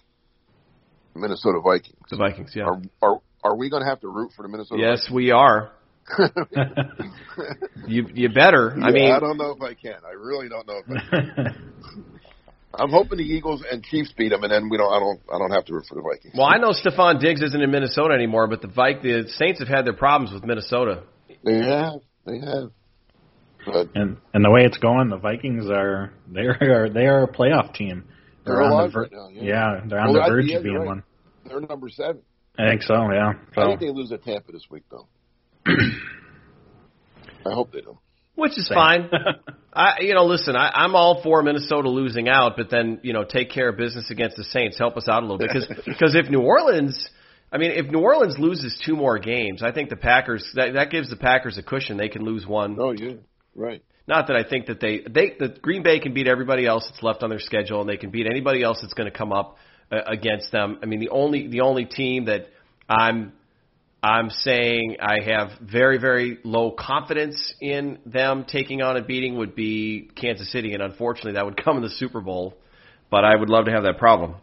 Minnesota 1.16 1.60
Vikings. 1.64 1.98
The 2.10 2.18
Vikings, 2.18 2.52
yeah. 2.56 2.64
Are 2.64 2.82
are 3.02 3.22
are 3.44 3.56
we 3.56 3.70
going 3.70 3.84
to 3.84 3.90
have 3.90 4.00
to 4.02 4.08
root 4.08 4.32
for 4.36 4.44
the 4.44 4.50
Minnesota? 4.50 4.82
Yes, 4.82 5.10
we 5.12 5.32
are. 5.32 5.72
You 7.88 8.08
you 8.14 8.30
better. 8.30 8.72
I 8.82 8.92
mean, 8.92 9.12
I 9.12 9.20
don't 9.20 9.38
know 9.38 9.52
if 9.52 9.62
I 9.62 9.74
can. 9.74 9.96
I 10.06 10.12
really 10.12 10.48
don't 10.50 10.68
know 10.68 10.82
if 10.86 10.90
I 10.90 11.10
can. 11.10 11.56
I'm 12.74 12.90
hoping 12.90 13.18
the 13.18 13.24
Eagles 13.24 13.64
and 13.70 13.84
Chiefs 13.84 14.14
beat 14.18 14.30
them, 14.30 14.44
and 14.44 14.52
then 14.52 14.70
we 14.70 14.78
don't. 14.78 14.92
I 14.94 15.00
don't. 15.00 15.20
I 15.34 15.38
don't 15.40 15.52
have 15.52 15.66
to 15.66 15.74
root 15.74 15.86
for 15.90 15.96
the 15.96 16.02
Vikings. 16.02 16.36
well, 16.38 16.48
I 16.48 16.58
know 16.58 16.72
Stefon 16.72 17.20
Diggs 17.20 17.42
isn't 17.42 17.62
in 17.62 17.70
Minnesota 17.72 18.14
anymore, 18.14 18.48
but 18.48 18.62
the 18.62 18.68
Vik 18.68 19.02
the 19.02 19.26
Saints 19.36 19.60
have 19.60 19.68
had 19.68 19.86
their 19.86 19.94
problems 19.94 20.34
with 20.34 20.46
Minnesota. 20.46 21.04
They 21.44 21.58
have. 21.58 22.00
They 22.26 22.40
have. 22.40 22.72
But 23.66 23.90
And 23.96 24.18
and 24.34 24.46
the 24.46 24.50
way 24.50 24.64
it's 24.64 24.78
going, 24.78 25.10
the 25.10 25.18
Vikings 25.18 25.70
are 25.70 26.14
they 26.32 26.42
are 26.42 26.90
they 26.90 27.08
are 27.08 27.24
a 27.24 27.32
playoff 27.32 27.74
team. 27.74 28.06
They're 28.46 28.62
on 28.62 28.72
alive 28.72 28.90
the 28.90 28.94
ver- 28.94 29.02
right 29.04 29.12
now, 29.12 29.30
yeah. 29.32 29.82
they're 29.88 30.00
on 30.00 30.14
Well, 30.14 30.24
the 30.24 30.30
verge 30.30 30.46
yeah, 30.48 30.58
of 30.58 30.64
being 30.64 30.76
right. 30.78 30.86
one. 30.88 31.04
they're 31.48 31.62
number 31.62 31.90
seven. 31.90 32.22
I 32.58 32.70
think 32.70 32.82
so. 32.84 32.94
Yeah. 33.12 33.34
I 33.58 33.66
think 33.66 33.80
they 33.80 33.90
lose 33.92 34.12
at 34.12 34.24
Tampa 34.24 34.52
this 34.52 34.66
week, 34.70 34.84
though. 34.92 35.08
I 35.66 37.54
hope 37.54 37.72
they 37.72 37.82
do. 37.82 37.98
Which 38.36 38.58
is 38.58 38.68
Same. 38.68 38.76
fine. 38.76 39.10
I, 39.74 39.94
you 40.02 40.14
know, 40.14 40.26
listen, 40.26 40.56
I, 40.56 40.70
I'm 40.74 40.96
all 40.96 41.22
for 41.24 41.42
Minnesota 41.44 41.90
losing 41.90 42.28
out, 42.28 42.54
but 42.58 42.70
then 42.70 43.00
you 43.04 43.14
know, 43.14 43.24
take 43.24 43.52
care 43.52 43.70
of 43.70 43.78
business 43.78 44.10
against 44.12 44.38
the 44.38 44.44
Saints. 44.44 44.78
Help 44.78 44.98
us 44.98 45.08
out 45.08 45.20
a 45.24 45.26
little 45.26 45.38
bit 45.38 45.50
because 45.54 45.68
because 45.86 46.16
if 46.22 46.30
New 46.30 46.42
Orleans, 46.42 47.10
I 47.52 47.58
mean, 47.58 47.72
if 47.72 47.86
New 47.92 48.00
Orleans 48.00 48.36
loses 48.38 48.78
two 48.86 48.96
more 48.96 49.18
games, 49.20 49.62
I 49.64 49.72
think 49.72 49.90
the 49.90 49.96
Packers 49.96 50.50
that 50.56 50.74
that 50.74 50.90
gives 50.92 51.10
the 51.10 51.16
Packers 51.18 51.58
a 51.58 51.64
cushion. 51.64 51.98
They 51.98 52.10
can 52.10 52.24
lose 52.24 52.46
one. 52.46 52.78
Oh 52.80 52.92
yeah, 52.92 53.14
right. 53.56 53.84
Not 54.08 54.28
that 54.28 54.36
I 54.36 54.44
think 54.48 54.66
that 54.66 54.80
they 54.80 55.00
they 55.00 55.36
the 55.38 55.56
Green 55.62 55.84
Bay 55.84 56.00
can 56.00 56.14
beat 56.14 56.28
everybody 56.28 56.66
else 56.66 56.88
that's 56.90 57.04
left 57.04 57.24
on 57.24 57.30
their 57.30 57.40
schedule, 57.40 57.82
and 57.82 57.90
they 57.90 57.98
can 57.98 58.10
beat 58.10 58.26
anybody 58.26 58.64
else 58.64 58.80
that's 58.82 58.94
going 58.94 59.12
to 59.12 59.18
come 59.18 59.32
up 59.32 59.58
uh, 59.92 60.00
against 60.08 60.52
them. 60.52 60.80
I 60.82 60.86
mean, 60.86 61.00
the 61.00 61.10
only 61.10 61.48
the 61.48 61.62
only 61.62 61.86
team 61.86 62.26
that 62.26 62.48
I'm 62.90 63.34
I'm 64.04 64.32
saying 64.32 64.98
I 65.00 65.22
have 65.24 65.50
very 65.62 66.00
very 66.00 66.40
low 66.44 66.72
confidence 66.72 67.54
in 67.62 68.00
them 68.06 68.46
taking 68.48 68.82
on 68.82 68.98
and 68.98 69.06
beating 69.06 69.38
would 69.38 69.56
be 69.56 70.10
Kansas 70.16 70.52
City, 70.52 70.74
and 70.74 70.82
unfortunately 70.82 71.34
that 71.34 71.46
would 71.46 71.64
come 71.64 71.78
in 71.78 71.84
the 71.84 71.90
Super 71.90 72.22
Bowl. 72.22 72.56
But 73.12 73.26
I 73.26 73.36
would 73.36 73.50
love 73.50 73.66
to 73.66 73.72
have 73.72 73.84
that 73.84 73.98
problem 73.98 74.36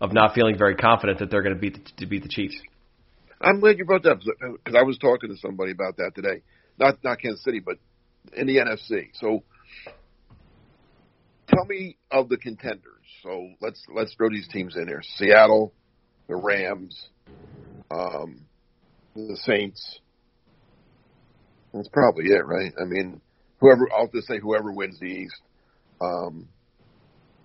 of 0.00 0.12
not 0.12 0.34
feeling 0.34 0.58
very 0.58 0.74
confident 0.74 1.20
that 1.20 1.30
they're 1.30 1.42
going 1.42 1.54
to 1.54 1.60
beat 1.60 1.74
the, 1.74 1.90
to 1.98 2.06
beat 2.06 2.22
the 2.22 2.28
Chiefs. 2.28 2.56
I'm 3.40 3.60
glad 3.60 3.78
you 3.78 3.84
brought 3.84 4.02
that 4.04 4.12
up 4.12 4.18
because 4.18 4.74
I 4.76 4.82
was 4.82 4.98
talking 4.98 5.30
to 5.30 5.36
somebody 5.36 5.70
about 5.70 5.96
that 5.98 6.12
today. 6.14 6.42
Not 6.78 7.02
not 7.04 7.20
Kansas 7.20 7.44
City, 7.44 7.60
but 7.60 7.76
in 8.32 8.46
the 8.46 8.56
NFC. 8.56 9.08
So 9.14 9.42
tell 11.48 11.64
me 11.64 11.96
of 12.10 12.28
the 12.28 12.36
contenders. 12.36 12.86
So 13.22 13.50
let's 13.60 13.82
let's 13.94 14.14
throw 14.14 14.30
these 14.30 14.48
teams 14.48 14.76
in 14.76 14.88
here: 14.88 15.02
Seattle, 15.16 15.72
the 16.28 16.36
Rams, 16.36 17.08
um, 17.90 18.46
the 19.14 19.36
Saints. 19.44 20.00
That's 21.72 21.88
probably 21.88 22.26
it, 22.26 22.46
right? 22.46 22.72
I 22.80 22.84
mean, 22.84 23.20
whoever 23.60 23.88
I'll 23.96 24.08
just 24.08 24.28
say 24.28 24.38
whoever 24.38 24.72
wins 24.72 24.98
the 25.00 25.06
East. 25.06 25.40
Um, 26.00 26.48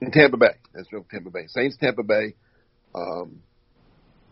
and 0.01 0.13
Tampa 0.13 0.37
Bay. 0.37 0.55
That's 0.73 0.87
no 0.91 1.05
Tampa 1.09 1.29
Bay. 1.29 1.45
Saints, 1.47 1.77
Tampa 1.77 2.03
Bay, 2.03 2.35
um, 2.93 3.41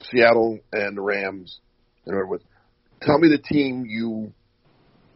Seattle, 0.02 0.60
and 0.72 0.98
the 0.98 1.02
Rams. 1.02 1.60
In 2.06 2.14
other 2.14 2.28
words, 2.28 2.44
tell 3.02 3.18
me 3.18 3.30
the 3.30 3.40
team 3.40 3.86
you 3.88 4.34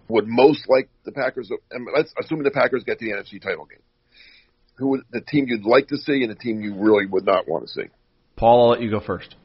would 0.10 0.28
most 0.28 0.68
like 0.68 0.90
the 1.06 1.12
Packers. 1.12 1.50
And 1.72 1.88
let's 1.96 2.14
assuming 2.20 2.44
the 2.44 2.52
Packers 2.52 2.84
get 2.84 3.00
to 3.00 3.06
the 3.06 3.12
NFC 3.12 3.42
title 3.42 3.66
game. 3.66 3.82
Who 4.78 4.90
would 4.90 5.02
the 5.12 5.22
team 5.22 5.46
you'd 5.48 5.66
like 5.66 5.88
to 5.90 5.98
see 5.98 6.24
and 6.24 6.32
the 6.32 6.36
team 6.36 6.62
you 6.62 6.76
really 6.76 7.06
would 7.06 7.26
not 7.26 7.48
want 7.48 7.68
to 7.68 7.74
see? 7.74 7.90
Paul, 8.36 8.64
I'll 8.64 8.70
let 8.72 8.82
you 8.82 8.90
go 8.90 9.02
first. 9.02 9.36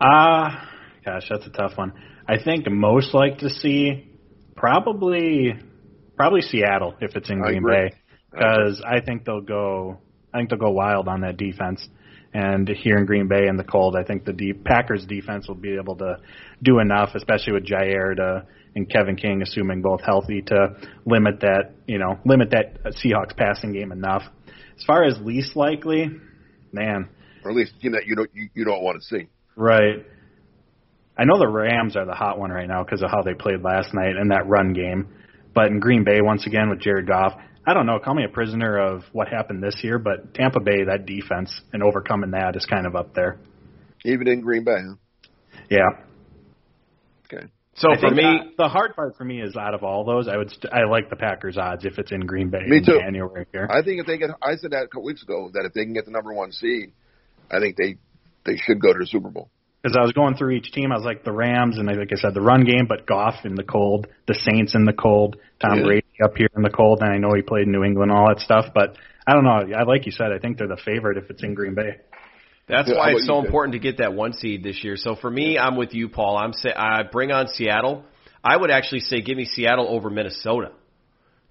Ah, 0.00 0.68
gosh, 1.04 1.26
that's 1.30 1.46
a 1.46 1.50
tough 1.50 1.76
one. 1.76 1.92
I 2.26 2.42
think 2.42 2.68
most 2.68 3.14
like 3.14 3.38
to 3.38 3.50
see 3.50 4.10
probably 4.56 5.54
probably 6.16 6.40
Seattle 6.40 6.94
if 7.00 7.16
it's 7.16 7.30
in 7.30 7.40
Green. 7.40 7.64
Bay 7.64 7.92
because 8.30 8.82
I 8.84 9.00
think 9.00 9.24
they'll 9.24 9.40
go 9.40 9.98
I 10.32 10.38
think 10.38 10.50
they'll 10.50 10.58
go 10.58 10.70
wild 10.70 11.08
on 11.08 11.20
that 11.20 11.36
defense. 11.36 11.86
And 12.32 12.68
here 12.68 12.96
in 12.96 13.06
Green 13.06 13.28
Bay 13.28 13.46
in 13.46 13.56
the 13.56 13.62
cold, 13.62 13.94
I 13.94 14.02
think 14.02 14.24
the 14.24 14.32
deep 14.32 14.64
Packers 14.64 15.06
defense 15.06 15.46
will 15.46 15.54
be 15.54 15.76
able 15.76 15.94
to 15.96 16.16
do 16.60 16.80
enough, 16.80 17.10
especially 17.14 17.52
with 17.52 17.64
Jaire 17.64 18.16
to 18.16 18.46
and 18.74 18.90
Kevin 18.90 19.16
King, 19.16 19.42
assuming 19.42 19.82
both 19.82 20.00
healthy, 20.02 20.42
to 20.42 20.76
limit 21.04 21.40
that 21.40 21.72
you 21.86 21.98
know 21.98 22.18
limit 22.24 22.50
that 22.50 22.82
Seahawks 22.84 23.36
passing 23.36 23.72
game 23.72 23.92
enough. 23.92 24.22
As 24.76 24.84
far 24.84 25.04
as 25.04 25.18
least 25.20 25.56
likely, 25.56 26.10
man, 26.72 27.08
or 27.44 27.50
at 27.50 27.56
least 27.56 27.72
you 27.80 27.90
know 27.90 27.98
you 28.04 28.16
don't 28.16 28.30
you, 28.34 28.48
you 28.54 28.64
don't 28.64 28.82
want 28.82 29.00
to 29.00 29.06
see. 29.06 29.28
Right. 29.56 30.04
I 31.16 31.24
know 31.24 31.38
the 31.38 31.46
Rams 31.46 31.96
are 31.96 32.04
the 32.04 32.14
hot 32.14 32.40
one 32.40 32.50
right 32.50 32.66
now 32.66 32.82
because 32.82 33.02
of 33.02 33.10
how 33.10 33.22
they 33.22 33.34
played 33.34 33.62
last 33.62 33.94
night 33.94 34.16
in 34.20 34.28
that 34.28 34.48
run 34.48 34.72
game. 34.72 35.08
But 35.54 35.66
in 35.66 35.78
Green 35.78 36.02
Bay, 36.02 36.20
once 36.20 36.44
again 36.46 36.70
with 36.70 36.80
Jared 36.80 37.06
Goff, 37.06 37.34
I 37.64 37.72
don't 37.72 37.86
know. 37.86 38.00
Call 38.00 38.14
me 38.14 38.24
a 38.24 38.28
prisoner 38.28 38.76
of 38.76 39.04
what 39.12 39.28
happened 39.28 39.62
this 39.62 39.76
year, 39.82 39.98
but 39.98 40.34
Tampa 40.34 40.58
Bay, 40.58 40.84
that 40.84 41.06
defense 41.06 41.60
and 41.72 41.82
overcoming 41.82 42.32
that 42.32 42.56
is 42.56 42.66
kind 42.66 42.86
of 42.86 42.96
up 42.96 43.14
there. 43.14 43.38
Even 44.04 44.26
in 44.26 44.40
Green 44.40 44.64
Bay, 44.64 44.76
huh? 44.76 44.96
Yeah. 45.70 46.04
So 47.76 47.90
I 47.92 47.96
for 48.00 48.10
me, 48.10 48.22
that- 48.22 48.56
the 48.56 48.68
hard 48.68 48.94
part 48.94 49.16
for 49.16 49.24
me 49.24 49.40
is 49.40 49.56
out 49.56 49.74
of 49.74 49.82
all 49.82 50.04
those, 50.04 50.28
I 50.28 50.36
would 50.36 50.50
st- 50.50 50.72
I 50.72 50.84
like 50.84 51.10
the 51.10 51.16
Packers 51.16 51.58
odds 51.58 51.84
if 51.84 51.98
it's 51.98 52.12
in 52.12 52.20
Green 52.20 52.48
Bay 52.50 52.64
Me 52.66 52.76
in 52.78 52.84
too. 52.84 52.98
January 53.00 53.46
here. 53.52 53.66
I 53.70 53.82
think 53.82 54.00
if 54.00 54.06
they 54.06 54.16
get, 54.18 54.30
I 54.42 54.56
said 54.56 54.70
that 54.70 54.84
a 54.84 54.86
couple 54.86 55.04
weeks 55.04 55.22
ago 55.22 55.50
that 55.54 55.64
if 55.66 55.72
they 55.72 55.84
can 55.84 55.92
get 55.92 56.04
the 56.04 56.12
number 56.12 56.32
one 56.32 56.52
seed, 56.52 56.92
I 57.50 57.58
think 57.58 57.76
they 57.76 57.96
they 58.44 58.56
should 58.56 58.80
go 58.80 58.92
to 58.92 58.98
the 58.98 59.06
Super 59.06 59.30
Bowl. 59.30 59.48
Because 59.82 59.96
I 59.98 60.02
was 60.02 60.12
going 60.12 60.36
through 60.36 60.52
each 60.52 60.70
team, 60.72 60.92
I 60.92 60.96
was 60.96 61.04
like 61.04 61.24
the 61.24 61.32
Rams 61.32 61.76
and 61.78 61.86
like 61.88 62.10
I 62.12 62.16
said, 62.16 62.32
the 62.34 62.40
run 62.40 62.64
game, 62.64 62.86
but 62.88 63.06
Goff 63.06 63.44
in 63.44 63.54
the 63.54 63.64
cold, 63.64 64.06
the 64.28 64.34
Saints 64.34 64.74
in 64.74 64.84
the 64.84 64.92
cold, 64.92 65.36
Tom 65.60 65.78
Yeah. 65.78 65.84
Brady 65.84 66.06
up 66.22 66.36
here 66.36 66.48
in 66.56 66.62
the 66.62 66.70
cold, 66.70 67.00
and 67.02 67.10
I 67.12 67.18
know 67.18 67.34
he 67.34 67.42
played 67.42 67.66
in 67.66 67.72
New 67.72 67.82
England, 67.84 68.12
all 68.12 68.28
that 68.28 68.40
stuff. 68.40 68.66
But 68.74 68.96
I 69.26 69.32
don't 69.34 69.44
know. 69.44 69.74
I 69.76 69.82
like 69.82 70.06
you 70.06 70.12
said, 70.12 70.30
I 70.32 70.38
think 70.38 70.58
they're 70.58 70.68
the 70.68 70.76
favorite 70.84 71.18
if 71.18 71.28
it's 71.28 71.42
in 71.42 71.54
Green 71.54 71.74
Bay. 71.74 71.96
That's 72.66 72.88
Yeah, 72.88 72.96
why 72.96 73.10
it's 73.10 73.26
so 73.26 73.38
important 73.44 73.74
to 73.74 73.78
get 73.78 73.98
that 73.98 74.14
one 74.14 74.32
seed 74.32 74.62
this 74.62 74.82
year. 74.82 74.96
So 74.96 75.16
for 75.16 75.30
me, 75.30 75.58
I'm 75.58 75.76
with 75.76 75.94
you, 75.94 76.08
Paul. 76.08 76.36
I'm 76.36 76.52
say 76.52 76.72
I 76.72 77.02
bring 77.02 77.30
on 77.30 77.48
Seattle. 77.48 78.04
I 78.42 78.56
would 78.56 78.70
actually 78.70 79.00
say 79.00 79.20
give 79.20 79.36
me 79.36 79.44
Seattle 79.44 79.86
over 79.88 80.08
Minnesota. 80.10 80.72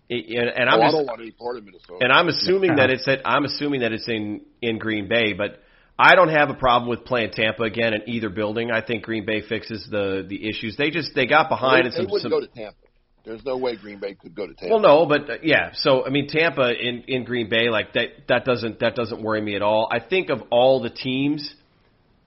And, 0.10 0.50
and 0.50 0.70
I'm 0.70 0.80
oh, 0.80 0.82
I 0.82 0.86
just- 0.88 0.98
don't 0.98 1.06
want 1.06 1.22
any 1.22 1.32
part 1.32 1.58
of 1.58 1.64
Minnesota. 1.66 2.00
and 2.02 2.12
I'm 2.12 2.28
assuming 2.30 2.76
that 2.76 2.90
it's 2.90 3.08
at, 3.08 3.22
I'm 3.26 3.46
assuming 3.46 3.82
that 3.82 3.94
it's 3.94 4.08
in 4.08 4.42
in 4.62 4.78
Green 4.78 5.08
Bay, 5.08 5.34
but 5.34 5.62
I 5.98 6.16
don't 6.16 6.30
have 6.30 6.50
a 6.50 6.56
problem 6.56 6.90
with 6.90 7.06
playing 7.06 7.32
Tampa 7.32 7.64
again 7.64 7.94
in 7.94 8.02
either 8.08 8.30
building. 8.30 8.72
I 8.72 8.82
think 8.82 9.04
Green 9.04 9.26
Bay 9.26 9.42
fixes 9.42 9.88
the 9.90 10.26
the 10.28 10.50
issues. 10.50 10.76
They 10.78 10.90
just 10.90 11.14
they 11.16 11.26
got 11.26 11.50
behind 11.50 11.84
they, 11.84 11.88
and 11.88 11.94
some, 11.94 12.06
they 12.06 12.12
wouldn't 12.12 12.22
some 12.24 12.32
go 12.32 12.42
to 12.42 12.48
Tampa. 12.48 12.78
There's 13.26 13.44
no 13.46 13.56
way 13.58 13.78
Green 13.78 14.00
Bay 14.00 14.16
could 14.16 14.36
go 14.36 14.46
to 14.48 14.54
Tampa. 14.54 14.74
well, 14.74 14.82
no, 14.82 15.06
but 15.06 15.30
uh, 15.30 15.38
yeah. 15.44 15.72
So 15.74 16.06
I 16.06 16.10
mean, 16.10 16.28
Tampa 16.28 16.74
in 16.74 17.04
in 17.08 17.24
Green 17.24 17.50
Bay, 17.50 17.70
like 17.70 17.94
that 17.94 18.28
that 18.28 18.44
doesn't 18.46 18.80
that 18.82 18.96
doesn't 18.96 19.22
worry 19.24 19.42
me 19.42 19.56
at 19.56 19.62
all. 19.62 19.88
I 19.92 20.00
think 20.00 20.30
of 20.30 20.42
all 20.50 20.82
the 20.82 20.90
teams, 20.90 21.56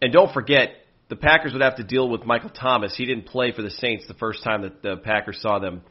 and 0.00 0.10
don't 0.12 0.32
forget 0.32 0.70
the 1.08 1.16
Packers 1.16 1.52
would 1.52 1.62
have 1.62 1.76
to 1.76 1.84
deal 1.84 2.08
with 2.08 2.24
Michael 2.24 2.50
Thomas. 2.50 2.94
He 2.96 3.04
didn't 3.04 3.26
play 3.26 3.52
for 3.52 3.62
the 3.62 3.70
Saints 3.70 4.06
the 4.08 4.14
first 4.14 4.42
time 4.42 4.62
that 4.62 4.82
the 4.82 4.96
Packers 4.96 5.40
saw 5.40 5.58
them 5.58 5.82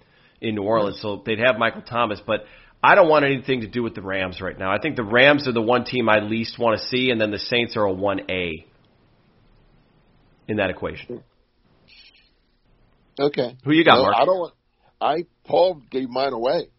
in 0.41 0.55
New 0.55 0.63
Orleans, 0.63 0.99
so 1.01 1.21
they'd 1.23 1.39
have 1.39 1.57
Michael 1.57 1.83
Thomas. 1.83 2.19
But 2.25 2.45
I 2.83 2.95
don't 2.95 3.07
want 3.07 3.25
anything 3.25 3.61
to 3.61 3.67
do 3.67 3.83
with 3.83 3.93
the 3.93 4.01
Rams 4.01 4.41
right 4.41 4.57
now. 4.57 4.71
I 4.71 4.79
think 4.79 4.95
the 4.95 5.03
Rams 5.03 5.47
are 5.47 5.53
the 5.53 5.61
one 5.61 5.85
team 5.85 6.09
I 6.09 6.19
least 6.19 6.57
want 6.57 6.79
to 6.79 6.87
see, 6.87 7.11
and 7.11 7.21
then 7.21 7.29
the 7.31 7.39
Saints 7.39 7.77
are 7.77 7.83
a 7.83 7.93
one 7.93 8.21
A 8.29 8.65
in 10.47 10.57
that 10.57 10.71
equation. 10.71 11.23
Okay. 13.19 13.55
Who 13.63 13.71
you 13.71 13.85
got, 13.85 13.95
No, 13.97 14.01
Mark? 14.03 14.15
I 14.17 14.25
don't. 14.25 14.39
want- 14.39 14.53
I 15.01 15.25
Paul 15.45 15.81
gave 15.89 16.09
mine 16.09 16.33
away. 16.33 16.69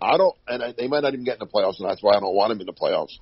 I 0.00 0.16
don't, 0.16 0.36
and 0.46 0.62
I, 0.62 0.74
they 0.76 0.86
might 0.86 1.02
not 1.02 1.14
even 1.14 1.24
get 1.24 1.34
in 1.34 1.38
the 1.40 1.46
playoffs, 1.46 1.80
and 1.80 1.88
that's 1.88 2.02
why 2.02 2.14
I 2.14 2.20
don't 2.20 2.34
want 2.34 2.50
them 2.50 2.60
in 2.60 2.66
the 2.66 2.72
playoffs. 2.72 3.16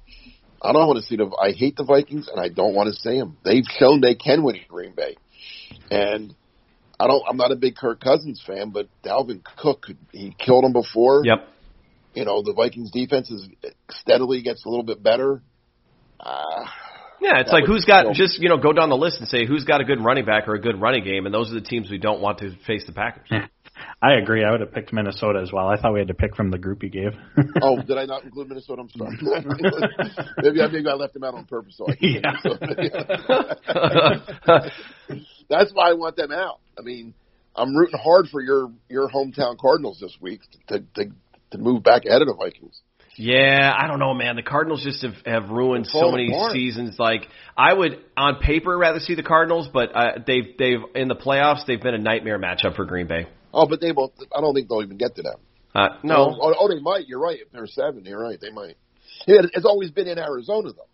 I 0.60 0.72
don't 0.72 0.86
want 0.86 0.98
to 0.98 1.04
see 1.04 1.16
the. 1.16 1.30
I 1.40 1.52
hate 1.52 1.76
the 1.76 1.84
Vikings, 1.84 2.28
and 2.28 2.40
I 2.40 2.48
don't 2.48 2.74
want 2.74 2.88
to 2.88 2.94
see 2.94 3.18
them. 3.18 3.36
They've 3.44 3.64
shown 3.78 4.00
they 4.00 4.14
can 4.14 4.42
win 4.42 4.56
in 4.56 4.62
Green 4.68 4.94
Bay, 4.94 5.16
and 5.90 6.34
I 6.98 7.06
don't. 7.06 7.22
I'm 7.28 7.36
not 7.36 7.52
a 7.52 7.56
big 7.56 7.76
Kirk 7.76 8.00
Cousins 8.00 8.42
fan, 8.46 8.70
but 8.70 8.88
Dalvin 9.04 9.42
Cook, 9.58 9.86
he 10.12 10.34
killed 10.38 10.64
him 10.64 10.72
before. 10.72 11.22
Yep. 11.24 11.48
You 12.14 12.24
know 12.24 12.42
the 12.42 12.52
Vikings 12.52 12.90
defense 12.90 13.30
is 13.30 13.48
steadily 13.90 14.42
gets 14.42 14.64
a 14.64 14.68
little 14.68 14.84
bit 14.84 15.02
better. 15.02 15.42
Uh, 16.20 16.64
Yeah, 17.20 17.40
it's 17.40 17.52
like 17.52 17.64
who's 17.64 17.84
got 17.84 18.02
kill 18.02 18.14
just 18.14 18.40
you 18.40 18.48
know 18.48 18.58
go 18.58 18.72
down 18.72 18.88
the 18.88 18.96
list 18.96 19.20
and 19.20 19.28
say 19.28 19.46
who's 19.46 19.64
got 19.64 19.80
a 19.80 19.84
good 19.84 20.02
running 20.02 20.24
back 20.24 20.48
or 20.48 20.54
a 20.54 20.60
good 20.60 20.80
running 20.80 21.04
game, 21.04 21.26
and 21.26 21.34
those 21.34 21.50
are 21.50 21.54
the 21.54 21.60
teams 21.60 21.88
we 21.88 21.98
don't 21.98 22.20
want 22.20 22.38
to 22.38 22.56
face 22.66 22.84
the 22.86 22.92
Packers. 22.92 23.28
I 24.02 24.14
agree. 24.14 24.44
I 24.44 24.50
would 24.50 24.60
have 24.60 24.72
picked 24.72 24.92
Minnesota 24.92 25.40
as 25.40 25.52
well. 25.52 25.68
I 25.68 25.80
thought 25.80 25.92
we 25.92 26.00
had 26.00 26.08
to 26.08 26.14
pick 26.14 26.34
from 26.34 26.50
the 26.50 26.58
group 26.58 26.82
you 26.82 26.90
gave. 26.90 27.12
oh, 27.62 27.80
did 27.86 27.98
I 27.98 28.04
not 28.04 28.24
include 28.24 28.48
Minnesota? 28.48 28.82
I'm 28.82 28.88
sorry. 28.90 29.16
maybe 30.38 30.60
I 30.60 30.66
maybe 30.68 30.88
I 30.88 30.94
left 30.94 31.14
them 31.14 31.24
out 31.24 31.34
on 31.34 31.44
purpose. 31.44 31.76
So 31.76 31.86
I 31.88 31.94
can 31.94 32.22
That's 35.48 35.72
why 35.72 35.90
I 35.90 35.94
want 35.94 36.16
them 36.16 36.32
out. 36.32 36.58
I 36.78 36.82
mean, 36.82 37.14
I'm 37.54 37.76
rooting 37.76 37.98
hard 37.98 38.28
for 38.28 38.40
your 38.40 38.72
your 38.88 39.08
hometown 39.08 39.58
Cardinals 39.58 39.98
this 40.00 40.16
week 40.20 40.40
to 40.68 40.80
to 40.96 41.10
to 41.52 41.58
move 41.58 41.82
back 41.82 42.04
ahead 42.04 42.22
of 42.22 42.28
the 42.28 42.34
Vikings. 42.34 42.80
Yeah, 43.16 43.72
I 43.76 43.88
don't 43.88 43.98
know, 43.98 44.14
man. 44.14 44.36
The 44.36 44.42
Cardinals 44.42 44.82
just 44.82 45.02
have, 45.02 45.14
have 45.26 45.50
ruined 45.50 45.86
so 45.86 46.10
many 46.10 46.28
apart. 46.28 46.52
seasons. 46.52 46.98
Like 46.98 47.26
I 47.56 47.72
would, 47.72 47.98
on 48.16 48.36
paper, 48.36 48.76
rather 48.76 49.00
see 49.00 49.14
the 49.14 49.22
Cardinals, 49.22 49.68
but 49.72 49.94
uh, 49.94 50.18
they've 50.26 50.56
they've 50.58 50.80
in 50.94 51.08
the 51.08 51.14
playoffs 51.14 51.66
they've 51.66 51.80
been 51.80 51.94
a 51.94 51.98
nightmare 51.98 52.38
matchup 52.38 52.74
for 52.74 52.86
Green 52.86 53.06
Bay. 53.06 53.26
Oh, 53.52 53.66
but 53.66 53.80
they 53.80 53.92
won't. 53.92 54.12
I 54.36 54.40
don't 54.40 54.54
think 54.54 54.68
they'll 54.68 54.82
even 54.82 54.96
get 54.96 55.14
to 55.16 55.22
them. 55.22 55.36
Uh, 55.74 55.88
no, 56.02 56.36
Oh, 56.40 56.54
oh, 56.58 56.68
they 56.68 56.80
might. 56.80 57.06
You're 57.08 57.20
right. 57.20 57.38
If 57.40 57.50
they're 57.52 57.66
seven, 57.66 58.04
you're 58.04 58.20
right. 58.22 58.38
They 58.40 58.50
might. 58.50 58.76
It's 59.26 59.64
always 59.66 59.90
been 59.90 60.08
in 60.08 60.18
Arizona 60.18 60.72
though, 60.72 60.86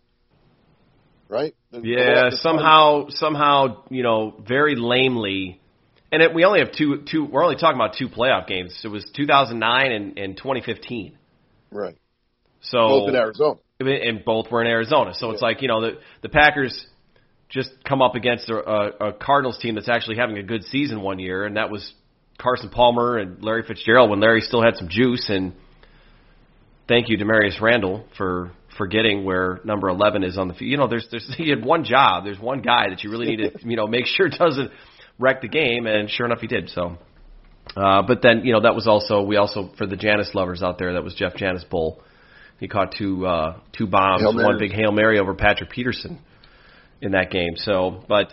right? 1.35 1.55
The- 1.71 1.81
the 1.81 1.89
yeah, 1.89 2.23
last- 2.25 2.43
somehow 2.43 3.09
somehow 3.11 3.83
you 3.91 4.03
know 4.03 4.35
very 4.47 4.77
lamely, 4.77 5.61
and 6.13 6.23
it, 6.23 6.35
we 6.35 6.45
only 6.45 6.61
have 6.61 6.73
two 6.73 7.03
two. 7.11 7.25
We're 7.25 7.45
only 7.45 7.57
talking 7.57 7.77
about 7.77 7.95
two 7.99 8.09
playoff 8.09 8.47
games. 8.47 8.79
It 8.85 8.89
was 8.89 9.05
2009 9.15 9.93
and, 9.93 10.19
and 10.19 10.37
2015. 10.37 11.17
Right. 11.71 11.97
So 12.61 12.79
Both 12.79 13.09
in 13.11 13.15
Arizona. 13.17 13.59
and 13.81 14.25
both 14.25 14.51
were 14.51 14.61
in 14.63 14.67
Arizona. 14.67 15.13
So 15.15 15.31
it's 15.31 15.43
like 15.43 15.63
you 15.63 15.69
know 15.69 15.81
the 15.81 15.99
the 16.23 16.29
Packers 16.29 16.87
just 17.49 17.71
come 17.85 18.03
up 18.03 18.15
against 18.15 18.49
a, 18.51 18.57
a, 18.57 19.09
a 19.09 19.13
Cardinals 19.13 19.59
team 19.59 19.75
that's 19.77 19.89
actually 19.89 20.17
having 20.17 20.37
a 20.39 20.43
good 20.43 20.65
season 20.65 21.01
one 21.01 21.19
year, 21.19 21.45
and 21.47 21.57
that 21.57 21.71
was 21.71 21.95
Carson 22.39 22.71
Palmer 22.71 23.19
and 23.19 23.43
Larry 23.43 23.65
Fitzgerald 23.67 24.11
when 24.11 24.21
Larry 24.21 24.41
still 24.41 24.63
had 24.63 24.77
some 24.77 24.89
juice. 24.89 25.29
And 25.29 25.53
thank 26.87 27.09
you, 27.09 27.19
Damarious 27.19 27.61
Randall, 27.61 28.05
for 28.17 28.53
forgetting 28.77 29.25
where 29.25 29.61
number 29.65 29.89
eleven 29.89 30.23
is 30.23 30.39
on 30.39 30.49
the 30.49 30.55
field. 30.55 30.71
You 30.71 30.77
know, 30.77 30.89
there's 30.89 31.07
there's 31.11 31.29
he 31.37 31.51
had 31.51 31.65
one 31.65 31.85
job. 31.85 32.25
There's 32.25 32.41
one 32.41 32.63
guy 32.63 32.91
that 32.91 33.03
you 33.03 33.11
really 33.11 33.27
need 33.27 33.53
to 33.53 33.53
you 33.69 33.77
know 33.77 33.87
make 33.87 34.07
sure 34.07 34.29
doesn't 34.39 34.71
wreck 35.19 35.43
the 35.43 35.49
game, 35.49 35.87
and 35.87 36.11
sure 36.11 36.27
enough, 36.27 36.41
he 36.41 36.47
did. 36.47 36.71
So. 36.71 36.97
Uh, 37.77 38.01
but 38.01 38.23
then, 38.23 38.47
you 38.47 38.53
know, 38.55 38.63
that 38.63 38.75
was 38.75 38.87
also 38.87 39.23
we 39.23 39.37
also 39.37 39.71
for 39.77 39.87
the 39.87 39.95
Janis 39.95 40.31
lovers 40.33 40.63
out 40.63 40.79
there. 40.79 40.95
That 40.95 41.05
was 41.05 41.15
Jeff 41.15 41.35
Janis 41.37 41.65
Bowl. 41.65 42.01
He 42.59 42.67
caught 42.67 42.95
two 42.97 43.27
uh, 43.27 43.61
two 43.77 43.87
bombs, 43.87 44.23
one 44.25 44.59
big 44.59 44.73
hail 44.73 44.91
mary 44.91 45.19
over 45.19 45.35
Patrick 45.35 45.69
Peterson 45.69 46.19
in 47.03 47.13
that 47.13 47.31
game. 47.31 47.57
So, 47.57 48.03
but 48.09 48.29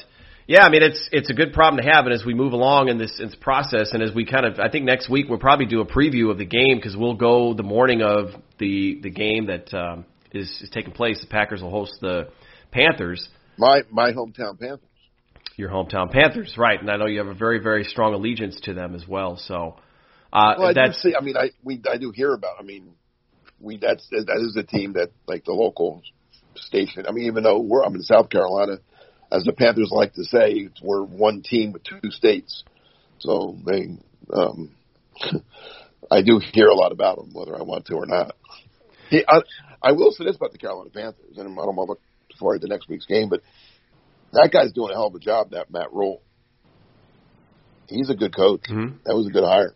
yeah, 0.47 0.63
I 0.63 0.69
mean, 0.69 0.83
it's 0.83 1.09
it's 1.11 1.29
a 1.29 1.33
good 1.33 1.53
problem 1.53 1.83
to 1.83 1.89
have. 1.89 2.05
And 2.05 2.13
as 2.13 2.23
we 2.23 2.33
move 2.33 2.53
along 2.53 2.89
in 2.89 2.97
this 2.97 3.19
in 3.19 3.27
this 3.27 3.35
process, 3.35 3.91
and 3.93 4.03
as 4.03 4.13
we 4.13 4.25
kind 4.25 4.45
of, 4.45 4.59
I 4.59 4.69
think 4.69 4.85
next 4.85 5.09
week 5.09 5.27
we'll 5.27 5.39
probably 5.39 5.65
do 5.65 5.81
a 5.81 5.85
preview 5.85 6.29
of 6.29 6.37
the 6.37 6.45
game 6.45 6.77
because 6.77 6.95
we'll 6.95 7.15
go 7.15 7.53
the 7.53 7.63
morning 7.63 8.01
of 8.01 8.29
the 8.59 8.99
the 9.01 9.09
game 9.09 9.47
that 9.47 9.73
um, 9.73 10.05
is 10.31 10.47
is 10.61 10.69
taking 10.69 10.93
place. 10.93 11.19
The 11.21 11.27
Packers 11.27 11.61
will 11.61 11.71
host 11.71 11.95
the 11.99 12.29
Panthers. 12.71 13.27
My 13.57 13.81
my 13.89 14.11
hometown 14.11 14.59
Panthers. 14.59 14.89
Your 15.57 15.69
hometown 15.69 16.11
Panthers, 16.11 16.55
right? 16.57 16.79
And 16.79 16.91
I 16.91 16.97
know 16.97 17.05
you 17.07 17.19
have 17.19 17.27
a 17.27 17.33
very 17.33 17.59
very 17.59 17.83
strong 17.83 18.13
allegiance 18.13 18.59
to 18.63 18.73
them 18.73 18.93
as 18.95 19.07
well. 19.07 19.37
So. 19.37 19.77
Uh, 20.33 20.55
Well, 20.57 20.67
I 20.67 20.73
do 20.73 20.81
that's 20.81 21.01
see. 21.01 21.15
I 21.17 21.23
mean, 21.23 21.37
I 21.37 21.51
we 21.63 21.81
I 21.89 21.97
do 21.97 22.11
hear 22.11 22.33
about. 22.33 22.57
I 22.59 22.63
mean, 22.63 22.91
we 23.59 23.77
that's 23.77 24.05
that 24.09 24.41
is 24.41 24.57
a 24.57 24.63
team 24.63 24.93
that 24.93 25.11
like 25.27 25.45
the 25.45 25.53
local 25.53 26.01
station. 26.55 27.05
I 27.07 27.11
mean, 27.11 27.25
even 27.25 27.43
though 27.43 27.59
we're 27.59 27.83
I'm 27.83 27.95
in 27.95 28.01
South 28.01 28.29
Carolina, 28.29 28.79
as 29.35 29.43
the 29.43 29.53
Panthers 29.53 29.91
like 29.91 30.13
to 30.13 30.23
say, 30.23 30.69
we're 30.81 31.03
one 31.03 31.41
team 31.41 31.73
with 31.73 31.83
two 31.83 32.11
states. 32.11 32.63
So 33.19 33.57
they, 33.65 33.97
um, 34.33 34.71
I 36.11 36.21
do 36.21 36.39
hear 36.53 36.67
a 36.67 36.75
lot 36.75 36.91
about 36.91 37.17
them, 37.17 37.31
whether 37.33 37.57
I 37.57 37.63
want 37.63 37.85
to 37.87 37.95
or 37.95 38.05
not. 38.05 38.35
I, 39.11 39.41
I 39.81 39.91
will 39.91 40.11
say 40.11 40.25
this 40.25 40.35
about 40.35 40.51
the 40.51 40.57
Carolina 40.57 40.89
Panthers, 40.89 41.37
and 41.37 41.41
I 41.41 41.43
don't 41.43 41.75
want 41.75 41.87
to 41.87 41.91
look 41.91 42.01
forward 42.39 42.61
to 42.61 42.67
next 42.67 42.89
week's 42.89 43.05
game, 43.05 43.29
but 43.29 43.41
that 44.33 44.49
guy's 44.51 44.73
doing 44.73 44.91
a 44.91 44.93
hell 44.93 45.07
of 45.07 45.15
a 45.15 45.19
job. 45.19 45.51
That 45.51 45.71
Matt 45.71 45.93
Rhule. 45.93 46.21
He's 47.87 48.09
a 48.09 48.15
good 48.15 48.35
coach. 48.35 48.63
Mhm. 48.69 49.03
That 49.05 49.15
was 49.15 49.27
a 49.27 49.29
good 49.29 49.43
hire. 49.43 49.75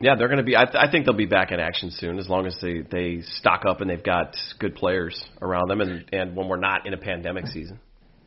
Yeah, 0.00 0.14
they're 0.16 0.28
going 0.28 0.38
to 0.38 0.44
be. 0.44 0.56
I, 0.56 0.64
th- 0.64 0.76
I 0.76 0.90
think 0.90 1.06
they'll 1.06 1.14
be 1.16 1.26
back 1.26 1.50
in 1.50 1.58
action 1.58 1.90
soon, 1.90 2.18
as 2.18 2.28
long 2.28 2.46
as 2.46 2.56
they 2.62 2.82
they 2.82 3.22
stock 3.22 3.64
up 3.66 3.80
and 3.80 3.90
they've 3.90 4.02
got 4.02 4.36
good 4.58 4.76
players 4.76 5.24
around 5.42 5.68
them, 5.68 5.80
and 5.80 6.04
and 6.12 6.36
when 6.36 6.48
we're 6.48 6.56
not 6.56 6.86
in 6.86 6.94
a 6.94 6.98
pandemic 6.98 7.46
season. 7.48 7.80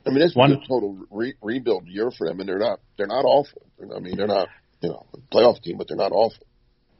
I 0.06 0.10
mean, 0.10 0.22
it's 0.24 0.36
One- 0.36 0.52
a 0.54 0.58
total 0.68 0.98
re- 1.10 1.36
rebuild 1.42 1.88
year 1.88 2.10
for 2.12 2.28
them, 2.28 2.40
and 2.40 2.50
they're 2.50 2.60
not 2.60 2.80
they're 2.98 3.08
not 3.08 3.24
awful. 3.24 3.62
I 3.96 4.00
mean, 4.00 4.18
they're 4.18 4.28
not 4.28 4.50
you 4.82 4.90
know 4.90 5.06
a 5.14 5.18
playoff 5.36 5.62
team, 5.62 5.78
but 5.78 5.88
they're 5.88 5.96
not 5.98 6.12
awful. 6.12 6.46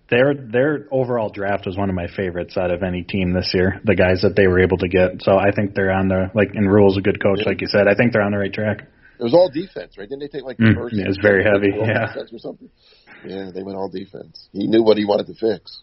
Their 0.10 0.34
their 0.36 0.88
overall 0.92 1.30
draft 1.30 1.66
was 1.66 1.78
one 1.78 1.90
of 1.90 1.96
my 1.96 2.08
favorites 2.16 2.56
out 2.58 2.70
of 2.72 2.84
any 2.84 3.04
team 3.04 3.34
this 3.34 3.52
year. 3.54 3.80
The 3.84 3.96
guys 3.96 4.22
that 4.22 4.36
they 4.36 4.48
were 4.48 4.62
able 4.62 4.78
to 4.78 4.88
get, 4.88 5.22
so 5.22 5.38
I 5.38 5.52
think 5.52 5.74
they're 5.74 5.92
on 5.92 6.08
the 6.10 6.30
like. 6.34 6.52
And 6.54 6.72
Rhule's 6.72 6.98
a 6.98 7.02
good 7.02 7.22
coach, 7.22 7.40
like 7.46 7.60
you 7.62 7.68
said. 7.68 7.88
I 7.88 7.96
think 7.96 8.14
they're 8.14 8.22
on 8.22 8.32
the 8.32 8.38
right 8.38 8.54
track. 8.54 8.84
It 9.20 9.24
was 9.24 9.34
all 9.34 9.50
defense, 9.54 9.98
right? 9.98 10.10
Didn't 10.10 10.20
they 10.22 10.28
take 10.28 10.44
like 10.44 10.58
the 10.58 10.64
Mm, 10.64 10.76
first? 10.76 10.96
yeah, 10.96 11.06
it 11.06 11.08
was 11.08 11.20
very 11.22 11.44
heavy, 11.44 11.70
yeah. 11.78 12.08
defense 12.08 12.34
or 12.34 12.40
something. 12.40 12.70
Yeah, 13.26 13.52
they 13.54 13.64
went 13.64 13.78
all 13.78 13.90
defense. 13.90 14.48
He 14.52 14.68
knew 14.68 14.84
what 14.84 14.98
he 14.98 15.06
wanted 15.06 15.28
to 15.28 15.34
fix. 15.34 15.82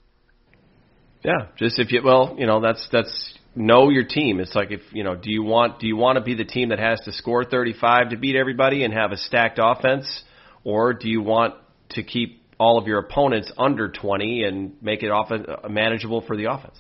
Yeah, 1.25 1.47
just 1.57 1.79
if 1.79 1.91
you 1.93 2.01
well, 2.05 2.37
you 2.39 2.47
know, 2.47 2.61
that's 2.61 2.89
that's 2.93 3.35
know 3.55 3.89
your 3.91 4.05
team. 4.05 4.41
It's 4.41 4.55
like 4.55 4.71
if 4.71 4.81
you 4.93 5.03
know, 5.05 5.15
do 5.17 5.31
you 5.33 5.43
want 5.43 5.81
do 5.81 5.87
you 5.87 5.97
want 5.97 6.17
to 6.17 6.23
be 6.23 6.35
the 6.35 6.45
team 6.45 6.69
that 6.69 6.79
has 6.79 7.01
to 7.05 7.13
score 7.13 7.45
35 7.45 8.11
to 8.11 8.17
beat 8.17 8.37
everybody 8.37 8.85
and 8.85 8.95
have 8.95 9.13
a 9.13 9.17
stacked 9.17 9.59
offense, 9.61 10.23
or 10.65 10.93
do 10.95 11.09
you 11.09 11.21
want 11.21 11.55
to 11.91 12.03
keep 12.03 12.43
all 12.59 12.79
of 12.79 12.87
your 12.87 12.99
opponents 12.99 13.51
under 13.57 13.89
20 13.89 14.45
and 14.45 14.83
make 14.83 15.03
it 15.03 15.11
off 15.11 15.31
manageable 15.69 16.21
for 16.21 16.37
the 16.37 16.47
offense? 16.47 16.77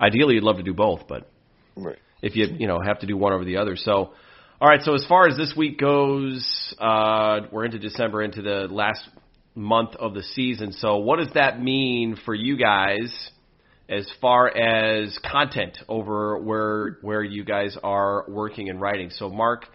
Ideally, 0.00 0.34
you'd 0.34 0.44
love 0.44 0.56
to 0.56 0.62
do 0.62 0.74
both, 0.74 1.06
but 1.08 1.28
Right. 1.76 1.98
if 2.22 2.36
you 2.36 2.46
you 2.58 2.66
know 2.66 2.80
have 2.80 3.00
to 3.00 3.06
do 3.06 3.16
one 3.16 3.32
over 3.32 3.44
the 3.44 3.56
other. 3.56 3.76
So, 3.76 4.12
all 4.60 4.68
right. 4.68 4.82
So 4.82 4.94
as 4.94 5.04
far 5.06 5.26
as 5.26 5.36
this 5.36 5.54
week 5.56 5.78
goes, 5.78 6.74
uh, 6.78 7.40
we're 7.50 7.64
into 7.64 7.78
December, 7.78 8.22
into 8.22 8.42
the 8.42 8.68
last 8.70 9.08
month 9.54 9.94
of 9.96 10.14
the 10.14 10.22
season. 10.22 10.72
So 10.72 10.98
what 10.98 11.18
does 11.18 11.32
that 11.34 11.60
mean 11.60 12.16
for 12.24 12.34
you 12.34 12.56
guys 12.56 13.12
as 13.88 14.10
far 14.20 14.48
as 14.48 15.18
content 15.30 15.78
over 15.88 16.38
where 16.38 16.98
where 17.02 17.22
you 17.22 17.44
guys 17.44 17.76
are 17.82 18.24
working 18.28 18.68
and 18.68 18.80
writing? 18.80 19.10
So 19.10 19.28
Mark. 19.28 19.66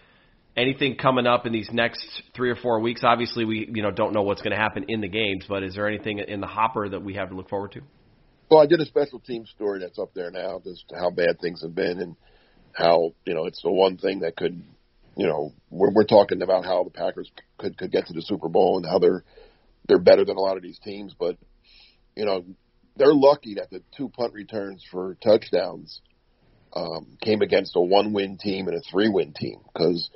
Anything 0.57 0.97
coming 0.97 1.25
up 1.25 1.45
in 1.45 1.53
these 1.53 1.69
next 1.71 2.05
three 2.35 2.49
or 2.49 2.55
four 2.57 2.81
weeks? 2.81 3.01
Obviously, 3.05 3.45
we 3.45 3.69
you 3.71 3.81
know 3.81 3.91
don't 3.91 4.13
know 4.13 4.23
what's 4.23 4.41
going 4.41 4.51
to 4.51 4.57
happen 4.57 4.83
in 4.89 4.99
the 4.99 5.07
games, 5.07 5.45
but 5.47 5.63
is 5.63 5.75
there 5.75 5.87
anything 5.87 6.19
in 6.19 6.41
the 6.41 6.47
hopper 6.47 6.89
that 6.89 7.01
we 7.01 7.13
have 7.13 7.29
to 7.29 7.35
look 7.35 7.47
forward 7.47 7.71
to? 7.73 7.81
Well, 8.49 8.59
I 8.59 8.65
did 8.65 8.81
a 8.81 8.85
special 8.85 9.19
team 9.19 9.45
story 9.45 9.79
that's 9.79 9.99
up 9.99 10.13
there 10.15 10.31
now, 10.31 10.59
just 10.63 10.85
how 10.99 11.11
bad 11.11 11.39
things 11.39 11.61
have 11.61 11.75
been 11.75 11.99
and 12.01 12.15
how 12.73 13.13
you 13.25 13.35
know 13.35 13.45
it's 13.45 13.61
the 13.61 13.71
one 13.71 13.97
thing 13.97 14.19
that 14.19 14.35
could, 14.35 14.61
you 15.15 15.27
know, 15.27 15.53
we're 15.69 15.91
we're 15.93 16.03
talking 16.03 16.41
about 16.41 16.65
how 16.65 16.83
the 16.83 16.89
Packers 16.89 17.31
could 17.59 17.77
could 17.77 17.91
get 17.91 18.07
to 18.07 18.13
the 18.13 18.23
Super 18.23 18.49
Bowl 18.49 18.77
and 18.77 18.85
how 18.85 18.97
they're 18.97 19.23
they're 19.89 19.99
better 19.99 20.23
than 20.23 20.37
a 20.37 20.41
lot 20.41 20.55
of 20.55 20.63
these 20.63 20.79
teams, 20.79 21.13
but 21.19 21.35
you 22.15 22.23
know 22.23 22.45
they're 22.95 23.13
lucky 23.13 23.55
that 23.55 23.69
the 23.69 23.81
two 23.97 24.07
punt 24.07 24.33
returns 24.33 24.83
for 24.89 25.17
touchdowns 25.23 26.01
um, 26.73 27.17
came 27.21 27.41
against 27.41 27.75
a 27.75 27.81
one-win 27.81 28.37
team 28.37 28.67
and 28.67 28.77
a 28.77 28.81
three-win 28.91 29.33
team 29.33 29.59
because 29.73 30.09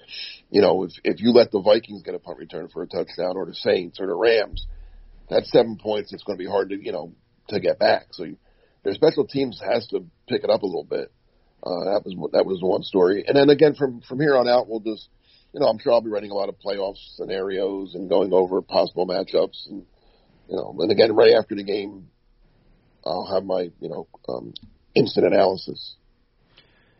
you 0.49 0.61
know 0.61 0.83
if 0.83 0.91
if 1.03 1.19
you 1.19 1.31
let 1.31 1.51
the 1.51 1.61
Vikings 1.61 2.03
get 2.03 2.15
a 2.15 2.19
punt 2.19 2.37
return 2.37 2.69
for 2.71 2.83
a 2.83 2.87
touchdown 2.87 3.35
or 3.35 3.45
the 3.45 3.55
Saints 3.55 3.99
or 3.99 4.07
the 4.07 4.15
Rams, 4.15 4.65
that's 5.29 5.51
seven 5.51 5.77
points. 5.77 6.13
It's 6.13 6.23
going 6.23 6.37
to 6.37 6.43
be 6.43 6.49
hard 6.49 6.69
to 6.69 6.81
you 6.81 6.91
know 6.91 7.11
to 7.49 7.59
get 7.59 7.79
back. 7.79 8.07
So 8.11 8.23
you, 8.23 8.37
their 8.83 8.93
special 8.93 9.25
teams 9.25 9.59
has 9.65 9.87
to 9.87 10.05
pick 10.29 10.43
it 10.43 10.49
up 10.49 10.61
a 10.61 10.67
little 10.67 10.87
bit. 10.87 11.11
Uh, 11.65 11.85
that 11.85 12.03
was 12.05 12.31
that 12.33 12.45
was 12.45 12.59
one 12.61 12.83
story, 12.83 13.23
and 13.27 13.35
then 13.35 13.49
again 13.49 13.73
from 13.73 14.01
from 14.01 14.19
here 14.19 14.37
on 14.37 14.47
out, 14.47 14.69
we'll 14.69 14.81
just 14.81 15.09
you 15.53 15.59
know 15.59 15.67
I'm 15.67 15.79
sure 15.79 15.93
I'll 15.93 16.01
be 16.01 16.09
writing 16.09 16.31
a 16.31 16.35
lot 16.35 16.49
of 16.49 16.55
playoff 16.59 16.95
scenarios 17.15 17.95
and 17.95 18.09
going 18.09 18.33
over 18.33 18.61
possible 18.61 19.07
matchups, 19.07 19.69
and 19.69 19.85
you 20.49 20.55
know, 20.55 20.75
and 20.79 20.91
again 20.91 21.15
right 21.15 21.33
after 21.33 21.55
the 21.55 21.63
game, 21.63 22.09
I'll 23.05 23.29
have 23.33 23.45
my 23.45 23.71
you 23.79 23.89
know 23.89 24.07
um, 24.27 24.53
instant 24.95 25.25
analysis. 25.25 25.95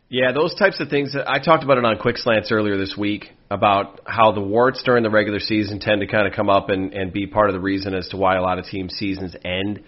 Yeah, 0.08 0.32
those 0.32 0.54
types 0.54 0.80
of 0.80 0.90
things. 0.90 1.16
I 1.16 1.38
talked 1.38 1.64
about 1.64 1.78
it 1.78 1.84
on 1.84 1.98
Quick 1.98 2.18
Slants 2.18 2.52
earlier 2.52 2.76
this 2.76 2.94
week 2.96 3.32
about 3.50 4.00
how 4.04 4.32
the 4.32 4.40
warts 4.40 4.82
during 4.84 5.02
the 5.02 5.10
regular 5.10 5.40
season 5.40 5.80
tend 5.80 6.02
to 6.02 6.06
kind 6.06 6.28
of 6.28 6.34
come 6.34 6.48
up 6.48 6.68
and, 6.68 6.92
and 6.92 7.12
be 7.12 7.26
part 7.26 7.48
of 7.48 7.54
the 7.54 7.60
reason 7.60 7.94
as 7.94 8.06
to 8.08 8.16
why 8.16 8.36
a 8.36 8.42
lot 8.42 8.58
of 8.58 8.66
team 8.66 8.88
seasons 8.90 9.34
end. 9.44 9.82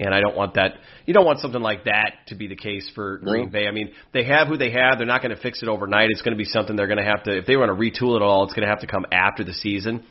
And 0.00 0.14
I 0.14 0.20
don't 0.20 0.36
want 0.36 0.54
that. 0.54 0.72
You 1.06 1.14
don't 1.14 1.24
want 1.24 1.40
something 1.40 1.60
like 1.60 1.84
that 1.84 2.14
to 2.28 2.34
be 2.34 2.48
the 2.48 2.56
case 2.56 2.90
for 2.94 3.18
Green 3.18 3.50
Bay. 3.50 3.68
I 3.68 3.70
mean, 3.70 3.92
they 4.12 4.24
have 4.24 4.48
who 4.48 4.56
they 4.56 4.70
have. 4.72 4.98
They're 4.98 5.06
not 5.06 5.22
going 5.22 5.34
to 5.34 5.40
fix 5.40 5.62
it 5.62 5.68
overnight. 5.68 6.10
It's 6.10 6.22
going 6.22 6.36
to 6.36 6.38
be 6.38 6.44
something 6.44 6.74
they're 6.74 6.86
going 6.86 6.98
to 6.98 7.04
have 7.04 7.22
to. 7.24 7.38
If 7.38 7.46
they 7.46 7.56
want 7.56 7.68
to 7.68 7.74
retool 7.74 8.16
it 8.16 8.22
all, 8.22 8.44
it's 8.44 8.54
going 8.54 8.66
to 8.66 8.70
have 8.70 8.80
to 8.80 8.86
come 8.86 9.06
after 9.12 9.44
the 9.44 9.52
season. 9.52 10.04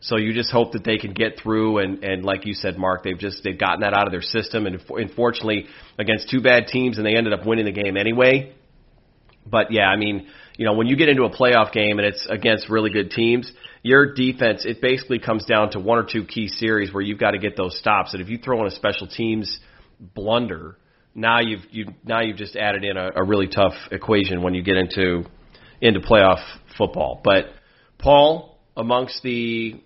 So 0.00 0.16
you 0.16 0.32
just 0.32 0.50
hope 0.50 0.72
that 0.72 0.84
they 0.84 0.98
can 0.98 1.14
get 1.14 1.40
through 1.42 1.78
and 1.78 2.04
and 2.04 2.24
like 2.24 2.44
you 2.44 2.54
said, 2.54 2.76
Mark, 2.76 3.02
they've 3.02 3.18
just 3.18 3.42
they've 3.44 3.58
gotten 3.58 3.80
that 3.80 3.94
out 3.94 4.06
of 4.06 4.12
their 4.12 4.22
system. 4.22 4.66
And 4.66 4.80
unfortunately, 4.88 5.66
against 5.98 6.28
two 6.30 6.40
bad 6.42 6.66
teams, 6.68 6.98
and 6.98 7.06
they 7.06 7.16
ended 7.16 7.32
up 7.32 7.46
winning 7.46 7.64
the 7.64 7.72
game 7.72 7.96
anyway. 7.96 8.54
But 9.46 9.70
yeah, 9.70 9.86
I 9.86 9.96
mean, 9.96 10.26
you 10.56 10.64
know, 10.64 10.74
when 10.74 10.86
you 10.86 10.96
get 10.96 11.08
into 11.08 11.24
a 11.24 11.30
playoff 11.30 11.72
game 11.72 11.98
and 11.98 12.06
it's 12.06 12.26
against 12.28 12.68
really 12.68 12.90
good 12.90 13.10
teams, 13.10 13.50
your 13.86 14.14
defense 14.14 14.64
it 14.64 14.80
basically 14.80 15.20
comes 15.20 15.44
down 15.44 15.70
to 15.70 15.78
one 15.78 15.98
or 15.98 16.06
two 16.10 16.24
key 16.24 16.48
series 16.48 16.92
where 16.92 17.02
you've 17.02 17.20
got 17.20 17.30
to 17.30 17.38
get 17.38 17.56
those 17.56 17.78
stops. 17.78 18.12
And 18.14 18.22
if 18.22 18.28
you 18.28 18.38
throw 18.38 18.60
in 18.60 18.66
a 18.66 18.70
special 18.72 19.06
teams 19.06 19.60
blunder, 20.00 20.76
now 21.14 21.40
you've 21.40 21.62
you 21.70 21.86
now 22.04 22.20
you've 22.20 22.36
just 22.36 22.56
added 22.56 22.84
in 22.84 22.96
a, 22.96 23.10
a 23.16 23.24
really 23.24 23.46
tough 23.46 23.74
equation 23.92 24.42
when 24.42 24.54
you 24.54 24.62
get 24.62 24.76
into 24.76 25.24
into 25.80 26.00
playoff 26.00 26.42
football. 26.76 27.20
But 27.22 27.46
Paul, 27.98 28.58
amongst 28.76 29.22
the 29.22 29.80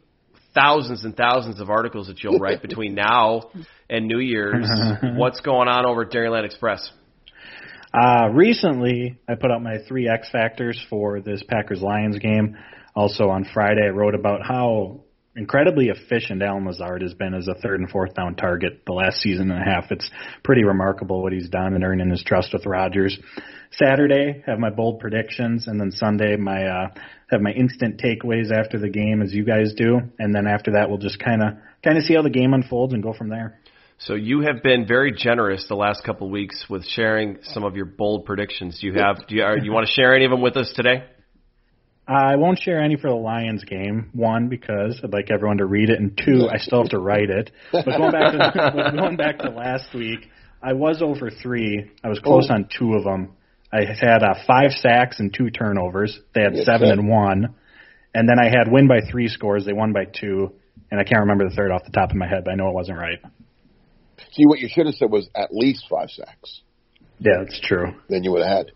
thousands 0.54 1.04
and 1.04 1.14
thousands 1.14 1.60
of 1.60 1.68
articles 1.68 2.06
that 2.06 2.24
you'll 2.24 2.38
write 2.38 2.62
between 2.62 2.94
now 2.94 3.50
and 3.88 4.06
New 4.06 4.18
Year's, 4.18 4.66
what's 5.16 5.40
going 5.40 5.68
on 5.68 5.84
over 5.86 6.02
at 6.02 6.10
Dairyland 6.10 6.44
Express? 6.44 6.90
Uh, 7.92 8.28
recently, 8.32 9.18
I 9.28 9.34
put 9.34 9.50
out 9.50 9.62
my 9.62 9.78
three 9.86 10.08
X 10.08 10.30
factors 10.30 10.80
for 10.88 11.20
this 11.20 11.42
Packers 11.48 11.82
Lions 11.82 12.18
game. 12.18 12.56
Also 12.94 13.28
on 13.28 13.46
Friday, 13.52 13.86
I 13.86 13.90
wrote 13.90 14.14
about 14.14 14.40
how 14.46 15.00
incredibly 15.36 15.88
efficient 15.88 16.42
Allen 16.42 16.66
Lazard 16.66 17.02
has 17.02 17.14
been 17.14 17.34
as 17.34 17.46
a 17.48 17.54
third 17.54 17.80
and 17.80 17.88
fourth 17.88 18.14
down 18.14 18.34
target 18.34 18.82
the 18.86 18.92
last 18.92 19.18
season 19.20 19.50
and 19.50 19.60
a 19.60 19.64
half. 19.64 19.90
It's 19.90 20.10
pretty 20.42 20.64
remarkable 20.64 21.22
what 21.22 21.32
he's 21.32 21.48
done 21.48 21.74
and 21.74 21.84
earning 21.84 22.10
his 22.10 22.22
trust 22.24 22.52
with 22.52 22.66
Rodgers. 22.66 23.18
Saturday, 23.72 24.42
have 24.46 24.58
my 24.58 24.70
bold 24.70 24.98
predictions, 24.98 25.68
and 25.68 25.80
then 25.80 25.92
Sunday, 25.92 26.36
my 26.36 26.64
uh, 26.64 26.86
have 27.30 27.40
my 27.40 27.52
instant 27.52 28.00
takeaways 28.00 28.50
after 28.50 28.78
the 28.78 28.88
game, 28.88 29.22
as 29.22 29.32
you 29.32 29.44
guys 29.44 29.72
do, 29.76 30.00
and 30.18 30.34
then 30.34 30.46
after 30.48 30.72
that, 30.72 30.88
we'll 30.88 30.98
just 30.98 31.20
kind 31.20 31.42
of 31.42 31.54
kind 31.84 31.96
of 31.96 32.02
see 32.04 32.14
how 32.14 32.22
the 32.22 32.30
game 32.30 32.52
unfolds 32.52 32.92
and 32.92 33.02
go 33.02 33.12
from 33.12 33.28
there. 33.28 33.60
So 33.98 34.14
you 34.14 34.40
have 34.40 34.62
been 34.62 34.86
very 34.86 35.12
generous 35.12 35.66
the 35.68 35.76
last 35.76 36.02
couple 36.04 36.26
of 36.26 36.32
weeks 36.32 36.64
with 36.68 36.84
sharing 36.86 37.38
some 37.42 37.64
of 37.64 37.76
your 37.76 37.84
bold 37.84 38.24
predictions. 38.24 38.80
Do 38.80 38.88
you 38.88 38.94
have? 38.94 39.26
Do 39.28 39.36
you, 39.36 39.42
are, 39.42 39.58
you 39.58 39.70
want 39.70 39.86
to 39.86 39.92
share 39.92 40.16
any 40.16 40.24
of 40.24 40.30
them 40.32 40.40
with 40.40 40.56
us 40.56 40.72
today? 40.74 41.04
I 42.12 42.36
won't 42.36 42.58
share 42.60 42.80
any 42.82 42.96
for 42.96 43.08
the 43.08 43.14
Lions 43.16 43.62
game. 43.64 44.10
One, 44.14 44.48
because 44.48 45.00
I'd 45.04 45.12
like 45.12 45.30
everyone 45.30 45.58
to 45.58 45.66
read 45.66 45.90
it, 45.90 46.00
and 46.00 46.16
two, 46.18 46.48
I 46.50 46.58
still 46.58 46.80
have 46.82 46.90
to 46.90 46.98
write 46.98 47.30
it. 47.30 47.50
But 47.70 47.84
going 47.84 48.10
back 48.12 48.32
to 48.32 48.92
going 48.96 49.16
back 49.16 49.38
to 49.38 49.50
last 49.50 49.94
week, 49.94 50.28
I 50.62 50.72
was 50.72 51.02
over 51.02 51.30
three. 51.30 51.90
I 52.02 52.08
was 52.08 52.18
close 52.18 52.48
Oh. 52.50 52.54
on 52.54 52.68
two 52.76 52.94
of 52.94 53.04
them. 53.04 53.34
I 53.72 53.84
had 53.84 54.24
uh, 54.24 54.34
five 54.46 54.72
sacks 54.72 55.20
and 55.20 55.32
two 55.32 55.50
turnovers. 55.50 56.18
They 56.34 56.42
had 56.42 56.56
Yes, 56.56 56.66
seven 56.66 56.88
sir. 56.88 56.94
and 56.94 57.08
one, 57.08 57.54
and 58.12 58.28
then 58.28 58.40
I 58.40 58.46
had 58.48 58.70
win 58.72 58.88
by 58.88 59.00
three 59.08 59.28
scores. 59.28 59.64
They 59.64 59.72
won 59.72 59.92
by 59.92 60.06
two, 60.06 60.52
and 60.90 60.98
I 61.00 61.04
can't 61.04 61.20
remember 61.20 61.48
the 61.48 61.54
third 61.54 61.70
off 61.70 61.84
the 61.84 61.92
top 61.92 62.10
of 62.10 62.16
my 62.16 62.26
head, 62.26 62.42
but 62.44 62.50
I 62.50 62.54
know 62.56 62.68
it 62.68 62.74
wasn't 62.74 62.98
right. 62.98 63.18
See, 64.32 64.44
what 64.46 64.58
you 64.58 64.68
should 64.68 64.86
have 64.86 64.96
said 64.96 65.10
was 65.10 65.28
at 65.36 65.50
least 65.52 65.84
five 65.88 66.10
sacks. 66.10 66.60
Yeah, 67.20 67.38
that's 67.44 67.60
true. 67.60 67.94
Then 68.08 68.24
you 68.24 68.32
would 68.32 68.44
have 68.44 68.56
had. 68.66 68.72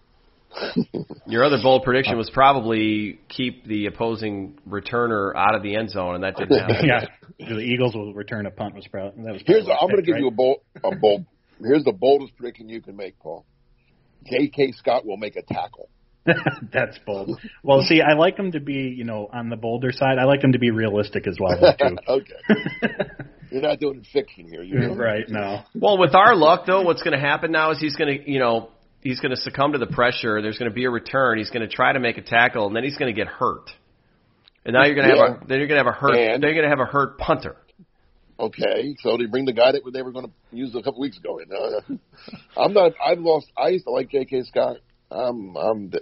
Your 1.27 1.45
other 1.45 1.59
bold 1.63 1.83
prediction 1.83 2.17
was 2.17 2.31
probably 2.31 3.21
keep 3.29 3.67
the 3.67 3.87
opposing 3.87 4.59
returner 4.69 5.35
out 5.35 5.55
of 5.55 5.63
the 5.63 5.77
end 5.77 5.91
zone, 5.91 6.15
and 6.15 6.25
that 6.25 6.37
didn't 6.37 6.59
happen. 6.59 6.87
yeah, 6.87 7.07
the 7.39 7.59
Eagles 7.59 7.95
will 7.95 8.15
return 8.15 8.47
a 8.47 8.51
punt 8.51 8.75
was 8.75 8.87
probably 8.89 9.25
that 9.25 9.33
was. 9.33 9.43
Here's 9.47 9.65
probably 9.65 9.79
I'm 9.81 9.89
going 9.89 9.97
to 9.97 10.03
give 10.03 10.15
right? 10.15 10.23
you 10.23 10.29
a 10.29 10.31
bold, 10.31 10.61
a 10.83 10.95
bold. 10.95 11.27
Here's 11.61 11.85
the 11.85 11.93
boldest 11.93 12.37
prediction 12.37 12.69
you 12.69 12.83
can 12.83 12.97
make, 12.97 13.19
Paul. 13.19 13.45
J.K. 14.27 14.73
Scott 14.73 15.07
will 15.07 15.17
make 15.17 15.37
a 15.37 15.43
tackle. 15.43 15.89
That's 16.73 16.99
bold. 17.05 17.39
Well, 17.63 17.83
see, 17.83 18.01
I 18.01 18.15
like 18.15 18.37
them 18.37 18.53
to 18.53 18.61
be, 18.61 18.95
you 18.97 19.05
know, 19.05 19.29
on 19.33 19.51
the 19.51 19.57
bolder 19.57 19.93
side. 19.93 20.19
I 20.19 20.25
like 20.25 20.41
them 20.41 20.53
to 20.53 20.59
be 20.59 20.71
realistic 20.71 21.27
as 21.27 21.37
well, 21.39 21.59
too. 21.79 21.97
okay. 22.09 22.97
You're 23.51 23.63
not 23.63 23.79
doing 23.79 24.05
fiction 24.13 24.49
here. 24.49 24.63
You 24.63 24.79
know? 24.79 24.95
right? 24.95 25.29
No. 25.29 25.63
Well, 25.75 25.99
with 25.99 26.15
our 26.15 26.35
luck, 26.35 26.65
though, 26.67 26.83
what's 26.83 27.03
going 27.03 27.13
to 27.13 27.21
happen 27.21 27.53
now 27.53 27.73
is 27.73 27.79
he's 27.79 27.95
going 27.95 28.19
to, 28.19 28.31
you 28.31 28.39
know, 28.39 28.71
he's 29.05 29.21
going 29.21 29.31
to 29.31 29.41
succumb 29.41 29.73
to 29.73 29.79
the 29.79 29.87
pressure. 29.87 30.43
There's 30.43 30.59
going 30.59 30.71
to 30.71 30.75
be 30.75 30.87
a 30.87 30.91
return. 30.91 31.39
He's 31.39 31.51
going 31.51 31.69
to 31.69 31.73
try 31.73 31.93
to 31.93 32.01
make 32.01 32.19
a 32.19 32.23
tackle, 32.23 32.67
and 32.67 32.75
then 32.75 32.83
he's 32.83 32.97
going 32.97 33.15
to 33.15 33.17
get 33.19 33.29
hurt. 33.29 33.71
And 34.65 34.75
now 34.75 34.85
you're 34.85 34.97
going 34.97 35.09
to 35.09 35.17
have 35.17 35.43
a 35.43 35.47
then 35.47 35.59
you're 35.59 35.69
going 35.69 35.79
to 35.79 35.85
have 35.85 35.95
a 35.95 35.97
hurt. 35.97 36.17
And- 36.17 36.43
then 36.43 36.55
you're 36.55 36.63
going 36.63 36.71
to 36.71 36.77
have 36.77 36.81
a 36.81 36.91
hurt 36.91 37.19
punter. 37.19 37.57
Okay, 38.41 38.97
so 39.01 39.17
they 39.17 39.27
bring 39.27 39.45
the 39.45 39.53
guy 39.53 39.71
that 39.71 39.83
they 39.93 40.03
were 40.03 40.11
going 40.11 40.27
to 40.27 40.33
use 40.51 40.75
a 40.75 40.83
couple 40.83 41.01
weeks 41.01 41.17
ago. 41.19 41.39
And, 41.39 41.53
uh, 42.57 42.61
I'm 42.61 42.73
not. 42.73 42.93
I've 43.05 43.21
lost. 43.21 43.47
I 43.57 43.69
used 43.69 43.85
to 43.85 43.91
like 43.91 44.11
J.K. 44.11 44.43
Scott. 44.45 44.79
I'm. 45.09 45.55
I'm. 45.57 45.91
The, 45.91 46.01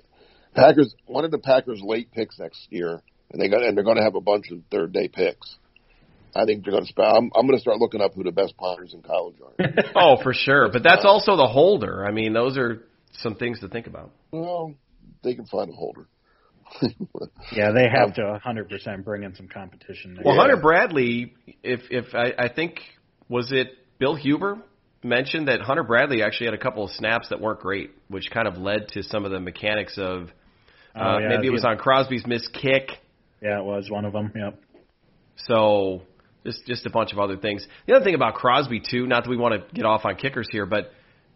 Packers. 0.54 0.94
One 1.06 1.26
of 1.26 1.30
the 1.30 1.38
Packers' 1.38 1.82
late 1.82 2.10
picks 2.12 2.38
next 2.38 2.68
year, 2.70 3.02
and 3.30 3.42
they 3.42 3.48
got 3.48 3.62
and 3.62 3.76
they're 3.76 3.84
going 3.84 3.98
to 3.98 4.02
have 4.02 4.14
a 4.14 4.20
bunch 4.20 4.50
of 4.50 4.60
third 4.70 4.92
day 4.92 5.08
picks. 5.08 5.56
I 6.34 6.46
think 6.46 6.64
they're 6.64 6.72
going 6.72 6.84
to 6.84 6.88
spend. 6.88 7.06
I'm, 7.06 7.30
I'm 7.34 7.46
going 7.46 7.58
to 7.58 7.60
start 7.60 7.78
looking 7.78 8.00
up 8.00 8.14
who 8.14 8.22
the 8.22 8.32
best 8.32 8.56
punters 8.56 8.94
in 8.94 9.02
college 9.02 9.36
are. 9.44 9.84
Oh, 9.94 10.22
for 10.22 10.32
sure. 10.32 10.70
But 10.72 10.82
that's 10.82 11.04
also 11.04 11.36
the 11.36 11.46
holder. 11.46 12.06
I 12.06 12.12
mean, 12.12 12.32
those 12.32 12.56
are 12.56 12.82
some 13.18 13.34
things 13.36 13.60
to 13.60 13.68
think 13.68 13.86
about. 13.86 14.10
well, 14.30 14.74
they 15.22 15.34
can 15.34 15.46
find 15.46 15.70
a 15.70 15.72
holder. 15.74 16.06
Yeah, 17.52 17.72
they 17.72 17.86
have 17.86 18.14
to 18.14 18.40
100% 18.42 19.04
bring 19.04 19.24
in 19.24 19.34
some 19.34 19.46
competition. 19.46 20.14
There. 20.14 20.22
Well, 20.24 20.36
Hunter 20.36 20.56
Bradley, 20.56 21.34
if 21.62 21.80
if 21.90 22.14
I, 22.14 22.32
I 22.44 22.48
think 22.48 22.80
was 23.28 23.52
it 23.52 23.76
Bill 23.98 24.14
Huber 24.14 24.58
mentioned 25.02 25.48
that 25.48 25.60
Hunter 25.60 25.82
Bradley 25.82 26.22
actually 26.22 26.46
had 26.46 26.54
a 26.54 26.58
couple 26.58 26.84
of 26.84 26.90
snaps 26.92 27.28
that 27.28 27.40
weren't 27.40 27.60
great, 27.60 27.90
which 28.08 28.30
kind 28.30 28.48
of 28.48 28.56
led 28.56 28.88
to 28.88 29.02
some 29.02 29.26
of 29.26 29.32
the 29.32 29.40
mechanics 29.40 29.98
of 29.98 30.28
uh, 30.94 30.98
Oh, 31.00 31.18
yeah, 31.18 31.28
maybe 31.28 31.46
it 31.48 31.50
was 31.50 31.64
on 31.64 31.76
Crosby's 31.76 32.26
missed 32.26 32.52
kick. 32.54 32.88
Yeah, 33.42 33.58
it 33.58 33.64
was 33.64 33.90
one 33.90 34.04
of 34.06 34.12
them. 34.14 34.32
Yep. 34.34 34.58
So 35.46 36.02
just 36.46 36.64
just 36.66 36.86
a 36.86 36.90
bunch 36.90 37.12
of 37.12 37.18
other 37.18 37.36
things. 37.36 37.66
The 37.86 37.94
other 37.94 38.04
thing 38.04 38.14
about 38.14 38.34
Crosby 38.34 38.80
too, 38.80 39.06
not 39.06 39.24
that 39.24 39.30
we 39.30 39.36
want 39.36 39.54
to 39.54 39.74
get 39.74 39.84
off 39.84 40.04
on 40.04 40.16
kickers 40.16 40.48
here, 40.50 40.64
but 40.64 40.90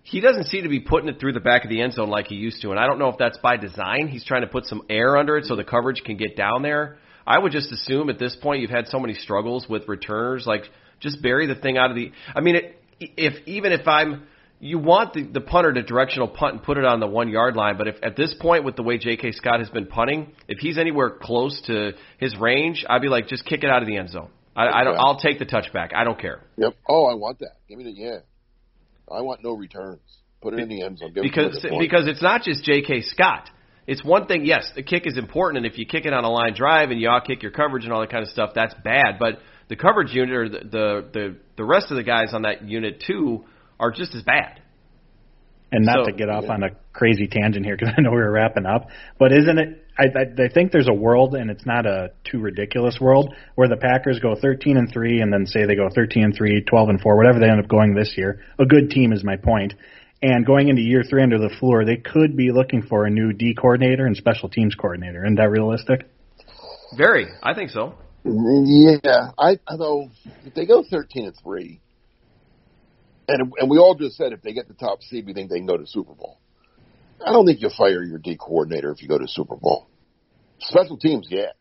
he 0.06 0.20
doesn't 0.20 0.44
seem 0.44 0.62
to 0.62 0.68
be 0.68 0.78
putting 0.78 1.08
it 1.08 1.18
through 1.18 1.32
the 1.32 1.40
back 1.40 1.64
of 1.64 1.70
the 1.70 1.82
end 1.82 1.94
zone 1.94 2.08
like 2.08 2.28
he 2.28 2.36
used 2.36 2.62
to, 2.62 2.70
and 2.70 2.78
I 2.78 2.86
don't 2.86 3.00
know 3.00 3.08
if 3.08 3.18
that's 3.18 3.38
by 3.38 3.56
design. 3.56 4.06
He's 4.06 4.24
trying 4.24 4.42
to 4.42 4.46
put 4.46 4.64
some 4.66 4.82
air 4.88 5.16
under 5.16 5.36
it 5.36 5.46
so 5.46 5.56
the 5.56 5.64
coverage 5.64 6.02
can 6.04 6.16
get 6.16 6.36
down 6.36 6.62
there. 6.62 6.96
I 7.26 7.40
would 7.40 7.50
just 7.50 7.72
assume 7.72 8.08
at 8.08 8.16
this 8.16 8.36
point 8.40 8.60
you've 8.60 8.70
had 8.70 8.86
so 8.86 9.00
many 9.00 9.14
struggles 9.14 9.66
with 9.68 9.88
returners, 9.88 10.44
like 10.46 10.62
just 11.00 11.20
bury 11.22 11.48
the 11.48 11.56
thing 11.56 11.76
out 11.76 11.90
of 11.90 11.96
the. 11.96 12.12
I 12.36 12.40
mean, 12.40 12.54
it, 12.54 12.80
if 13.00 13.34
even 13.48 13.72
if 13.72 13.88
I'm, 13.88 14.28
you 14.60 14.78
want 14.78 15.12
the, 15.12 15.24
the 15.24 15.40
punter 15.40 15.72
to 15.72 15.82
directional 15.82 16.28
punt 16.28 16.54
and 16.54 16.62
put 16.62 16.78
it 16.78 16.84
on 16.84 17.00
the 17.00 17.08
one 17.08 17.28
yard 17.28 17.56
line, 17.56 17.76
but 17.76 17.88
if 17.88 17.96
at 18.00 18.14
this 18.14 18.32
point 18.40 18.62
with 18.62 18.76
the 18.76 18.84
way 18.84 18.98
J.K. 18.98 19.32
Scott 19.32 19.58
has 19.58 19.70
been 19.70 19.86
punting, 19.86 20.30
if 20.46 20.58
he's 20.58 20.78
anywhere 20.78 21.10
close 21.10 21.60
to 21.66 21.94
his 22.18 22.36
range, 22.38 22.84
I'd 22.88 23.02
be 23.02 23.08
like, 23.08 23.26
just 23.26 23.44
kick 23.44 23.64
it 23.64 23.70
out 23.70 23.82
of 23.82 23.88
the 23.88 23.96
end 23.96 24.10
zone. 24.10 24.28
I, 24.54 24.68
I 24.68 24.84
don't. 24.84 24.96
I'll 24.96 25.18
take 25.18 25.40
the 25.40 25.46
touchback. 25.46 25.92
I 25.96 26.04
don't 26.04 26.18
care. 26.18 26.42
Yep. 26.58 26.76
Oh, 26.88 27.06
I 27.06 27.14
want 27.14 27.40
that. 27.40 27.56
Give 27.68 27.76
me 27.76 27.84
the 27.84 27.90
yeah. 27.90 28.18
I 29.10 29.20
want 29.20 29.42
no 29.42 29.52
returns. 29.52 30.00
Put 30.42 30.54
it 30.54 30.60
in 30.60 30.68
the 30.68 30.82
end 30.82 30.98
zone. 30.98 31.12
Give 31.12 31.22
because 31.22 31.64
because 31.78 32.06
it's 32.06 32.22
not 32.22 32.42
just 32.42 32.64
J.K. 32.64 33.02
Scott. 33.02 33.48
It's 33.86 34.04
one 34.04 34.26
thing. 34.26 34.44
Yes, 34.44 34.70
the 34.74 34.82
kick 34.82 35.06
is 35.06 35.16
important, 35.16 35.64
and 35.64 35.72
if 35.72 35.78
you 35.78 35.86
kick 35.86 36.06
it 36.06 36.12
on 36.12 36.24
a 36.24 36.30
line 36.30 36.54
drive 36.54 36.90
and 36.90 37.00
you 37.00 37.08
all 37.08 37.20
kick 37.20 37.42
your 37.42 37.52
coverage 37.52 37.84
and 37.84 37.92
all 37.92 38.00
that 38.00 38.10
kind 38.10 38.22
of 38.22 38.28
stuff, 38.30 38.50
that's 38.54 38.74
bad. 38.84 39.18
But 39.18 39.38
the 39.68 39.76
coverage 39.76 40.12
unit 40.12 40.34
or 40.34 40.48
the 40.48 40.58
the 40.58 41.08
the, 41.12 41.36
the 41.56 41.64
rest 41.64 41.90
of 41.90 41.96
the 41.96 42.02
guys 42.02 42.34
on 42.34 42.42
that 42.42 42.68
unit 42.68 43.02
too 43.06 43.44
are 43.78 43.92
just 43.92 44.14
as 44.14 44.22
bad. 44.22 44.60
And 45.72 45.84
not 45.84 46.04
So- 46.04 46.10
to 46.10 46.16
get 46.16 46.28
off 46.28 46.44
on 46.48 46.62
a 46.62 46.70
crazy 46.92 47.28
tangent 47.28 47.64
here 47.64 47.76
because 47.76 47.94
I 47.98 48.00
know 48.00 48.10
we 48.10 48.16
were 48.16 48.30
wrapping 48.30 48.66
up, 48.66 48.88
but 49.18 49.32
isn't 49.32 49.58
it? 49.58 49.85
I, 49.98 50.04
I, 50.04 50.44
I 50.44 50.48
think 50.52 50.72
there's 50.72 50.88
a 50.88 50.94
world, 50.94 51.34
and 51.34 51.50
it's 51.50 51.64
not 51.64 51.86
a 51.86 52.10
too 52.24 52.38
ridiculous 52.38 52.98
world, 53.00 53.34
where 53.54 53.68
the 53.68 53.76
Packers 53.76 54.20
go 54.20 54.34
13 54.34 54.76
and 54.76 54.92
three, 54.92 55.20
and 55.20 55.32
then 55.32 55.46
say 55.46 55.64
they 55.64 55.74
go 55.74 55.88
13 55.94 56.24
and 56.24 56.34
three, 56.34 56.62
12 56.62 56.88
and 56.90 57.00
four, 57.00 57.16
whatever 57.16 57.38
they 57.38 57.48
end 57.48 57.60
up 57.60 57.68
going 57.68 57.94
this 57.94 58.14
year. 58.16 58.42
A 58.58 58.66
good 58.66 58.90
team 58.90 59.12
is 59.12 59.24
my 59.24 59.36
point. 59.36 59.74
And 60.22 60.46
going 60.46 60.68
into 60.68 60.82
year 60.82 61.02
three 61.08 61.22
under 61.22 61.38
LaFleur, 61.38 61.84
they 61.86 61.96
could 61.96 62.36
be 62.36 62.50
looking 62.50 62.82
for 62.82 63.04
a 63.04 63.10
new 63.10 63.32
D 63.32 63.54
coordinator 63.54 64.06
and 64.06 64.16
special 64.16 64.48
teams 64.48 64.74
coordinator. 64.74 65.24
Isn't 65.24 65.36
that 65.36 65.50
realistic? 65.50 66.08
Very, 66.96 67.26
I 67.42 67.54
think 67.54 67.70
so. 67.70 67.94
Yeah, 68.24 69.30
I 69.38 69.58
although 69.68 70.08
if 70.44 70.54
they 70.54 70.66
go 70.66 70.82
thirteen 70.82 71.26
and 71.26 71.34
three, 71.42 71.80
and 73.28 73.52
and 73.58 73.70
we 73.70 73.78
all 73.78 73.94
just 73.94 74.16
said 74.16 74.32
if 74.32 74.42
they 74.42 74.52
get 74.52 74.68
the 74.68 74.74
top 74.74 75.02
seed, 75.02 75.26
we 75.26 75.32
think 75.32 75.50
they 75.50 75.58
can 75.58 75.66
go 75.66 75.76
to 75.76 75.86
Super 75.86 76.14
Bowl. 76.14 76.38
I 77.24 77.32
don't 77.32 77.46
think 77.46 77.60
you 77.60 77.70
fire 77.70 78.02
your 78.02 78.18
D 78.18 78.36
coordinator 78.36 78.90
if 78.92 79.02
you 79.02 79.08
go 79.08 79.18
to 79.18 79.26
Super 79.28 79.56
Bowl. 79.56 79.88
Special 80.60 80.96
teams, 80.96 81.26
yeah. 81.30 81.52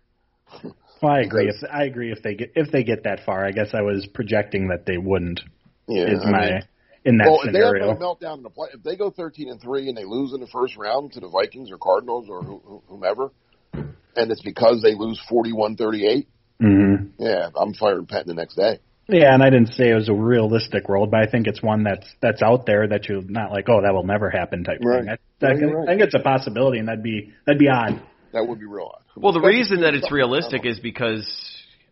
Well, 1.01 1.11
I 1.11 1.19
agree. 1.19 1.49
If 1.49 1.57
I 1.69 1.83
agree 1.83 2.11
if 2.11 2.23
they 2.23 2.35
get 2.35 2.53
if 2.55 2.71
they 2.71 2.83
get 2.83 3.03
that 3.03 3.25
far, 3.25 3.45
I 3.45 3.51
guess 3.51 3.73
I 3.73 3.81
was 3.81 4.07
projecting 4.11 4.69
that 4.69 4.85
they 4.87 4.97
wouldn't. 4.97 5.41
Yeah, 5.87 6.05
is 6.07 6.21
I 6.25 6.31
my 6.31 6.49
mean- 6.51 6.63
in 7.03 7.17
that 7.17 7.25
well, 7.27 7.41
if 7.43 7.51
they 7.53 7.59
have 7.59 7.73
scenario. 7.75 7.89
a 7.91 7.95
meltdown 7.97 8.37
in 8.37 8.43
the 8.43 8.49
play, 8.49 8.69
if 8.73 8.81
they 8.81 8.95
go 8.95 9.11
thirteen 9.11 9.49
and 9.49 9.61
three 9.61 9.89
and 9.89 9.95
they 9.97 10.05
lose 10.05 10.33
in 10.33 10.39
the 10.39 10.47
first 10.47 10.77
round 10.77 11.11
to 11.11 11.19
the 11.19 11.27
Vikings 11.27 11.69
or 11.69 11.77
Cardinals 11.77 12.27
or 12.29 12.41
who- 12.41 12.61
who- 12.65 12.83
whomever, 12.87 13.29
and 13.73 14.31
it's 14.31 14.41
because 14.41 14.81
they 14.81 14.95
lose 14.95 15.19
41-38, 15.29 16.27
hmm 16.61 16.95
yeah, 17.19 17.49
I'm 17.55 17.73
firing 17.73 18.07
Pat 18.07 18.25
the 18.25 18.33
next 18.33 18.55
day. 18.55 18.79
Yeah, 19.07 19.33
and 19.33 19.43
I 19.43 19.49
didn't 19.51 19.73
say 19.73 19.89
it 19.91 19.95
was 19.95 20.09
a 20.09 20.13
realistic 20.13 20.89
world, 20.89 21.11
but 21.11 21.19
I 21.19 21.27
think 21.29 21.45
it's 21.47 21.61
one 21.61 21.83
that's 21.83 22.07
that's 22.21 22.41
out 22.41 22.65
there 22.65 22.87
that 22.87 23.07
you're 23.07 23.21
not 23.21 23.51
like, 23.51 23.69
oh, 23.69 23.81
that 23.83 23.93
will 23.93 24.03
never 24.05 24.29
happen 24.31 24.63
type 24.63 24.79
Right. 24.83 25.01
thing. 25.01 25.09
I, 25.09 25.13
I, 25.13 25.17
Yeah, 25.41 25.59
think, 25.59 25.73
right. 25.73 25.83
I 25.83 25.91
think 25.91 26.01
it's 26.01 26.15
a 26.15 26.19
possibility, 26.19 26.79
and 26.79 26.87
that'd 26.87 27.03
be 27.03 27.31
that'd 27.45 27.59
be 27.59 27.69
odd. 27.69 28.01
That 28.33 28.47
would 28.47 28.59
be 28.59 28.65
real 28.65 28.91
odd. 28.95 29.03
Well, 29.15 29.31
the 29.31 29.39
Special 29.39 29.57
reason 29.57 29.81
that 29.81 29.93
it's 29.93 30.11
realistic 30.11 30.65
is 30.65 30.79
because 30.79 31.23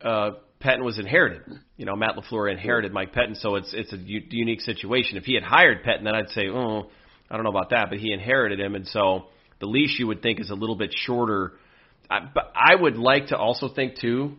uh, 0.02 0.32
Pettine 0.60 0.84
was 0.84 0.98
inherited. 0.98 1.42
You 1.78 1.86
know, 1.86 1.96
Matt 1.96 2.16
LaFleur 2.16 2.52
inherited 2.52 2.92
Mike 2.92 3.14
Pettine, 3.14 3.36
so 3.36 3.56
it's 3.56 3.74
it's 3.74 3.94
a 3.94 3.98
u- 3.98 4.24
unique 4.30 4.62
situation. 4.62 5.18
If 5.18 5.26
he 5.26 5.36
had 5.36 5.44
hired 5.44 5.84
Pettine, 5.84 6.04
then 6.06 6.16
I'd 6.16 6.30
say, 6.30 6.48
oh, 6.50 6.90
I 7.30 7.36
don't 7.36 7.44
know 7.44 7.52
about 7.52 7.70
that, 7.70 7.90
but 7.90 8.00
he 8.00 8.12
inherited 8.12 8.60
him, 8.60 8.74
and 8.76 8.88
so 8.88 9.26
the 9.60 9.68
leash 9.68 10.00
you 10.00 10.08
would 10.08 10.22
think 10.24 10.40
is 10.40 10.50
a 10.50 10.56
little 10.56 10.76
bit 10.76 10.94
shorter. 10.96 11.54
I, 12.10 12.20
but 12.34 12.52
I 12.56 12.76
would 12.76 12.98
like 12.98 13.28
to 13.28 13.38
also 13.38 13.70
think 13.70 14.00
too 14.00 14.34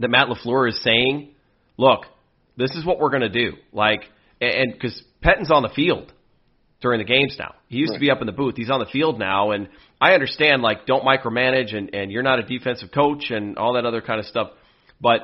that 0.00 0.08
Matt 0.08 0.28
LaFleur 0.28 0.68
is 0.70 0.82
saying, 0.82 1.34
look, 1.76 2.06
this 2.56 2.70
is 2.72 2.84
what 2.84 2.98
we're 2.98 3.10
going 3.10 3.22
to 3.22 3.28
do. 3.28 3.56
Like, 3.72 4.02
and 4.40 4.72
because 4.72 5.02
Pettine's 5.22 5.50
on 5.50 5.62
the 5.62 5.70
field 5.70 6.12
during 6.82 6.98
the 6.98 7.04
games 7.04 7.36
now. 7.38 7.54
He 7.68 7.78
used 7.78 7.94
to 7.94 8.00
be 8.00 8.10
up 8.10 8.20
in 8.20 8.26
the 8.26 8.32
booth. 8.32 8.56
He's 8.56 8.70
on 8.70 8.80
the 8.80 8.86
field 8.86 9.18
now, 9.18 9.52
and 9.52 9.68
I 10.00 10.12
understand 10.12 10.60
like 10.60 10.84
don't 10.84 11.04
micromanage 11.04 11.74
and 11.74 11.94
and 11.94 12.12
you're 12.12 12.24
not 12.24 12.40
a 12.40 12.42
defensive 12.42 12.90
coach 12.92 13.30
and 13.30 13.56
all 13.56 13.74
that 13.74 13.86
other 13.86 14.02
kind 14.02 14.18
of 14.18 14.26
stuff, 14.26 14.50
but 15.00 15.20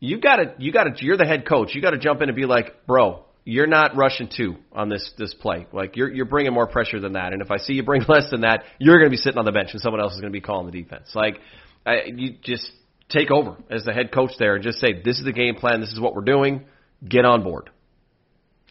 you 0.00 0.20
got 0.20 0.36
to 0.36 0.54
you 0.58 0.72
got 0.72 0.84
to 0.84 1.04
you're 1.04 1.16
the 1.16 1.24
head 1.24 1.46
coach. 1.48 1.74
You 1.74 1.80
got 1.80 1.92
to 1.92 1.98
jump 1.98 2.20
in 2.20 2.28
and 2.28 2.36
be 2.36 2.44
like, 2.44 2.86
bro, 2.86 3.24
you're 3.44 3.68
not 3.68 3.96
rushing 3.96 4.28
two 4.34 4.56
on 4.72 4.88
this 4.88 5.12
this 5.16 5.32
play. 5.32 5.66
Like 5.72 5.96
you're 5.96 6.12
you're 6.12 6.26
bringing 6.26 6.52
more 6.52 6.66
pressure 6.66 7.00
than 7.00 7.12
that. 7.12 7.32
And 7.32 7.40
if 7.40 7.50
I 7.50 7.58
see 7.58 7.74
you 7.74 7.84
bring 7.84 8.02
less 8.08 8.30
than 8.30 8.42
that, 8.42 8.64
you're 8.78 8.98
going 8.98 9.10
to 9.10 9.14
be 9.14 9.16
sitting 9.16 9.38
on 9.38 9.44
the 9.44 9.52
bench 9.52 9.70
and 9.72 9.80
someone 9.80 10.00
else 10.00 10.12
is 10.12 10.20
going 10.20 10.32
to 10.32 10.36
be 10.36 10.42
calling 10.42 10.66
the 10.66 10.82
defense. 10.82 11.10
Like 11.14 11.38
I, 11.86 12.02
you 12.06 12.34
just 12.42 12.68
take 13.10 13.30
over 13.30 13.56
as 13.70 13.84
the 13.84 13.92
head 13.92 14.12
coach 14.12 14.32
there 14.38 14.54
and 14.54 14.64
just 14.64 14.78
say, 14.78 15.02
this 15.02 15.18
is 15.18 15.24
the 15.24 15.32
game 15.32 15.56
plan. 15.56 15.80
This 15.80 15.90
is 15.90 16.00
what 16.00 16.14
we're 16.14 16.22
doing. 16.22 16.64
Get 17.06 17.24
on 17.24 17.42
board. 17.42 17.70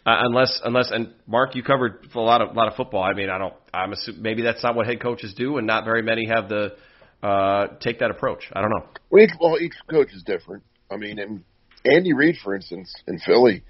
Uh, 0.05 0.15
unless, 0.21 0.59
unless, 0.63 0.91
and 0.91 1.13
Mark, 1.27 1.55
you 1.55 1.61
covered 1.61 2.07
a 2.15 2.19
lot 2.19 2.41
of, 2.41 2.49
a 2.49 2.53
lot 2.53 2.67
of 2.67 2.75
football. 2.75 3.03
I 3.03 3.13
mean, 3.13 3.29
I 3.29 3.37
don't, 3.37 3.53
I'm 3.73 3.91
assuming 3.91 4.21
maybe 4.21 4.41
that's 4.41 4.63
not 4.63 4.75
what 4.75 4.87
head 4.87 5.01
coaches 5.01 5.33
do, 5.35 5.57
and 5.57 5.67
not 5.67 5.83
very 5.85 6.01
many 6.01 6.27
have 6.27 6.49
the 6.49 6.75
uh, 7.21 7.67
take 7.81 7.99
that 7.99 8.09
approach. 8.09 8.45
I 8.53 8.61
don't 8.61 8.69
know. 8.69 8.85
Well, 9.09 9.23
each, 9.23 9.31
well, 9.39 9.57
each 9.59 9.73
coach 9.89 10.13
is 10.13 10.23
different. 10.23 10.63
I 10.89 10.97
mean, 10.97 11.19
and 11.19 11.43
Andy 11.85 12.13
Reid, 12.13 12.37
for 12.43 12.55
instance, 12.55 12.93
in 13.07 13.19
Philly, 13.19 13.63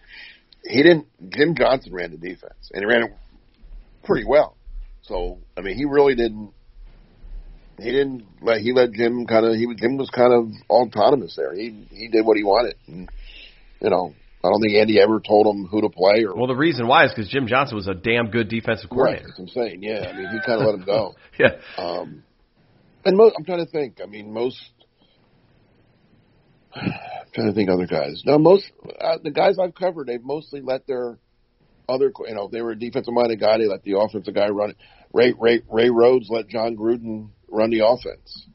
he 0.64 0.84
didn't. 0.84 1.08
Jim 1.30 1.56
Johnson 1.56 1.94
ran 1.94 2.12
the 2.12 2.18
defense, 2.18 2.72
and 2.74 2.82
he 2.82 2.86
ran 2.86 3.04
it 3.04 3.12
pretty 4.04 4.26
well. 4.26 4.56
So, 5.02 5.40
I 5.58 5.62
mean, 5.62 5.76
he 5.76 5.86
really 5.86 6.16
didn't. 6.16 6.52
He 7.82 7.92
didn't 7.92 8.24
let 8.42 8.62
he 8.62 8.74
let 8.74 8.92
Jim 8.94 9.26
kind 9.26 9.46
of. 9.46 9.56
He 9.56 9.66
was 9.68 9.78
Jim 9.80 9.98
was 9.98 10.10
kind 10.10 10.34
of 10.34 10.50
autonomous 10.70 11.36
there. 11.36 11.54
He 11.54 11.86
he 11.92 12.08
did 12.08 12.26
what 12.26 12.38
he 12.38 12.44
wanted. 12.44 12.76
And, 12.88 13.10
you 13.82 13.90
know, 13.90 14.14
I 14.44 14.48
don't 14.50 14.62
think 14.62 14.76
Andy 14.76 15.00
ever 15.00 15.20
told 15.20 15.54
him 15.54 15.66
who 15.66 15.82
to 15.82 15.90
play 15.90 16.24
or. 16.26 16.36
Well, 16.36 16.48
the 16.48 16.56
reason 16.56 16.88
why 16.88 17.06
is 17.06 17.12
because 17.12 17.30
Jim 17.30 17.48
Johnson 17.48 17.76
was 17.76 17.88
a 17.88 17.94
damn 17.94 18.30
good 18.30 18.50
defensive 18.50 18.90
Right, 18.92 19.22
coordinator. 19.22 19.28
that's 19.28 19.40
what 19.40 19.46
I'm 19.46 19.70
saying. 19.70 19.84
Yeah, 19.84 20.06
I 20.10 20.14
mean, 20.18 20.28
he 20.30 20.40
kind 20.46 20.62
of 20.62 20.68
let 20.68 20.76
him 20.76 20.86
go. 20.86 21.16
Yeah. 21.40 21.56
Um, 21.78 22.24
and 23.06 23.16
mo- 23.16 23.32
I'm 23.38 23.46
trying 23.46 23.66
to 23.66 23.72
think. 23.72 24.00
I 24.04 24.08
mean, 24.08 24.34
most. 24.34 24.60
I'm 26.76 26.92
trying 27.34 27.48
to 27.48 27.54
think 27.54 27.70
other 27.70 27.88
guys. 27.88 28.24
No, 28.26 28.38
most 28.38 28.66
uh, 29.00 29.18
the 29.24 29.32
guys 29.32 29.58
I've 29.58 29.74
covered, 29.74 30.08
they've 30.08 30.24
mostly 30.24 30.62
let 30.62 30.86
their 30.86 31.18
other, 31.88 32.12
you 32.28 32.36
know, 32.36 32.46
if 32.46 32.52
they 32.52 32.62
were 32.62 32.72
a 32.72 32.80
defensive 32.80 33.14
minded 33.14 33.40
guy. 33.40 33.58
They 33.58 33.68
let 33.68 33.84
the 33.84 33.98
offensive 33.98 34.34
guy 34.36 34.50
run 34.50 34.72
it. 34.72 34.78
Ray 35.14 35.34
Ray 35.38 35.62
Ray 35.70 35.90
Rhodes 35.90 36.28
let 36.30 36.48
Jon 36.50 36.76
Gruden 36.76 37.30
run 37.52 37.70
the 37.70 37.86
offense. 37.86 38.46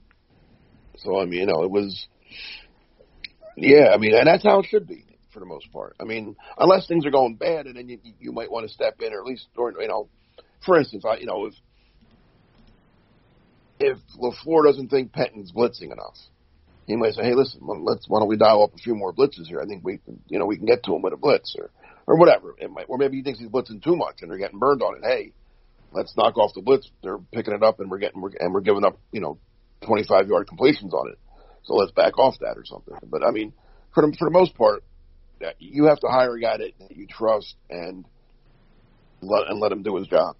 So 0.98 1.18
I 1.18 1.24
mean, 1.26 1.40
you 1.40 1.46
know, 1.46 1.62
it 1.62 1.70
was. 1.70 2.06
Yeah, 3.56 3.90
I 3.94 3.98
mean, 3.98 4.14
and 4.14 4.26
that's 4.26 4.42
how 4.42 4.60
it 4.60 4.66
should 4.68 4.88
be 4.88 5.04
for 5.32 5.40
the 5.40 5.46
most 5.46 5.70
part. 5.72 5.96
I 6.00 6.04
mean, 6.04 6.36
unless 6.58 6.86
things 6.86 7.06
are 7.06 7.10
going 7.10 7.36
bad, 7.36 7.66
and 7.66 7.76
then 7.76 7.88
you 7.88 7.98
you 8.18 8.32
might 8.32 8.50
want 8.50 8.66
to 8.66 8.72
step 8.72 9.00
in, 9.00 9.12
or 9.12 9.20
at 9.20 9.26
least 9.26 9.46
during, 9.54 9.76
you 9.80 9.88
know, 9.88 10.08
for 10.64 10.78
instance, 10.78 11.04
I 11.04 11.16
you 11.16 11.26
know 11.26 11.46
if 11.46 11.54
if 13.80 13.98
LaFleur 14.18 14.64
doesn't 14.64 14.88
think 14.88 15.12
Pettine's 15.12 15.52
blitzing 15.52 15.92
enough, 15.92 16.16
he 16.86 16.96
might 16.96 17.14
say, 17.14 17.22
"Hey, 17.22 17.34
listen, 17.34 17.60
let's 17.62 18.08
why 18.08 18.20
don't 18.20 18.28
we 18.28 18.36
dial 18.36 18.62
up 18.62 18.74
a 18.74 18.78
few 18.78 18.94
more 18.94 19.12
blitzes 19.12 19.46
here? 19.46 19.60
I 19.60 19.66
think 19.66 19.84
we 19.84 19.98
can, 19.98 20.20
you 20.28 20.38
know 20.38 20.46
we 20.46 20.56
can 20.56 20.66
get 20.66 20.84
to 20.84 20.94
him 20.94 21.02
with 21.02 21.12
a 21.12 21.16
blitz 21.16 21.54
or 21.58 21.70
or 22.06 22.16
whatever. 22.16 22.54
It 22.58 22.70
might, 22.70 22.86
or 22.88 22.98
maybe 22.98 23.16
he 23.16 23.22
thinks 23.22 23.40
he's 23.40 23.48
blitzing 23.48 23.82
too 23.82 23.96
much 23.96 24.22
and 24.22 24.30
they're 24.30 24.38
getting 24.38 24.58
burned 24.58 24.82
on 24.82 24.96
it. 24.96 25.04
Hey, 25.04 25.32
let's 25.94 26.16
knock 26.16 26.36
off 26.36 26.52
the 26.54 26.62
blitz. 26.62 26.90
They're 27.02 27.18
picking 27.32 27.54
it 27.54 27.62
up 27.62 27.80
and 27.80 27.90
we're 27.90 27.98
getting 27.98 28.20
we're, 28.20 28.30
and 28.38 28.52
we're 28.52 28.60
giving 28.60 28.84
up 28.84 28.98
you 29.12 29.20
know 29.20 29.38
25 29.86 30.28
yard 30.28 30.46
completions 30.48 30.92
on 30.92 31.10
it. 31.10 31.18
So 31.64 31.74
let's 31.74 31.92
back 31.92 32.18
off 32.18 32.34
that 32.40 32.56
or 32.58 32.64
something. 32.64 32.94
But 33.08 33.24
I 33.24 33.30
mean, 33.30 33.52
for 33.94 34.02
the 34.06 34.14
for 34.18 34.26
the 34.26 34.32
most 34.38 34.54
part, 34.56 34.84
uh, 35.44 35.50
you 35.58 35.86
have 35.86 36.00
to 36.00 36.08
hire 36.08 36.34
a 36.34 36.40
guy 36.40 36.58
that, 36.58 36.72
you 36.90 37.06
trust 37.06 37.54
and 37.70 38.04
let 39.22 39.48
and 39.48 39.60
let 39.60 39.72
him 39.72 39.82
do 39.82 39.96
his 39.96 40.06
job. 40.08 40.36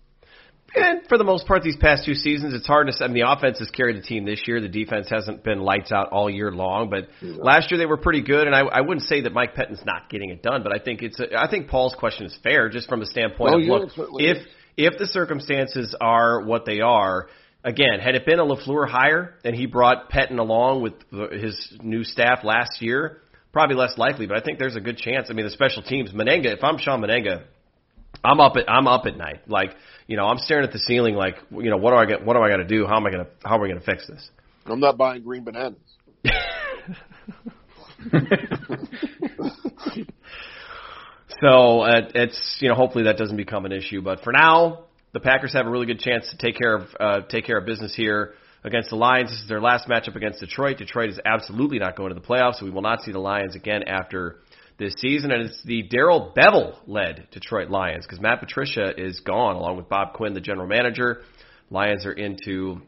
And 0.76 1.06
for 1.08 1.18
the 1.18 1.24
most 1.24 1.46
part, 1.46 1.62
these 1.62 1.76
past 1.76 2.04
two 2.04 2.14
seasons, 2.14 2.52
it's 2.52 2.66
hard 2.66 2.88
to. 2.88 2.92
say- 2.92 3.04
I 3.04 3.08
mean, 3.08 3.22
the 3.22 3.30
offense 3.30 3.60
has 3.60 3.70
carried 3.70 3.96
the 3.96 4.02
team 4.02 4.24
this 4.24 4.42
year. 4.46 4.60
The 4.60 4.68
defense 4.68 5.08
hasn't 5.08 5.44
been 5.44 5.60
lights 5.60 5.92
out 5.92 6.08
all 6.10 6.28
year 6.28 6.50
long, 6.50 6.90
but 6.90 7.08
last 7.22 7.70
year 7.70 7.78
they 7.78 7.86
were 7.86 7.96
pretty 7.98 8.22
good. 8.22 8.46
And 8.48 8.56
I, 8.56 8.60
I 8.62 8.80
wouldn't 8.80 9.06
say 9.06 9.20
that 9.20 9.32
Mike 9.32 9.54
Pettine's 9.54 9.84
not 9.84 10.10
getting 10.10 10.30
it 10.30 10.42
done, 10.42 10.64
but 10.64 10.74
I 10.74 10.82
think 10.82 11.02
it's. 11.02 11.20
A, 11.20 11.38
I 11.38 11.48
think 11.48 11.68
Paul's 11.68 11.94
question 11.94 12.26
is 12.26 12.36
fair, 12.42 12.68
just 12.70 12.88
from 12.88 12.98
the 12.98 13.06
standpoint 13.06 13.54
Oh, 13.54 13.58
of 13.58 13.64
yeah, 13.64 13.72
look, 13.72 13.90
if 14.20 14.38
is. 14.38 14.46
If 14.76 14.98
the 14.98 15.06
circumstances 15.06 15.94
are 16.00 16.42
what 16.42 16.66
they 16.66 16.80
are. 16.80 17.28
Again, 17.66 17.98
had 17.98 18.14
it 18.14 18.26
been 18.26 18.38
a 18.38 18.44
LaFleur 18.44 18.86
hire 18.86 19.36
and 19.42 19.56
he 19.56 19.64
brought 19.64 20.10
Pettine 20.10 20.38
along 20.38 20.82
with 20.82 20.92
his 21.32 21.74
new 21.82 22.04
staff 22.04 22.44
last 22.44 22.82
year, 22.82 23.22
probably 23.54 23.74
less 23.74 23.96
likely. 23.96 24.26
But 24.26 24.36
I 24.36 24.44
think 24.44 24.58
there's 24.58 24.76
a 24.76 24.80
good 24.80 24.98
chance. 24.98 25.28
I 25.30 25.32
mean, 25.32 25.46
the 25.46 25.50
special 25.50 25.82
teams, 25.82 26.12
Mennenga. 26.12 26.52
If 26.52 26.62
I'm 26.62 26.76
Shawn 26.76 27.00
Mennenga, 27.00 27.44
I'm 28.22 28.40
up 28.40 28.56
at 28.56 28.68
I'm 28.68 28.86
up 28.86 29.06
at 29.06 29.16
night. 29.16 29.48
Like, 29.48 29.74
you 30.06 30.18
know, 30.18 30.26
I'm 30.26 30.38
staring 30.38 30.64
at 30.64 30.72
the 30.72 30.78
ceiling 30.78 31.14
like, 31.14 31.36
you 31.50 31.70
know, 31.70 31.78
what 31.78 31.92
do 31.92 31.96
I 31.96 32.04
get 32.04 32.24
what 32.24 32.34
do 32.34 32.40
I 32.40 32.50
got 32.50 32.58
to 32.58 32.66
do? 32.66 32.86
How 32.86 32.98
am 32.98 33.06
I 33.06 33.10
going 33.10 33.24
to 33.24 33.30
how 33.44 33.54
am 33.54 33.62
I 33.62 33.68
going 33.68 33.80
to 33.80 33.86
fix 33.86 34.06
this? 34.06 34.28
I'm 34.66 34.80
not 34.80 34.98
buying 34.98 35.22
green 35.22 35.44
bananas. 35.44 35.78
so 41.44 41.80
uh, 41.80 42.08
it's 42.14 42.56
you 42.60 42.70
know 42.70 42.74
hopefully 42.74 43.04
that 43.04 43.18
doesn't 43.18 43.36
become 43.36 43.66
an 43.66 43.72
issue, 43.72 44.00
but 44.00 44.20
for 44.22 44.32
now 44.32 44.84
the 45.12 45.20
Packers 45.20 45.52
have 45.52 45.66
a 45.66 45.70
really 45.70 45.84
good 45.84 46.00
chance 46.00 46.30
to 46.30 46.38
take 46.38 46.56
care 46.56 46.74
of 46.74 46.88
uh, 46.98 47.20
take 47.28 47.44
care 47.44 47.58
of 47.58 47.66
business 47.66 47.94
here 47.94 48.32
against 48.64 48.88
the 48.88 48.96
Lions. 48.96 49.28
This 49.28 49.40
is 49.40 49.48
their 49.48 49.60
last 49.60 49.86
matchup 49.86 50.16
against 50.16 50.40
Detroit. 50.40 50.78
Detroit 50.78 51.10
is 51.10 51.20
absolutely 51.22 51.78
not 51.78 51.96
going 51.96 52.14
to 52.14 52.14
the 52.14 52.26
playoffs, 52.26 52.60
so 52.60 52.64
we 52.64 52.70
will 52.70 52.80
not 52.80 53.02
see 53.02 53.12
the 53.12 53.18
Lions 53.18 53.54
again 53.54 53.82
after 53.82 54.36
this 54.78 54.94
season. 54.94 55.32
And 55.32 55.42
it's 55.42 55.62
the 55.64 55.82
Darrell 55.82 56.32
Bevell 56.34 56.78
led 56.86 57.28
Detroit 57.30 57.68
Lions 57.68 58.06
because 58.06 58.22
Matt 58.22 58.40
Patricia 58.40 58.94
is 58.96 59.20
gone 59.20 59.56
along 59.56 59.76
with 59.76 59.90
Bob 59.90 60.14
Quinn, 60.14 60.32
the 60.32 60.40
general 60.40 60.66
manager. 60.66 61.20
Lions 61.70 62.06
are 62.06 62.12
into 62.12 62.80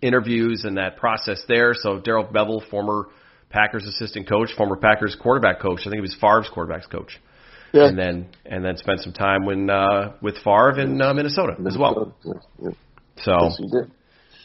interviews 0.00 0.64
and 0.64 0.78
that 0.78 0.96
process 0.96 1.44
there. 1.46 1.74
So 1.74 2.00
Darrell 2.00 2.24
Bevell, 2.24 2.66
former 2.70 3.08
Packers 3.50 3.84
assistant 3.84 4.26
coach, 4.26 4.48
former 4.56 4.76
Packers 4.76 5.14
quarterback 5.14 5.60
coach. 5.60 5.80
I 5.80 5.90
think 5.90 5.96
he 5.96 6.00
was 6.00 6.16
Favre's 6.18 6.48
quarterbacks 6.50 6.88
coach. 6.90 7.18
Yeah. 7.72 7.88
And 7.88 7.98
then 7.98 8.26
and 8.44 8.64
then 8.64 8.76
spent 8.76 9.00
some 9.00 9.12
time 9.12 9.46
when 9.46 9.70
uh, 9.70 10.14
with 10.20 10.36
Favre 10.38 10.78
in 10.80 11.00
uh, 11.00 11.14
Minnesota, 11.14 11.54
Minnesota 11.58 11.68
as 11.68 11.78
well. 11.78 12.16
Yeah. 12.62 12.70
So 13.24 13.36
yes, 13.40 13.56
he 13.58 13.68
did. 13.68 13.90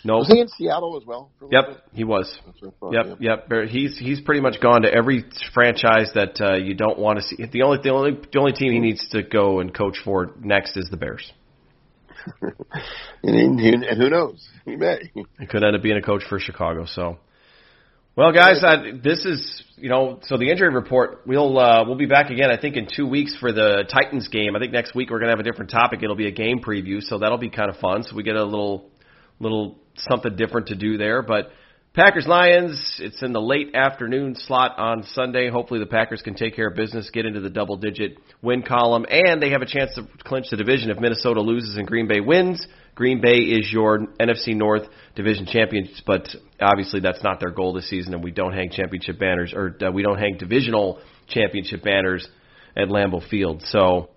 No, 0.03 0.19
was 0.19 0.27
he 0.27 0.39
in 0.39 0.47
Seattle 0.47 0.97
as 1.01 1.05
well? 1.05 1.31
Yep, 1.51 1.81
he 1.91 2.05
was. 2.05 2.33
Thought, 2.79 2.93
yep, 2.93 3.17
yeah. 3.19 3.35
yep. 3.49 3.67
He's 3.67 3.97
he's 3.97 4.21
pretty 4.21 4.39
much 4.39 4.61
gone 4.61 4.83
to 4.83 4.93
every 4.93 5.25
franchise 5.53 6.11
that 6.15 6.39
uh, 6.39 6.55
you 6.55 6.75
don't 6.75 6.97
want 6.97 7.19
to 7.19 7.23
see. 7.25 7.45
The 7.51 7.63
only 7.63 7.79
the 7.83 7.89
only 7.89 8.11
the 8.31 8.39
only 8.39 8.53
team 8.53 8.71
he 8.71 8.79
needs 8.79 9.05
to 9.09 9.23
go 9.23 9.59
and 9.59 9.73
coach 9.73 9.97
for 10.05 10.33
next 10.39 10.77
is 10.77 10.87
the 10.89 10.97
Bears. 10.97 11.31
and, 13.23 13.59
and 13.59 14.01
who 14.01 14.09
knows? 14.09 14.47
He 14.65 14.75
may. 14.75 15.11
He 15.13 15.45
could 15.45 15.63
end 15.63 15.75
up 15.75 15.81
being 15.81 15.97
a 15.97 16.01
coach 16.01 16.23
for 16.27 16.39
Chicago. 16.39 16.85
So, 16.85 17.17
well, 18.17 18.31
guys, 18.31 18.63
I, 18.63 18.93
this 19.03 19.25
is 19.25 19.63
you 19.75 19.89
know 19.89 20.19
so 20.23 20.37
the 20.37 20.49
injury 20.49 20.73
report. 20.73 21.21
We'll 21.27 21.59
uh, 21.59 21.85
we'll 21.85 21.97
be 21.97 22.07
back 22.07 22.31
again. 22.31 22.49
I 22.49 22.59
think 22.59 22.75
in 22.75 22.87
two 22.91 23.07
weeks 23.07 23.37
for 23.39 23.51
the 23.51 23.83
Titans 23.93 24.27
game. 24.29 24.55
I 24.55 24.59
think 24.59 24.73
next 24.73 24.95
week 24.95 25.11
we're 25.11 25.19
gonna 25.19 25.33
have 25.33 25.39
a 25.39 25.43
different 25.43 25.69
topic. 25.69 26.01
It'll 26.01 26.15
be 26.15 26.25
a 26.25 26.31
game 26.31 26.59
preview, 26.59 26.99
so 26.99 27.19
that'll 27.19 27.37
be 27.37 27.51
kind 27.51 27.69
of 27.69 27.77
fun. 27.77 28.01
So 28.01 28.15
we 28.15 28.23
get 28.23 28.35
a 28.35 28.43
little 28.43 28.89
little 29.39 29.77
something 29.97 30.35
different 30.35 30.69
to 30.69 30.75
do 30.75 30.97
there. 30.97 31.21
But 31.21 31.51
Packers 31.93 32.25
Lions, 32.25 32.97
it's 32.99 33.21
in 33.21 33.33
the 33.33 33.39
late 33.41 33.75
afternoon 33.75 34.33
slot 34.33 34.79
on 34.79 35.03
Sunday. 35.13 35.51
Hopefully 35.51 35.79
the 35.79 35.85
Packers 35.85 36.23
can 36.23 36.33
take 36.33 36.55
care 36.55 36.69
of 36.69 36.75
business, 36.75 37.11
get 37.11 37.27
into 37.27 37.39
the 37.39 37.51
double 37.51 37.77
digit 37.77 38.17
win 38.41 38.63
column, 38.63 39.05
and 39.07 39.39
they 39.39 39.51
have 39.51 39.61
a 39.61 39.67
chance 39.67 39.93
to 39.93 40.07
clinch 40.23 40.47
the 40.49 40.57
division 40.57 40.89
if 40.89 40.99
Minnesota 40.99 41.41
loses 41.41 41.75
and 41.75 41.85
Green 41.85 42.07
Bay 42.07 42.19
wins. 42.19 42.65
Green 42.97 43.21
Bay 43.21 43.37
is 43.37 43.71
your 43.71 44.07
NFC 44.19 44.55
North 44.55 44.81
division 45.15 45.45
champions, 45.45 46.01
but 46.07 46.27
obviously 46.59 46.99
that's 46.99 47.23
not 47.23 47.39
their 47.39 47.51
goal 47.51 47.71
this 47.71 47.87
season, 47.87 48.15
and 48.15 48.23
we 48.23 48.31
don't 48.31 48.53
hang 48.53 48.71
championship 48.71 49.19
banners 49.19 49.53
or 49.55 49.77
uh, 49.85 49.91
we 49.91 50.01
don't 50.01 50.17
hang 50.17 50.37
divisional 50.39 50.99
championship 51.27 51.83
banners 51.83 52.27
at 52.75 52.87
Lambeau 52.87 53.21
Field. 53.29 53.61
So 53.67 54.09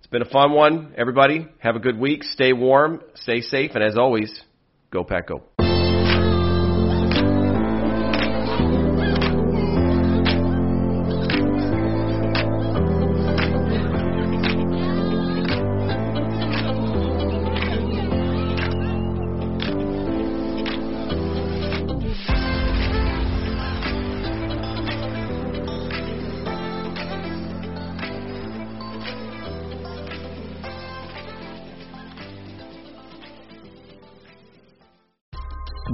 it's 0.00 0.06
been 0.08 0.20
a 0.20 0.28
fun 0.28 0.52
one. 0.52 0.92
Everybody, 0.98 1.48
have 1.60 1.76
a 1.76 1.80
good 1.80 1.98
week. 1.98 2.22
Stay 2.24 2.52
warm, 2.52 3.00
stay 3.14 3.40
safe, 3.40 3.70
and 3.74 3.82
as 3.82 3.96
always, 3.96 4.42
Go 4.90 5.02
Pack 5.02 5.28
Go. 5.28 5.42